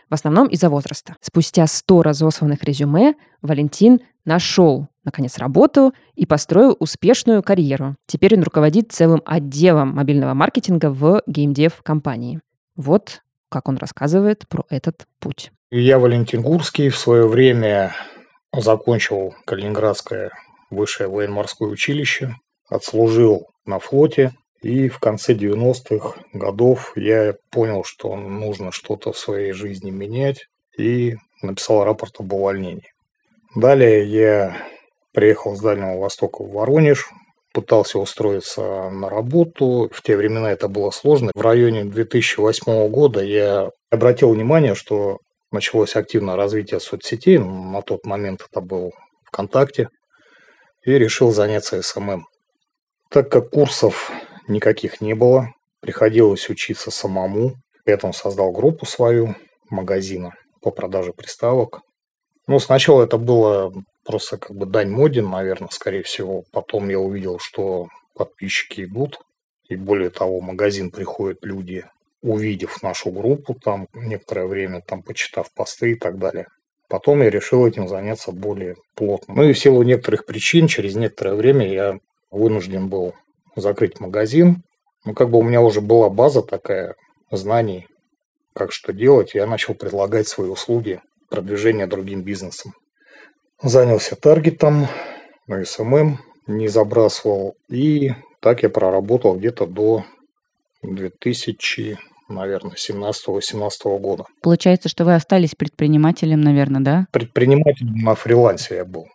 В 0.08 0.14
основном 0.14 0.46
из-за 0.46 0.70
возраста. 0.70 1.16
Спустя 1.20 1.66
100 1.66 2.02
разосланных 2.02 2.62
резюме 2.62 3.14
Валентин 3.42 4.00
нашел, 4.24 4.86
наконец, 5.04 5.38
работу 5.38 5.92
и 6.14 6.24
построил 6.24 6.76
успешную 6.78 7.42
карьеру. 7.42 7.96
Теперь 8.06 8.36
он 8.36 8.44
руководит 8.44 8.92
целым 8.92 9.22
отделом 9.24 9.94
мобильного 9.94 10.34
маркетинга 10.34 10.90
в 10.90 11.22
геймдев-компании. 11.26 12.40
Вот 12.76 13.22
как 13.48 13.68
он 13.68 13.76
рассказывает 13.76 14.46
про 14.48 14.64
этот 14.68 15.06
путь. 15.20 15.52
Я 15.70 15.98
Валентин 15.98 16.42
Гурский. 16.42 16.88
В 16.88 16.98
свое 16.98 17.26
время 17.26 17.94
закончил 18.52 19.34
Калининградское 19.44 20.30
высшее 20.70 21.08
военно-морское 21.08 21.68
училище, 21.68 22.36
отслужил 22.68 23.48
на 23.64 23.78
флоте, 23.78 24.32
и 24.62 24.88
в 24.88 24.98
конце 24.98 25.34
90-х 25.34 26.20
годов 26.32 26.92
я 26.96 27.34
понял, 27.50 27.84
что 27.84 28.16
нужно 28.16 28.72
что-то 28.72 29.12
в 29.12 29.18
своей 29.18 29.52
жизни 29.52 29.90
менять, 29.90 30.48
и 30.76 31.16
написал 31.42 31.84
рапорт 31.84 32.16
об 32.18 32.32
увольнении. 32.32 32.92
Далее 33.54 34.04
я 34.04 34.56
приехал 35.12 35.56
с 35.56 35.60
Дальнего 35.60 35.98
Востока 35.98 36.42
в 36.42 36.52
Воронеж, 36.52 37.08
пытался 37.56 37.98
устроиться 37.98 38.90
на 38.90 39.08
работу. 39.08 39.88
В 39.90 40.02
те 40.02 40.14
времена 40.14 40.52
это 40.52 40.68
было 40.68 40.90
сложно. 40.90 41.30
В 41.34 41.40
районе 41.40 41.86
2008 41.86 42.88
года 42.90 43.24
я 43.24 43.70
обратил 43.90 44.28
внимание, 44.28 44.74
что 44.74 45.20
началось 45.50 45.96
активное 45.96 46.36
развитие 46.36 46.80
соцсетей. 46.80 47.38
На 47.38 47.80
тот 47.80 48.04
момент 48.04 48.42
это 48.46 48.60
был 48.60 48.92
ВКонтакте. 49.24 49.88
И 50.84 50.90
решил 50.90 51.32
заняться 51.32 51.80
SMM. 51.80 52.26
Так 53.10 53.30
как 53.30 53.48
курсов 53.48 54.12
никаких 54.48 55.00
не 55.00 55.14
было, 55.14 55.48
приходилось 55.80 56.50
учиться 56.50 56.90
самому. 56.90 57.54
Поэтому 57.86 58.12
создал 58.12 58.52
группу 58.52 58.84
свою 58.84 59.34
магазина 59.70 60.34
по 60.60 60.70
продаже 60.70 61.14
приставок. 61.14 61.80
Ну, 62.46 62.58
сначала 62.58 63.02
это 63.02 63.16
было 63.16 63.72
просто 64.06 64.38
как 64.38 64.56
бы 64.56 64.66
дань 64.66 64.90
моде, 64.90 65.20
наверное, 65.20 65.68
скорее 65.70 66.02
всего. 66.02 66.44
Потом 66.52 66.88
я 66.88 66.98
увидел, 66.98 67.38
что 67.38 67.88
подписчики 68.14 68.82
идут, 68.82 69.18
и 69.68 69.76
более 69.76 70.10
того, 70.10 70.38
в 70.38 70.42
магазин 70.42 70.90
приходят 70.90 71.44
люди, 71.44 71.84
увидев 72.22 72.82
нашу 72.82 73.10
группу, 73.10 73.54
там 73.54 73.88
некоторое 73.92 74.46
время, 74.46 74.80
там 74.80 75.02
почитав 75.02 75.52
посты 75.52 75.92
и 75.92 75.94
так 75.96 76.18
далее. 76.18 76.46
Потом 76.88 77.20
я 77.22 77.30
решил 77.30 77.66
этим 77.66 77.88
заняться 77.88 78.30
более 78.30 78.76
плотно. 78.94 79.34
Ну 79.34 79.42
и 79.42 79.52
в 79.52 79.58
силу 79.58 79.82
некоторых 79.82 80.24
причин, 80.24 80.68
через 80.68 80.94
некоторое 80.94 81.34
время 81.34 81.68
я 81.68 81.98
вынужден 82.30 82.88
был 82.88 83.14
закрыть 83.56 83.98
магазин. 83.98 84.62
Ну, 85.04 85.14
как 85.14 85.30
бы 85.30 85.38
у 85.38 85.42
меня 85.42 85.60
уже 85.60 85.80
была 85.80 86.08
база 86.10 86.42
такая, 86.42 86.94
знаний, 87.32 87.88
как 88.54 88.72
что 88.72 88.92
делать. 88.92 89.34
Я 89.34 89.46
начал 89.46 89.74
предлагать 89.74 90.28
свои 90.28 90.48
услуги 90.48 91.00
продвижения 91.28 91.88
другим 91.88 92.22
бизнесам 92.22 92.72
занялся 93.62 94.16
таргетом 94.16 94.86
SMM, 95.48 96.16
не 96.46 96.68
забрасывал. 96.68 97.56
И 97.68 98.12
так 98.40 98.62
я 98.62 98.70
проработал 98.70 99.36
где-то 99.36 99.66
до 99.66 100.04
2000, 100.82 101.98
наверное, 102.28 102.76
17-18 102.76 103.98
года. 103.98 104.24
Получается, 104.42 104.88
что 104.88 105.04
вы 105.04 105.14
остались 105.14 105.54
предпринимателем, 105.54 106.40
наверное, 106.40 106.80
да? 106.80 107.06
Предпринимателем 107.12 107.96
на 107.96 108.14
фрилансе 108.14 108.76
я 108.76 108.84
был. 108.84 109.06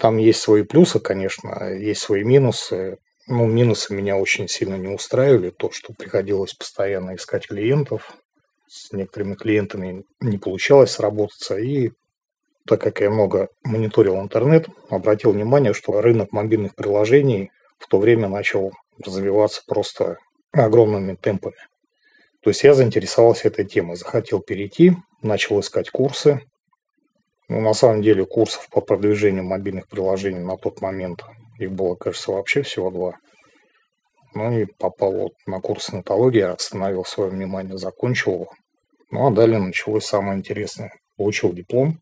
Там 0.00 0.18
есть 0.18 0.40
свои 0.40 0.62
плюсы, 0.62 0.98
конечно, 0.98 1.70
есть 1.70 2.00
свои 2.00 2.24
минусы. 2.24 2.98
Ну, 3.26 3.46
минусы 3.46 3.94
меня 3.94 4.16
очень 4.16 4.48
сильно 4.48 4.74
не 4.74 4.88
устраивали. 4.88 5.50
То, 5.50 5.70
что 5.70 5.94
приходилось 5.94 6.52
постоянно 6.52 7.14
искать 7.14 7.46
клиентов. 7.46 8.12
С 8.68 8.92
некоторыми 8.92 9.34
клиентами 9.34 10.04
не 10.20 10.38
получалось 10.38 10.90
сработаться. 10.90 11.56
И 11.56 11.90
так 12.66 12.80
как 12.80 13.00
я 13.00 13.10
много 13.10 13.48
мониторил 13.62 14.20
интернет, 14.20 14.68
обратил 14.88 15.32
внимание, 15.32 15.74
что 15.74 16.00
рынок 16.00 16.32
мобильных 16.32 16.74
приложений 16.74 17.50
в 17.78 17.88
то 17.88 17.98
время 17.98 18.28
начал 18.28 18.72
развиваться 19.04 19.62
просто 19.66 20.18
огромными 20.52 21.14
темпами. 21.14 21.56
То 22.42 22.50
есть 22.50 22.62
я 22.62 22.74
заинтересовался 22.74 23.48
этой 23.48 23.64
темой, 23.64 23.96
захотел 23.96 24.40
перейти, 24.40 24.92
начал 25.22 25.60
искать 25.60 25.90
курсы. 25.90 26.40
Ну, 27.48 27.60
на 27.60 27.74
самом 27.74 28.02
деле 28.02 28.24
курсов 28.24 28.68
по 28.70 28.80
продвижению 28.80 29.44
мобильных 29.44 29.88
приложений 29.88 30.40
на 30.40 30.56
тот 30.56 30.80
момент, 30.80 31.24
их 31.58 31.72
было, 31.72 31.94
кажется, 31.94 32.32
вообще 32.32 32.62
всего 32.62 32.90
два. 32.90 33.14
Ну 34.34 34.58
и 34.58 34.64
попал 34.64 35.12
вот 35.12 35.32
на 35.46 35.60
курс 35.60 35.92
нотологии, 35.92 36.40
остановил 36.40 37.04
свое 37.04 37.30
внимание, 37.30 37.78
закончил 37.78 38.32
его. 38.32 38.52
Ну 39.10 39.26
а 39.26 39.30
далее 39.30 39.58
началось 39.58 40.04
самое 40.04 40.38
интересное. 40.38 40.92
Получил 41.16 41.52
диплом, 41.52 42.00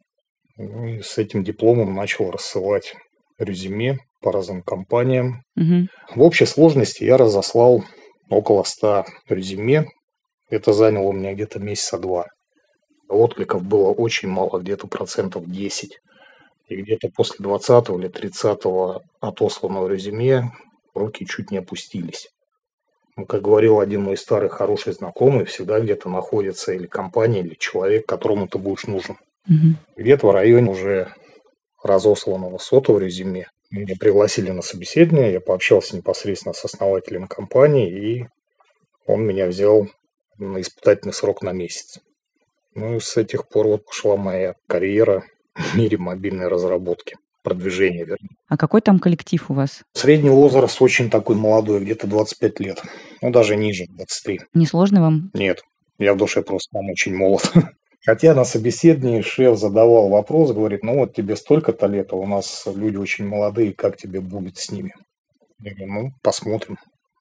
ну 0.68 0.87
и 0.87 1.03
с 1.03 1.18
этим 1.18 1.44
дипломом 1.44 1.94
начал 1.94 2.31
рассылать 2.31 2.94
резюме 3.38 3.98
по 4.20 4.33
разным 4.33 4.62
компаниям. 4.62 5.42
Угу. 5.57 5.88
В 6.16 6.22
общей 6.22 6.46
сложности 6.46 7.05
я 7.05 7.16
разослал 7.16 7.85
около 8.31 8.62
100 8.62 9.07
резюме. 9.29 9.87
Это 10.48 10.72
заняло 10.72 11.09
у 11.09 11.12
меня 11.12 11.35
где-то 11.35 11.59
месяца 11.59 11.98
два. 11.98 12.27
Откликов 13.09 13.62
было 13.62 13.90
очень 13.90 14.29
мало, 14.29 14.61
где-то 14.61 14.87
процентов 14.87 15.51
10. 15.51 15.98
И 16.68 16.77
где-то 16.77 17.09
после 17.14 17.37
20 17.40 17.90
или 17.90 18.09
30 18.09 18.61
отосланного 19.20 19.88
резюме 19.88 20.44
руки 20.94 21.27
чуть 21.27 21.51
не 21.51 21.59
опустились. 21.59 22.29
Ну, 23.16 23.27
как 23.27 23.42
говорил 23.42 23.81
один 23.81 24.05
мой 24.05 24.16
старый 24.16 24.48
хороший 24.48 24.94
знакомый, 24.94 25.44
всегда 25.44 25.81
где-то 25.81 26.09
находится 26.09 26.72
или 26.72 26.87
компания, 26.87 27.40
или 27.40 27.55
человек, 27.59 28.07
которому 28.07 28.48
ты 28.48 28.57
будешь 28.57 28.87
нужен. 28.87 29.18
Угу. 29.48 29.76
Где-то 29.96 30.26
в 30.26 30.31
районе 30.31 30.70
уже 30.70 31.12
разосланного 31.83 32.59
сотого 32.59 32.98
резюме 32.98 33.46
меня 33.70 33.96
пригласили 33.98 34.50
на 34.50 34.62
собеседование, 34.62 35.33
я 35.33 35.40
пообщался 35.40 35.96
непосредственно 35.96 36.52
с 36.52 36.64
основателем 36.64 37.26
компании, 37.26 37.90
и 37.90 38.26
он 39.07 39.24
меня 39.24 39.46
взял 39.46 39.88
на 40.38 40.61
испытательный 40.61 41.14
срок 41.14 41.42
на 41.42 41.52
месяц. 41.52 41.98
Ну 42.74 42.96
и 42.96 43.00
с 43.00 43.16
этих 43.16 43.48
пор 43.48 43.66
вот 43.66 43.87
пошла 43.87 44.16
моя 44.16 44.55
карьера 44.66 45.24
в 45.55 45.76
мире 45.76 45.98
мобильной 45.98 46.48
разработки, 46.48 47.16
продвижения, 47.42 48.05
вернее. 48.05 48.37
А 48.48 48.57
какой 48.57 48.81
там 48.81 48.98
коллектив 48.98 49.50
у 49.50 49.55
вас? 49.55 49.83
Средний 49.94 50.31
возраст 50.31 50.81
очень 50.81 51.11
такой 51.11 51.37
молодой, 51.37 51.81
где-то 51.81 52.07
25 52.07 52.61
лет. 52.61 52.83
Ну, 53.20 53.31
даже 53.31 53.57
ниже, 53.57 53.87
23. 53.88 54.40
Не 54.55 54.66
сложно 54.66 55.00
вам? 55.00 55.31
Нет, 55.35 55.62
я 55.98 56.14
в 56.14 56.16
душе 56.16 56.42
просто 56.42 56.70
там 56.72 56.90
очень 56.90 57.14
молод. 57.14 57.50
Хотя 58.04 58.34
на 58.34 58.44
собеседовании 58.44 59.20
шеф 59.20 59.58
задавал 59.58 60.08
вопрос, 60.08 60.52
говорит, 60.52 60.82
ну 60.82 60.98
вот 60.98 61.14
тебе 61.14 61.36
столько-то 61.36 61.86
лет, 61.86 62.12
а 62.12 62.16
у 62.16 62.26
нас 62.26 62.66
люди 62.66 62.96
очень 62.96 63.26
молодые, 63.26 63.72
как 63.72 63.96
тебе 63.96 64.20
будет 64.20 64.58
с 64.58 64.70
ними? 64.72 64.92
Я 65.60 65.74
говорю, 65.74 65.92
ну, 65.92 66.10
посмотрим. 66.22 66.78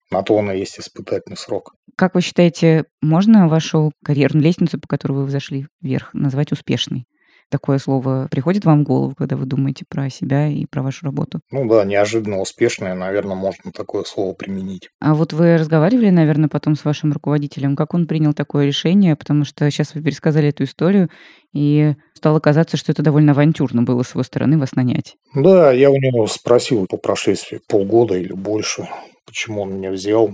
На 0.09 0.23
то 0.23 0.37
оно 0.37 0.51
есть 0.51 0.79
испытательный 0.79 1.37
срок. 1.37 1.73
Как 1.95 2.15
вы 2.15 2.21
считаете, 2.21 2.85
можно 3.01 3.47
вашу 3.47 3.91
карьерную 4.03 4.43
лестницу, 4.43 4.79
по 4.79 4.87
которой 4.87 5.13
вы 5.13 5.25
взошли 5.25 5.67
вверх, 5.81 6.13
назвать 6.13 6.51
успешной? 6.51 7.05
Такое 7.51 7.79
слово 7.79 8.30
приходит 8.32 8.63
вам 8.63 8.82
в 8.82 8.88
голову, 8.88 9.13
когда 9.13 9.36
вы 9.36 9.45
думаете 9.45 9.84
про 9.88 10.09
себя 10.09 10.47
и 10.47 10.65
про 10.65 10.82
вашу 10.82 11.05
работу? 11.05 11.41
Ну 11.51 11.67
да, 11.67 11.84
неожиданно 11.84 12.39
успешное, 12.39 12.95
наверное, 12.95 13.36
можно 13.36 13.73
такое 13.73 14.05
слово 14.05 14.34
применить. 14.34 14.88
А 15.01 15.13
вот 15.13 15.34
вы 15.34 15.57
разговаривали, 15.57 16.11
наверное, 16.11 16.47
потом 16.47 16.78
с 16.78 16.86
вашим 16.86 17.11
руководителем, 17.11 17.76
как 17.76 17.93
он 17.93 18.07
принял 18.07 18.34
такое 18.34 18.67
решение, 18.67 19.17
потому 19.17 19.43
что 19.43 19.69
сейчас 19.69 19.93
вы 19.93 20.01
пересказали 20.01 20.47
эту 20.47 20.63
историю, 20.63 21.09
и 21.53 21.95
стало 22.13 22.39
казаться, 22.39 22.78
что 22.78 22.93
это 22.93 23.03
довольно 23.03 23.34
авантюрно 23.34 23.84
было 23.84 24.03
с 24.03 24.11
его 24.11 24.23
стороны 24.23 24.57
вас 24.57 24.71
нанять. 24.71 25.17
Да, 25.36 25.73
я 25.73 25.91
у 25.91 25.95
него 25.95 26.28
спросил 26.28 26.88
по 26.88 26.95
прошествии 26.95 27.59
полгода 27.67 28.15
или 28.15 28.32
больше, 28.32 28.88
почему 29.26 29.63
он 29.63 29.76
меня 29.76 29.91
взял. 29.91 30.32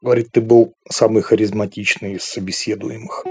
Говорит, 0.00 0.28
ты 0.32 0.40
был 0.40 0.72
самый 0.90 1.20
харизматичный 1.20 2.14
из 2.14 2.22
собеседуемых. 2.22 3.24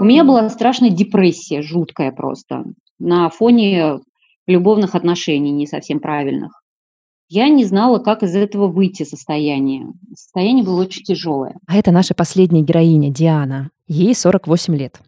У 0.00 0.04
меня 0.04 0.22
была 0.22 0.48
страшная 0.48 0.90
депрессия, 0.90 1.60
жуткая 1.60 2.12
просто, 2.12 2.64
на 3.00 3.28
фоне 3.30 3.98
любовных 4.46 4.94
отношений 4.94 5.50
не 5.50 5.66
совсем 5.66 5.98
правильных. 5.98 6.62
Я 7.28 7.48
не 7.48 7.64
знала, 7.64 7.98
как 7.98 8.22
из 8.22 8.34
этого 8.36 8.68
выйти 8.68 9.02
состояние. 9.02 9.88
Состояние 10.14 10.64
было 10.64 10.82
очень 10.82 11.02
тяжелое. 11.02 11.56
А 11.66 11.76
это 11.76 11.90
наша 11.90 12.14
последняя 12.14 12.62
героиня, 12.62 13.10
Диана. 13.10 13.70
Ей 13.88 14.14
48 14.14 14.76
лет. 14.76 15.00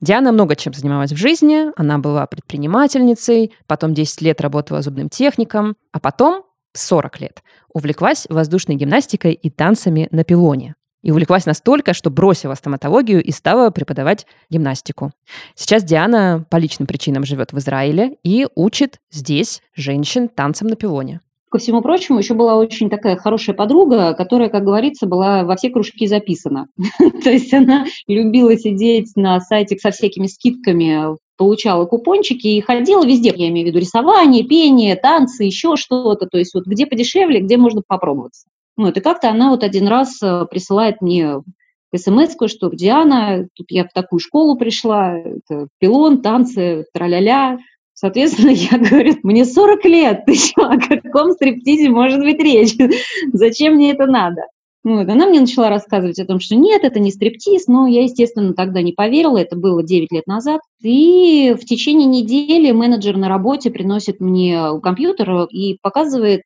Диана 0.00 0.30
много 0.30 0.56
чем 0.56 0.74
занималась 0.74 1.12
в 1.12 1.16
жизни. 1.16 1.66
Она 1.76 1.98
была 1.98 2.26
предпринимательницей, 2.26 3.52
потом 3.66 3.94
10 3.94 4.20
лет 4.20 4.40
работала 4.42 4.82
зубным 4.82 5.08
техником, 5.08 5.74
а 5.90 6.00
потом 6.00 6.42
40 6.74 7.20
лет 7.20 7.42
увлеклась 7.72 8.26
воздушной 8.28 8.76
гимнастикой 8.76 9.32
и 9.32 9.48
танцами 9.48 10.06
на 10.10 10.22
пилоне 10.22 10.74
и 11.04 11.10
увлеклась 11.10 11.46
настолько, 11.46 11.92
что 11.92 12.10
бросила 12.10 12.54
стоматологию 12.54 13.22
и 13.22 13.30
стала 13.30 13.70
преподавать 13.70 14.26
гимнастику. 14.50 15.12
Сейчас 15.54 15.84
Диана 15.84 16.44
по 16.50 16.56
личным 16.56 16.86
причинам 16.86 17.24
живет 17.24 17.52
в 17.52 17.58
Израиле 17.58 18.16
и 18.24 18.48
учит 18.56 18.98
здесь 19.12 19.62
женщин 19.76 20.28
танцам 20.28 20.68
на 20.68 20.76
пилоне. 20.76 21.20
Ко 21.50 21.58
всему 21.58 21.82
прочему, 21.82 22.18
еще 22.18 22.34
была 22.34 22.56
очень 22.56 22.90
такая 22.90 23.16
хорошая 23.16 23.54
подруга, 23.54 24.14
которая, 24.14 24.48
как 24.48 24.64
говорится, 24.64 25.06
была 25.06 25.44
во 25.44 25.54
все 25.54 25.70
кружки 25.70 26.06
записана. 26.08 26.66
То 27.22 27.30
есть 27.30 27.52
она 27.52 27.84
любила 28.08 28.56
сидеть 28.56 29.12
на 29.14 29.38
сайте 29.40 29.76
со 29.76 29.92
всякими 29.92 30.26
скидками, 30.26 31.16
получала 31.36 31.84
купончики 31.84 32.46
и 32.46 32.60
ходила 32.60 33.04
везде. 33.04 33.32
Я 33.36 33.50
имею 33.50 33.66
в 33.66 33.68
виду 33.68 33.78
рисование, 33.78 34.42
пение, 34.42 34.96
танцы, 34.96 35.44
еще 35.44 35.76
что-то. 35.76 36.26
То 36.26 36.38
есть 36.38 36.54
вот 36.54 36.64
где 36.66 36.86
подешевле, 36.86 37.40
где 37.40 37.56
можно 37.56 37.82
попробоваться. 37.86 38.46
Вот, 38.76 38.96
и 38.96 39.00
как-то 39.00 39.30
она 39.30 39.50
вот 39.50 39.62
один 39.62 39.86
раз 39.86 40.20
э, 40.22 40.46
присылает 40.50 41.00
мне 41.00 41.36
смс 41.96 42.34
что 42.48 42.70
Диана, 42.70 43.46
тут 43.54 43.66
я 43.70 43.84
в 43.84 43.92
такую 43.92 44.20
школу 44.20 44.56
пришла, 44.56 45.16
это 45.16 45.68
пилон, 45.78 46.22
танцы, 46.22 46.86
траля-ля. 46.92 47.58
Соответственно, 47.92 48.50
я 48.50 48.78
говорю, 48.78 49.14
мне 49.22 49.44
40 49.44 49.84
лет, 49.84 50.24
ты 50.26 50.34
что, 50.34 50.66
о 50.66 50.78
каком 50.78 51.32
стриптизе 51.32 51.88
может 51.88 52.20
быть 52.20 52.40
речь? 52.40 52.74
Зачем 53.32 53.74
мне 53.74 53.92
это 53.92 54.06
надо? 54.06 54.42
Вот, 54.82 55.08
она 55.08 55.26
мне 55.26 55.40
начала 55.40 55.70
рассказывать 55.70 56.18
о 56.18 56.26
том, 56.26 56.40
что 56.40 56.56
нет, 56.56 56.84
это 56.84 57.00
не 57.00 57.10
стриптиз, 57.10 57.68
но 57.68 57.86
я, 57.86 58.02
естественно, 58.02 58.52
тогда 58.52 58.82
не 58.82 58.92
поверила, 58.92 59.38
это 59.38 59.56
было 59.56 59.82
9 59.82 60.12
лет 60.12 60.26
назад. 60.26 60.60
И 60.82 61.56
в 61.58 61.64
течение 61.64 62.06
недели 62.06 62.70
менеджер 62.70 63.16
на 63.16 63.30
работе 63.30 63.70
приносит 63.70 64.20
мне 64.20 64.78
компьютер 64.82 65.44
и 65.44 65.78
показывает 65.80 66.42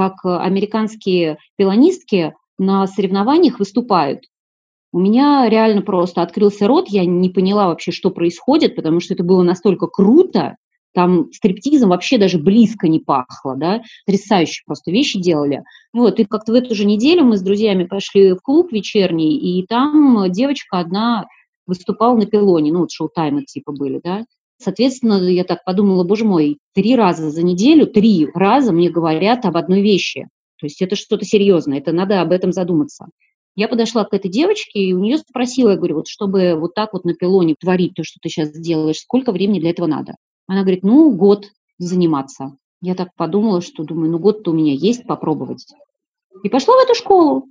как 0.00 0.24
э, 0.24 0.34
американские 0.34 1.36
пилонистки 1.56 2.34
на 2.58 2.86
соревнованиях 2.86 3.58
выступают. 3.58 4.20
У 4.92 4.98
меня 4.98 5.46
реально 5.46 5.82
просто 5.82 6.22
открылся 6.22 6.66
рот, 6.66 6.88
я 6.88 7.04
не 7.04 7.28
поняла 7.28 7.66
вообще, 7.66 7.92
что 7.92 8.10
происходит, 8.10 8.76
потому 8.76 9.00
что 9.00 9.12
это 9.12 9.22
было 9.22 9.42
настолько 9.42 9.88
круто, 9.88 10.56
там 10.94 11.30
стриптизом 11.32 11.90
вообще 11.90 12.16
даже 12.16 12.38
близко 12.38 12.88
не 12.88 12.98
пахло, 12.98 13.56
да, 13.56 13.82
потрясающие 14.06 14.62
просто 14.66 14.90
вещи 14.90 15.20
делали. 15.20 15.64
Вот, 15.92 16.18
и 16.18 16.24
как-то 16.24 16.52
в 16.52 16.54
эту 16.54 16.74
же 16.74 16.86
неделю 16.86 17.24
мы 17.24 17.36
с 17.36 17.42
друзьями 17.42 17.84
пошли 17.84 18.32
в 18.32 18.40
клуб 18.40 18.72
вечерний, 18.72 19.36
и 19.36 19.66
там 19.66 20.32
девочка 20.32 20.78
одна 20.78 21.26
выступала 21.66 22.16
на 22.16 22.24
пилоне, 22.24 22.72
ну, 22.72 22.80
вот 22.80 22.90
шоу-таймы 22.90 23.44
типа 23.44 23.72
были, 23.72 24.00
да, 24.02 24.24
Соответственно, 24.60 25.14
я 25.28 25.44
так 25.44 25.64
подумала, 25.64 26.04
боже 26.04 26.26
мой, 26.26 26.58
три 26.74 26.94
раза 26.94 27.30
за 27.30 27.42
неделю, 27.42 27.86
три 27.86 28.28
раза 28.34 28.72
мне 28.72 28.90
говорят 28.90 29.46
об 29.46 29.56
одной 29.56 29.80
вещи. 29.80 30.28
То 30.58 30.66
есть 30.66 30.82
это 30.82 30.96
что-то 30.96 31.24
серьезное, 31.24 31.78
это 31.78 31.92
надо 31.92 32.20
об 32.20 32.30
этом 32.30 32.52
задуматься. 32.52 33.06
Я 33.56 33.68
подошла 33.68 34.04
к 34.04 34.12
этой 34.12 34.30
девочке 34.30 34.80
и 34.80 34.92
у 34.92 34.98
нее 34.98 35.16
спросила, 35.16 35.70
я 35.70 35.76
говорю, 35.76 35.96
вот 35.96 36.08
чтобы 36.08 36.56
вот 36.56 36.74
так 36.74 36.92
вот 36.92 37.06
на 37.06 37.14
пилоне 37.14 37.56
творить 37.58 37.94
то, 37.94 38.04
что 38.04 38.18
ты 38.20 38.28
сейчас 38.28 38.50
делаешь, 38.50 38.98
сколько 38.98 39.32
времени 39.32 39.60
для 39.60 39.70
этого 39.70 39.86
надо? 39.86 40.14
Она 40.46 40.60
говорит, 40.60 40.82
ну, 40.82 41.10
год 41.10 41.46
заниматься. 41.78 42.56
Я 42.82 42.94
так 42.94 43.14
подумала, 43.16 43.62
что 43.62 43.82
думаю, 43.82 44.10
ну, 44.10 44.18
год-то 44.18 44.50
у 44.50 44.54
меня 44.54 44.74
есть 44.74 45.06
попробовать. 45.06 45.66
И 46.42 46.50
пошла 46.50 46.74
в 46.76 46.84
эту 46.84 46.94
школу. 46.94 47.46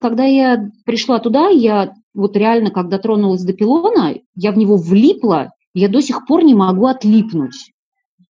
Когда 0.00 0.24
я 0.24 0.70
пришла 0.86 1.18
туда, 1.18 1.48
я 1.48 1.92
вот 2.14 2.34
реально, 2.34 2.70
когда 2.70 2.98
тронулась 2.98 3.42
до 3.42 3.52
пилона, 3.52 4.14
я 4.34 4.52
в 4.52 4.58
него 4.58 4.78
влипла, 4.78 5.52
я 5.78 5.90
до 5.90 6.00
сих 6.00 6.24
пор 6.24 6.42
не 6.42 6.54
могу 6.54 6.86
отлипнуть. 6.86 7.72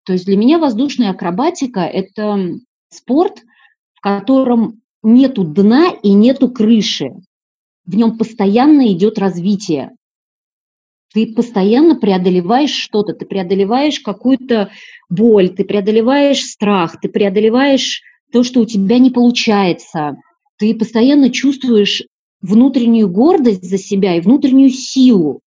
То 0.06 0.14
есть 0.14 0.26
для 0.26 0.36
меня 0.38 0.58
воздушная 0.58 1.12
акробатика– 1.12 1.82
это 1.82 2.56
спорт, 2.90 3.44
в 3.94 4.02
котором 4.02 4.82
нету 5.04 5.44
дна 5.44 5.92
и 6.02 6.14
нету 6.14 6.50
крыши. 6.50 7.12
В 7.86 7.96
нем 7.96 8.18
постоянно 8.18 8.92
идет 8.92 9.20
развитие. 9.20 9.92
Ты 11.14 11.32
постоянно 11.34 11.96
преодолеваешь 11.96 12.74
что-то, 12.74 13.14
ты 13.14 13.26
преодолеваешь 13.28 14.00
какую-то 14.00 14.72
боль, 15.08 15.50
ты 15.50 15.64
преодолеваешь 15.64 16.42
страх, 16.42 17.00
ты 17.00 17.08
преодолеваешь 17.08 18.02
то, 18.32 18.42
что 18.44 18.62
у 18.62 18.66
тебя 18.66 18.98
не 18.98 19.12
получается. 19.12 20.18
Ты 20.58 20.74
постоянно 20.74 21.30
чувствуешь 21.30 22.02
внутреннюю 22.42 23.10
гордость 23.10 23.70
за 23.70 23.78
себя 23.78 24.16
и 24.16 24.22
внутреннюю 24.22 24.72
силу. 24.72 25.42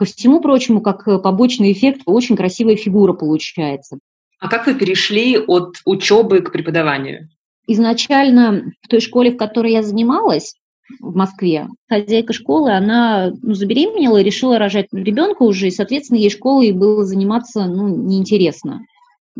Ко 0.00 0.06
всему 0.06 0.40
прочему, 0.40 0.80
как 0.80 1.06
э, 1.06 1.18
побочный 1.18 1.72
эффект, 1.72 2.00
очень 2.06 2.34
красивая 2.34 2.74
фигура 2.74 3.12
получается. 3.12 3.98
А 4.38 4.48
как 4.48 4.66
вы 4.66 4.74
перешли 4.74 5.36
от 5.36 5.74
учебы 5.84 6.40
к 6.40 6.52
преподаванию? 6.52 7.28
Изначально 7.66 8.72
в 8.80 8.88
той 8.88 9.00
школе, 9.00 9.32
в 9.32 9.36
которой 9.36 9.72
я 9.72 9.82
занималась, 9.82 10.54
в 11.00 11.14
Москве. 11.14 11.68
Хозяйка 11.86 12.32
школы, 12.32 12.72
она 12.72 13.30
ну, 13.42 13.52
забеременела 13.52 14.16
и 14.16 14.24
решила 14.24 14.58
рожать 14.58 14.86
ребенка 14.90 15.42
уже, 15.42 15.68
и, 15.68 15.70
соответственно, 15.70 16.16
ей 16.16 16.30
школой 16.30 16.72
было 16.72 17.04
заниматься 17.04 17.66
ну, 17.66 17.88
неинтересно. 17.88 18.80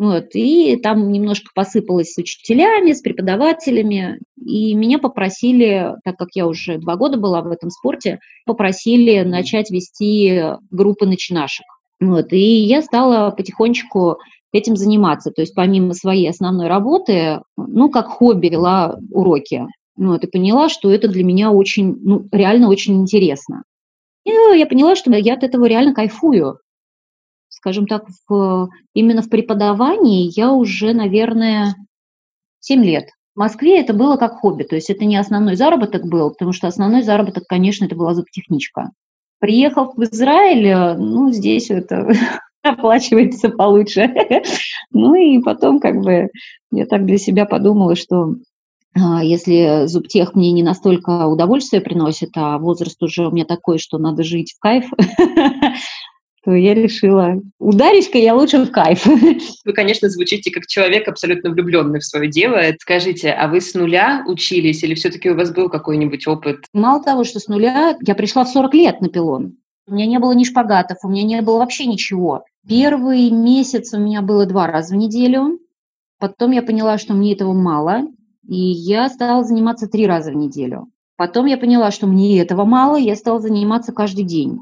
Вот, 0.01 0.28
и 0.32 0.76
там 0.76 1.12
немножко 1.12 1.51
посыпалось 1.55 2.14
с 2.14 2.16
учителями, 2.16 2.92
с 2.92 3.03
преподавателями. 3.03 4.18
И 4.42 4.74
меня 4.74 4.98
попросили, 4.98 5.94
так 6.05 6.16
как 6.16 6.28
я 6.32 6.46
уже 6.46 6.78
два 6.78 6.96
года 6.96 7.18
была 7.18 7.42
в 7.42 7.48
этом 7.48 7.68
спорте, 7.68 8.18
попросили 8.46 9.20
начать 9.24 9.70
вести 9.70 10.42
группы 10.70 11.05
начинашек. 11.05 11.66
Вот, 12.01 12.32
и 12.32 12.62
я 12.62 12.80
стала 12.80 13.30
потихонечку 13.30 14.16
этим 14.53 14.74
заниматься. 14.74 15.32
То 15.32 15.42
есть 15.42 15.55
помимо 15.55 15.92
своей 15.92 16.30
основной 16.30 16.68
работы, 16.68 17.42
ну, 17.59 17.90
как 17.90 18.07
хобби 18.07 18.48
вела 18.48 18.98
уроки. 19.11 19.66
Вот, 19.96 20.24
и 20.24 20.28
поняла, 20.28 20.70
что 20.70 20.90
это 20.90 21.09
для 21.09 21.24
меня 21.24 21.51
очень, 21.51 21.94
ну, 22.01 22.26
реально 22.32 22.70
очень 22.70 23.03
интересно. 23.03 23.64
И 24.24 24.30
я 24.30 24.64
поняла, 24.64 24.96
что 24.96 25.14
я 25.14 25.34
от 25.34 25.44
этого 25.44 25.66
реально 25.66 25.92
кайфую 25.92 26.57
скажем 27.61 27.86
так, 27.86 28.06
в, 28.26 28.70
именно 28.94 29.20
в 29.20 29.28
преподавании 29.28 30.32
я 30.34 30.50
уже, 30.50 30.94
наверное, 30.94 31.74
7 32.61 32.82
лет. 32.82 33.11
В 33.34 33.38
Москве 33.38 33.80
это 33.80 33.92
было 33.92 34.16
как 34.16 34.40
хобби, 34.40 34.62
то 34.62 34.74
есть 34.74 34.88
это 34.88 35.04
не 35.04 35.16
основной 35.16 35.56
заработок 35.56 36.06
был, 36.06 36.30
потому 36.30 36.52
что 36.52 36.66
основной 36.66 37.02
заработок, 37.02 37.44
конечно, 37.46 37.84
это 37.84 37.94
была 37.94 38.14
зубтехничка. 38.14 38.90
Приехав 39.40 39.94
в 39.94 40.02
Израиль, 40.04 40.98
ну, 40.98 41.30
здесь 41.32 41.70
это 41.70 42.11
оплачивается 42.62 43.50
получше. 43.50 44.11
ну 44.90 45.14
и 45.14 45.38
потом 45.42 45.80
как 45.80 46.00
бы 46.00 46.28
я 46.72 46.86
так 46.86 47.04
для 47.04 47.18
себя 47.18 47.44
подумала, 47.44 47.94
что 47.94 48.36
а, 48.98 49.22
если 49.22 49.86
зубтех 49.86 50.34
мне 50.34 50.52
не 50.52 50.62
настолько 50.62 51.26
удовольствие 51.26 51.82
приносит, 51.82 52.30
а 52.36 52.58
возраст 52.58 53.02
уже 53.02 53.28
у 53.28 53.30
меня 53.30 53.44
такой, 53.44 53.78
что 53.78 53.98
надо 53.98 54.24
жить 54.24 54.54
в 54.54 54.61
кайф, 54.61 54.90
то 56.45 56.53
я 56.53 56.74
решила, 56.74 57.34
ударить-ка 57.59 58.16
я 58.18 58.34
лучше 58.34 58.64
в 58.64 58.70
кайф. 58.70 59.05
Вы, 59.64 59.72
конечно, 59.72 60.09
звучите 60.09 60.51
как 60.51 60.66
человек 60.66 61.07
абсолютно 61.07 61.51
влюбленный 61.51 62.01
в 62.01 62.05
свое 62.05 62.30
дело. 62.30 62.61
Скажите, 62.80 63.30
а 63.30 63.49
вы 63.49 63.61
с 63.61 63.74
нуля 63.74 64.24
учились 64.26 64.82
или 64.82 64.95
все-таки 64.95 65.30
у 65.30 65.36
вас 65.36 65.53
был 65.53 65.68
какой-нибудь 65.68 66.26
опыт? 66.26 66.64
Мало 66.72 67.03
того, 67.03 67.24
что 67.24 67.41
с 67.41 67.49
нуля, 67.49 67.97
я 68.01 68.14
пришла 68.14 68.45
в 68.45 68.49
40 68.49 68.74
лет 68.74 69.01
на 69.01 69.09
пилон. 69.09 69.57
У 69.86 69.95
меня 69.95 70.07
не 70.07 70.18
было 70.18 70.32
ни 70.32 70.45
шпагатов, 70.45 70.99
у 71.03 71.09
меня 71.09 71.24
не 71.24 71.43
было 71.43 71.59
вообще 71.59 71.84
ничего. 71.86 72.45
Первый 72.66 73.30
месяц 73.30 73.93
у 73.93 73.99
меня 73.99 74.22
было 74.22 74.47
два 74.47 74.66
раза 74.66 74.95
в 74.95 74.97
неделю. 74.97 75.59
Потом 76.18 76.53
я 76.53 76.62
поняла, 76.62 76.97
что 76.97 77.12
мне 77.12 77.32
этого 77.32 77.53
мало, 77.53 78.03
и 78.47 78.57
я 78.57 79.09
стала 79.09 79.45
заниматься 79.45 79.88
три 79.88 80.07
раза 80.07 80.30
в 80.30 80.36
неделю. 80.36 80.88
Потом 81.16 81.47
я 81.47 81.59
поняла, 81.59 81.91
что 81.91 82.07
мне 82.07 82.41
этого 82.41 82.64
мало, 82.64 82.99
и 82.99 83.05
я 83.05 83.16
стала 83.16 83.41
заниматься 83.41 83.93
каждый 83.93 84.24
день. 84.24 84.61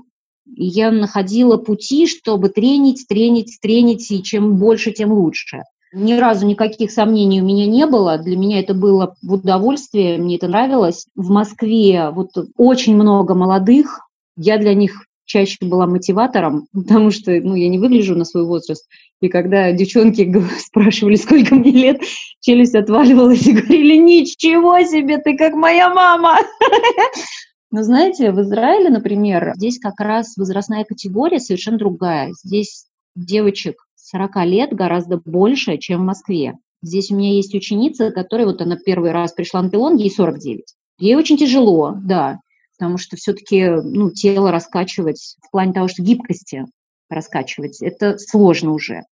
Я 0.55 0.91
находила 0.91 1.57
пути, 1.57 2.07
чтобы 2.07 2.49
тренить, 2.49 3.07
тренить, 3.09 3.59
тренить, 3.61 4.11
и 4.11 4.23
чем 4.23 4.57
больше, 4.57 4.93
тем 4.93 5.13
лучше. 5.13 5.63
Ни 5.93 6.15
разу 6.15 6.47
никаких 6.47 6.91
сомнений 6.91 7.41
у 7.41 7.45
меня 7.45 7.67
не 7.67 7.87
было. 7.87 8.19
Для 8.19 8.37
меня 8.37 8.61
это 8.61 8.75
было 8.75 9.15
в 9.23 9.35
удовольствие, 9.35 10.19
мне 10.19 10.37
это 10.37 10.49
нравилось. 10.49 11.07
В 11.15 11.31
Москве 11.31 12.11
вот 12.11 12.31
очень 12.57 12.95
много 12.95 13.35
молодых. 13.35 14.01
Я 14.37 14.59
для 14.59 14.75
них 14.75 15.03
чаще 15.25 15.59
была 15.61 15.87
мотиватором, 15.87 16.67
потому 16.73 17.11
что 17.11 17.31
ну, 17.31 17.55
я 17.55 17.69
не 17.69 17.79
выгляжу 17.79 18.17
на 18.17 18.25
свой 18.25 18.45
возраст. 18.45 18.87
И 19.21 19.29
когда 19.29 19.73
девчонки 19.73 20.31
спрашивали, 20.59 21.17
сколько 21.17 21.55
мне 21.55 21.71
лет, 21.71 22.03
челюсть 22.41 22.75
отваливалась 22.75 23.47
и 23.47 23.53
говорили, 23.53 23.97
ничего 23.97 24.81
себе, 24.81 25.19
ты 25.19 25.37
как 25.37 25.55
моя 25.55 25.93
мама. 25.93 26.39
Но 27.71 27.83
знаете, 27.83 28.33
в 28.33 28.41
Израиле, 28.41 28.89
например, 28.89 29.53
здесь 29.57 29.79
как 29.79 30.01
раз 30.01 30.37
возрастная 30.37 30.85
категория 30.85 31.39
совершенно 31.39 31.79
другая. 31.79 32.33
Здесь 32.43 32.87
девочек 33.15 33.77
40 33.97 34.37
лет 34.47 34.73
гораздо 34.73 35.19
больше, 35.19 35.77
чем 35.77 36.01
в 36.01 36.07
Москве. 36.07 36.55
Здесь 36.83 37.11
у 37.11 37.17
меня 37.17 37.35
есть 37.35 37.55
ученица, 37.55 38.11
которая 38.11 38.47
вот 38.47 38.63
она 38.63 38.77
первый 38.77 39.11
раз 39.11 39.33
пришла 39.33 39.61
на 39.63 39.71
пилон, 39.71 39.97
ей 39.97 40.11
49. 40.11 40.63
Ей 40.99 41.15
очень 41.17 41.37
тяжело, 41.37 41.95
да, 42.03 42.39
потому 42.79 42.97
что 42.99 43.17
все-таки 43.17 43.69
ну, 43.69 44.11
тело 44.11 44.51
раскачивать 44.51 45.37
в 45.47 45.51
плане 45.51 45.73
того, 45.73 45.89
что 45.89 46.03
гибкости 46.03 46.65
раскачивать, 47.11 47.83
это 47.83 48.19
сложно 48.19 48.73
уже. 48.73 49.03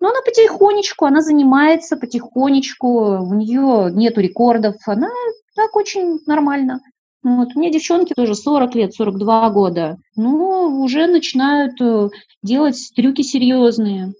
Но 0.00 0.08
она 0.08 0.20
потихонечку, 0.22 1.04
она 1.04 1.22
занимается 1.22 1.96
потихонечку, 1.96 3.20
у 3.20 3.34
нее 3.34 3.90
нету 3.92 4.20
рекордов, 4.20 4.76
она 4.86 5.08
так 5.54 5.74
очень 5.76 6.18
нормально. 6.26 6.80
Вот. 7.22 7.48
У 7.54 7.60
меня 7.60 7.70
девчонки 7.70 8.14
тоже 8.14 8.34
40 8.34 8.74
лет, 8.74 8.94
42 8.94 9.50
года. 9.50 9.98
Ну, 10.16 10.82
уже 10.82 11.06
начинают 11.06 11.80
э, 11.80 12.08
делать 12.42 12.92
трюки 12.96 13.22
серьезные. 13.22 14.12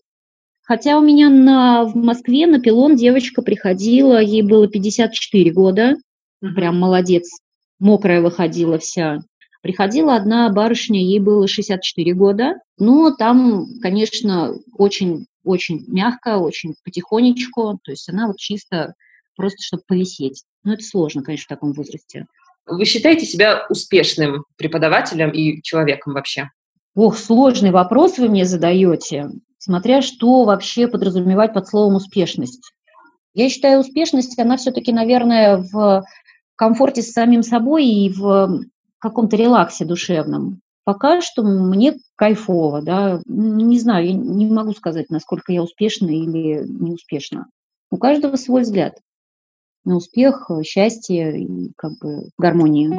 Хотя 0.62 0.98
у 0.98 1.02
меня 1.02 1.28
на, 1.28 1.84
в 1.84 1.96
Москве 1.96 2.46
на 2.46 2.60
пилон 2.60 2.94
девочка 2.94 3.42
приходила, 3.42 4.22
ей 4.22 4.42
было 4.42 4.68
54 4.68 5.50
года, 5.50 5.96
прям 6.40 6.78
молодец, 6.78 7.28
мокрая 7.80 8.20
выходила 8.20 8.78
вся. 8.78 9.18
Приходила 9.62 10.16
одна 10.16 10.48
барышня, 10.50 11.00
ей 11.00 11.18
было 11.18 11.46
64 11.48 12.14
года. 12.14 12.54
Но 12.78 13.12
там, 13.14 13.66
конечно, 13.80 14.54
очень-очень 14.76 15.84
мягко, 15.88 16.38
очень 16.38 16.74
потихонечку. 16.84 17.78
То 17.82 17.90
есть 17.90 18.08
она 18.08 18.28
вот 18.28 18.38
чисто 18.38 18.94
просто, 19.36 19.62
чтобы 19.62 19.82
повисеть. 19.86 20.44
Но 20.64 20.74
это 20.74 20.82
сложно, 20.82 21.22
конечно, 21.22 21.44
в 21.44 21.48
таком 21.48 21.72
возрасте. 21.72 22.26
Вы 22.66 22.84
считаете 22.84 23.26
себя 23.26 23.66
успешным 23.68 24.44
преподавателем 24.56 25.30
и 25.30 25.62
человеком 25.62 26.14
вообще? 26.14 26.50
Ох, 26.94 27.16
сложный 27.16 27.70
вопрос 27.70 28.18
вы 28.18 28.28
мне 28.28 28.44
задаете, 28.44 29.30
смотря 29.58 30.02
что 30.02 30.44
вообще 30.44 30.88
подразумевать 30.88 31.54
под 31.54 31.66
словом 31.66 31.96
успешность. 31.96 32.72
Я 33.34 33.48
считаю, 33.48 33.80
успешность, 33.80 34.38
она 34.38 34.58
все-таки, 34.58 34.92
наверное, 34.92 35.56
в 35.56 36.04
комфорте 36.54 37.02
с 37.02 37.12
самим 37.12 37.42
собой 37.42 37.86
и 37.86 38.10
в 38.10 38.62
каком-то 38.98 39.36
релаксе 39.36 39.84
душевном. 39.84 40.60
Пока 40.84 41.20
что 41.20 41.42
мне 41.42 41.94
кайфово, 42.16 42.82
да. 42.82 43.20
Не 43.26 43.78
знаю, 43.78 44.06
я 44.06 44.12
не 44.12 44.46
могу 44.46 44.72
сказать, 44.72 45.10
насколько 45.10 45.52
я 45.52 45.62
успешна 45.62 46.10
или 46.10 46.66
не 46.66 46.92
успешна. 46.92 47.46
У 47.90 47.96
каждого 47.96 48.36
свой 48.36 48.62
взгляд 48.62 48.98
на 49.84 49.96
успех, 49.96 50.50
счастье 50.64 51.40
и 51.40 51.72
как 51.76 51.92
бы 52.00 52.28
гармонию. 52.38 52.92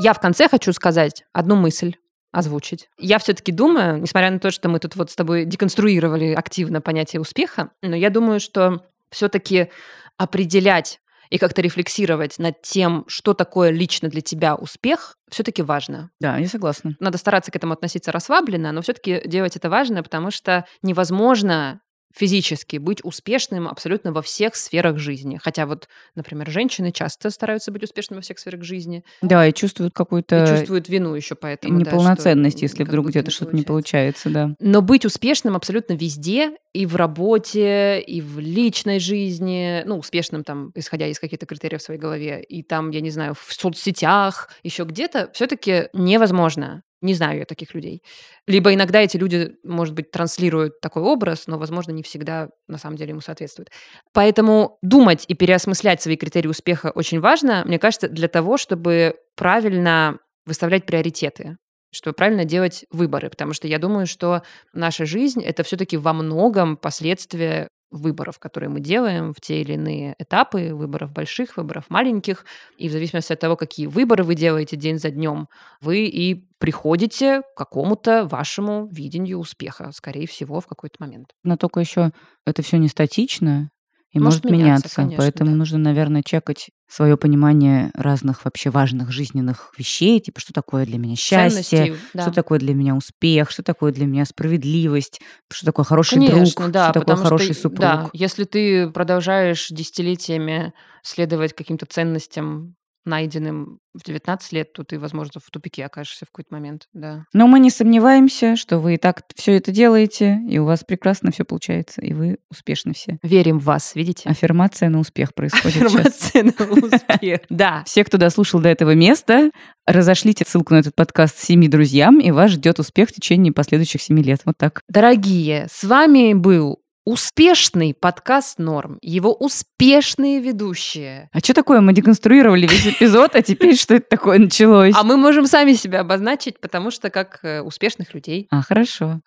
Я 0.00 0.12
в 0.12 0.20
конце 0.20 0.48
хочу 0.48 0.72
сказать 0.72 1.24
одну 1.32 1.56
мысль 1.56 1.96
озвучить. 2.30 2.88
Я 2.98 3.18
все-таки 3.18 3.50
думаю, 3.52 4.00
несмотря 4.00 4.30
на 4.30 4.38
то, 4.38 4.50
что 4.50 4.68
мы 4.68 4.78
тут 4.78 4.94
вот 4.96 5.10
с 5.10 5.16
тобой 5.16 5.44
деконструировали 5.44 6.34
активно 6.34 6.80
понятие 6.80 7.20
успеха, 7.20 7.70
но 7.82 7.96
я 7.96 8.10
думаю, 8.10 8.38
что 8.38 8.84
все-таки 9.10 9.70
определять 10.16 11.00
и 11.30 11.38
как-то 11.38 11.62
рефлексировать 11.62 12.38
над 12.38 12.62
тем, 12.62 13.04
что 13.06 13.34
такое 13.34 13.70
лично 13.70 14.08
для 14.08 14.20
тебя 14.20 14.54
успех, 14.54 15.16
все-таки 15.30 15.62
важно. 15.62 16.10
Да, 16.20 16.38
я 16.38 16.48
согласна. 16.48 16.96
Надо 17.00 17.18
стараться 17.18 17.50
к 17.50 17.56
этому 17.56 17.74
относиться 17.74 18.12
расслабленно, 18.12 18.72
но 18.72 18.82
все-таки 18.82 19.22
делать 19.26 19.56
это 19.56 19.70
важно, 19.70 20.02
потому 20.02 20.30
что 20.30 20.64
невозможно 20.82 21.80
физически 22.14 22.76
быть 22.78 23.04
успешным 23.04 23.68
абсолютно 23.68 24.12
во 24.12 24.22
всех 24.22 24.56
сферах 24.56 24.98
жизни. 24.98 25.38
Хотя 25.42 25.66
вот, 25.66 25.88
например, 26.14 26.50
женщины 26.50 26.92
часто 26.92 27.30
стараются 27.30 27.70
быть 27.70 27.82
успешными 27.82 28.18
во 28.18 28.22
всех 28.22 28.38
сферах 28.38 28.62
жизни. 28.62 29.04
Да, 29.22 29.46
и 29.46 29.52
чувствуют 29.52 29.94
какую-то... 29.94 30.44
И 30.44 30.46
чувствуют 30.46 30.88
вину 30.88 31.14
еще 31.14 31.34
поэтому. 31.34 31.78
Неполноценность, 31.78 32.58
да, 32.58 32.62
если 32.62 32.84
вдруг 32.84 33.08
где-то 33.08 33.30
что-то 33.30 33.54
не 33.54 33.62
получается, 33.62 34.30
да. 34.30 34.54
Но 34.60 34.82
быть 34.82 35.04
успешным 35.04 35.56
абсолютно 35.56 35.94
везде, 35.94 36.52
и 36.72 36.86
в 36.86 36.96
работе, 36.96 38.00
и 38.00 38.20
в 38.20 38.38
личной 38.38 39.00
жизни, 39.00 39.82
ну, 39.84 39.98
успешным 39.98 40.44
там, 40.44 40.70
исходя 40.74 41.06
из 41.06 41.18
каких-то 41.18 41.46
критериев 41.46 41.80
в 41.80 41.84
своей 41.84 42.00
голове, 42.00 42.42
и 42.42 42.62
там, 42.62 42.90
я 42.90 43.00
не 43.00 43.10
знаю, 43.10 43.34
в 43.34 43.52
соцсетях, 43.52 44.50
еще 44.62 44.84
где-то, 44.84 45.30
все-таки 45.32 45.88
невозможно. 45.92 46.82
Не 47.00 47.14
знаю 47.14 47.38
я 47.38 47.44
таких 47.44 47.74
людей. 47.74 48.02
Либо 48.46 48.74
иногда 48.74 49.00
эти 49.00 49.16
люди, 49.16 49.52
может 49.62 49.94
быть, 49.94 50.10
транслируют 50.10 50.80
такой 50.80 51.02
образ, 51.02 51.46
но, 51.46 51.58
возможно, 51.58 51.92
не 51.92 52.02
всегда 52.02 52.48
на 52.66 52.78
самом 52.78 52.96
деле 52.96 53.10
ему 53.10 53.20
соответствует. 53.20 53.70
Поэтому 54.12 54.78
думать 54.82 55.24
и 55.28 55.34
переосмыслять 55.34 56.02
свои 56.02 56.16
критерии 56.16 56.48
успеха 56.48 56.90
очень 56.94 57.20
важно, 57.20 57.62
мне 57.64 57.78
кажется, 57.78 58.08
для 58.08 58.28
того, 58.28 58.56
чтобы 58.56 59.14
правильно 59.36 60.18
выставлять 60.44 60.86
приоритеты 60.86 61.56
чтобы 61.90 62.14
правильно 62.14 62.44
делать 62.44 62.84
выборы, 62.90 63.30
потому 63.30 63.54
что 63.54 63.66
я 63.66 63.78
думаю, 63.78 64.06
что 64.06 64.42
наша 64.74 65.06
жизнь 65.06 65.42
это 65.42 65.62
все-таки 65.62 65.96
во 65.96 66.12
многом 66.12 66.76
последствия 66.76 67.68
выборов, 67.90 68.38
которые 68.38 68.70
мы 68.70 68.80
делаем 68.80 69.32
в 69.32 69.40
те 69.40 69.60
или 69.60 69.74
иные 69.74 70.14
этапы, 70.18 70.74
выборов 70.74 71.12
больших, 71.12 71.56
выборов 71.56 71.84
маленьких. 71.88 72.44
И 72.76 72.88
в 72.88 72.92
зависимости 72.92 73.32
от 73.32 73.40
того, 73.40 73.56
какие 73.56 73.86
выборы 73.86 74.24
вы 74.24 74.34
делаете 74.34 74.76
день 74.76 74.98
за 74.98 75.10
днем, 75.10 75.48
вы 75.80 76.06
и 76.06 76.48
приходите 76.58 77.42
к 77.42 77.56
какому-то 77.56 78.26
вашему 78.26 78.88
видению 78.90 79.38
успеха, 79.38 79.90
скорее 79.92 80.26
всего, 80.26 80.60
в 80.60 80.66
какой-то 80.66 80.96
момент. 80.98 81.30
Но 81.44 81.56
только 81.56 81.80
еще 81.80 82.12
это 82.44 82.62
все 82.62 82.78
не 82.78 82.88
статично, 82.88 83.70
и 84.10 84.18
может, 84.18 84.44
может 84.44 84.56
меняться. 84.56 84.68
меняться 84.68 84.96
конечно, 84.96 85.22
Поэтому 85.22 85.50
да. 85.50 85.56
нужно, 85.56 85.78
наверное, 85.78 86.22
чекать 86.22 86.70
свое 86.88 87.18
понимание 87.18 87.90
разных 87.94 88.44
вообще 88.44 88.70
важных 88.70 89.12
жизненных 89.12 89.72
вещей, 89.76 90.20
типа 90.20 90.40
что 90.40 90.54
такое 90.54 90.86
для 90.86 90.98
меня 90.98 91.16
счастье, 91.16 91.96
да. 92.14 92.22
что 92.22 92.32
такое 92.32 92.58
для 92.58 92.74
меня 92.74 92.94
успех, 92.94 93.50
что 93.50 93.62
такое 93.62 93.92
для 93.92 94.06
меня 94.06 94.24
справедливость, 94.24 95.20
что 95.50 95.66
такое 95.66 95.84
хороший 95.84 96.14
конечно, 96.14 96.62
друг, 96.62 96.72
да, 96.72 96.90
что 96.90 97.00
такое 97.00 97.16
хороший 97.16 97.52
что, 97.52 97.62
супруг. 97.62 97.80
Да, 97.80 98.10
если 98.14 98.44
ты 98.44 98.88
продолжаешь 98.90 99.68
десятилетиями 99.68 100.72
следовать 101.02 101.52
каким-то 101.52 101.84
ценностям 101.84 102.74
найденным 103.04 103.78
в 103.94 104.04
19 104.04 104.52
лет, 104.52 104.72
то 104.72 104.84
ты, 104.84 104.98
возможно, 104.98 105.40
в 105.44 105.50
тупике 105.50 105.84
окажешься 105.84 106.24
в 106.24 106.30
какой-то 106.30 106.54
момент, 106.54 106.86
да. 106.92 107.24
Но 107.32 107.46
мы 107.46 107.58
не 107.58 107.70
сомневаемся, 107.70 108.56
что 108.56 108.78
вы 108.78 108.94
и 108.94 108.96
так 108.96 109.22
все 109.34 109.56
это 109.56 109.72
делаете, 109.72 110.40
и 110.48 110.58
у 110.58 110.64
вас 110.64 110.84
прекрасно 110.84 111.30
все 111.32 111.44
получается, 111.44 112.00
и 112.00 112.12
вы 112.12 112.38
успешны 112.50 112.94
все. 112.94 113.18
Верим 113.22 113.58
в 113.58 113.64
вас, 113.64 113.94
видите? 113.94 114.28
Аффирмация 114.28 114.88
на 114.88 115.00
успех 115.00 115.34
происходит 115.34 115.82
Аффирмация 115.82 116.44
на 116.44 116.70
успех, 116.70 117.40
да. 117.48 117.82
Все, 117.86 118.04
кто 118.04 118.18
дослушал 118.18 118.60
до 118.60 118.68
этого 118.68 118.94
места, 118.94 119.50
разошлите 119.86 120.44
ссылку 120.46 120.74
на 120.74 120.78
этот 120.78 120.94
подкаст 120.94 121.38
семи 121.38 121.68
друзьям, 121.68 122.20
и 122.20 122.30
вас 122.30 122.52
ждет 122.52 122.78
успех 122.78 123.08
в 123.08 123.12
течение 123.12 123.52
последующих 123.52 124.02
семи 124.02 124.22
лет. 124.22 124.42
Вот 124.44 124.56
так. 124.58 124.82
Дорогие, 124.88 125.66
с 125.70 125.82
вами 125.84 126.34
был 126.34 126.80
успешный 127.08 127.94
подкаст 127.94 128.58
«Норм», 128.58 128.98
его 129.00 129.32
успешные 129.32 130.40
ведущие. 130.40 131.30
А 131.32 131.38
что 131.38 131.54
такое? 131.54 131.80
Мы 131.80 131.94
деконструировали 131.94 132.66
весь 132.66 132.86
эпизод, 132.86 133.34
а 133.34 133.40
теперь 133.40 133.76
что 133.76 133.94
это 133.94 134.06
такое 134.10 134.38
началось? 134.38 134.94
А 134.94 135.02
мы 135.04 135.16
можем 135.16 135.46
сами 135.46 135.72
себя 135.72 136.00
обозначить, 136.00 136.60
потому 136.60 136.90
что 136.90 137.08
как 137.08 137.38
э, 137.42 137.62
успешных 137.62 138.12
людей. 138.12 138.46
А, 138.50 138.60
хорошо. 138.60 139.22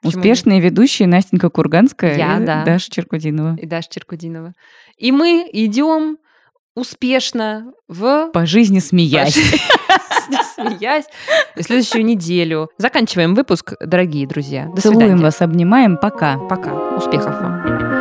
Почему? 0.00 0.20
Успешные 0.20 0.60
ведущие 0.60 1.08
Настенька 1.08 1.50
Курганская 1.50 2.16
Я, 2.16 2.38
и 2.38 2.44
да. 2.44 2.64
Даша 2.64 2.88
Черкудинова. 2.92 3.56
И 3.60 3.66
Даша 3.66 3.88
Черкудинова. 3.90 4.52
И 4.96 5.10
мы 5.10 5.50
идем 5.52 6.18
успешно 6.76 7.72
в... 7.88 8.30
По 8.32 8.46
жизни 8.46 8.78
смеясь. 8.78 9.36
смеясь, 10.54 11.04
следующую 11.60 12.04
неделю. 12.04 12.70
Заканчиваем 12.78 13.34
выпуск, 13.34 13.74
дорогие 13.80 14.26
друзья. 14.26 14.66
До 14.74 14.80
Целуем 14.80 15.00
свидания. 15.00 15.22
вас, 15.22 15.40
обнимаем. 15.40 15.96
Пока. 15.96 16.38
Пока. 16.38 16.72
Успехов 16.96 17.40
вам. 17.40 17.93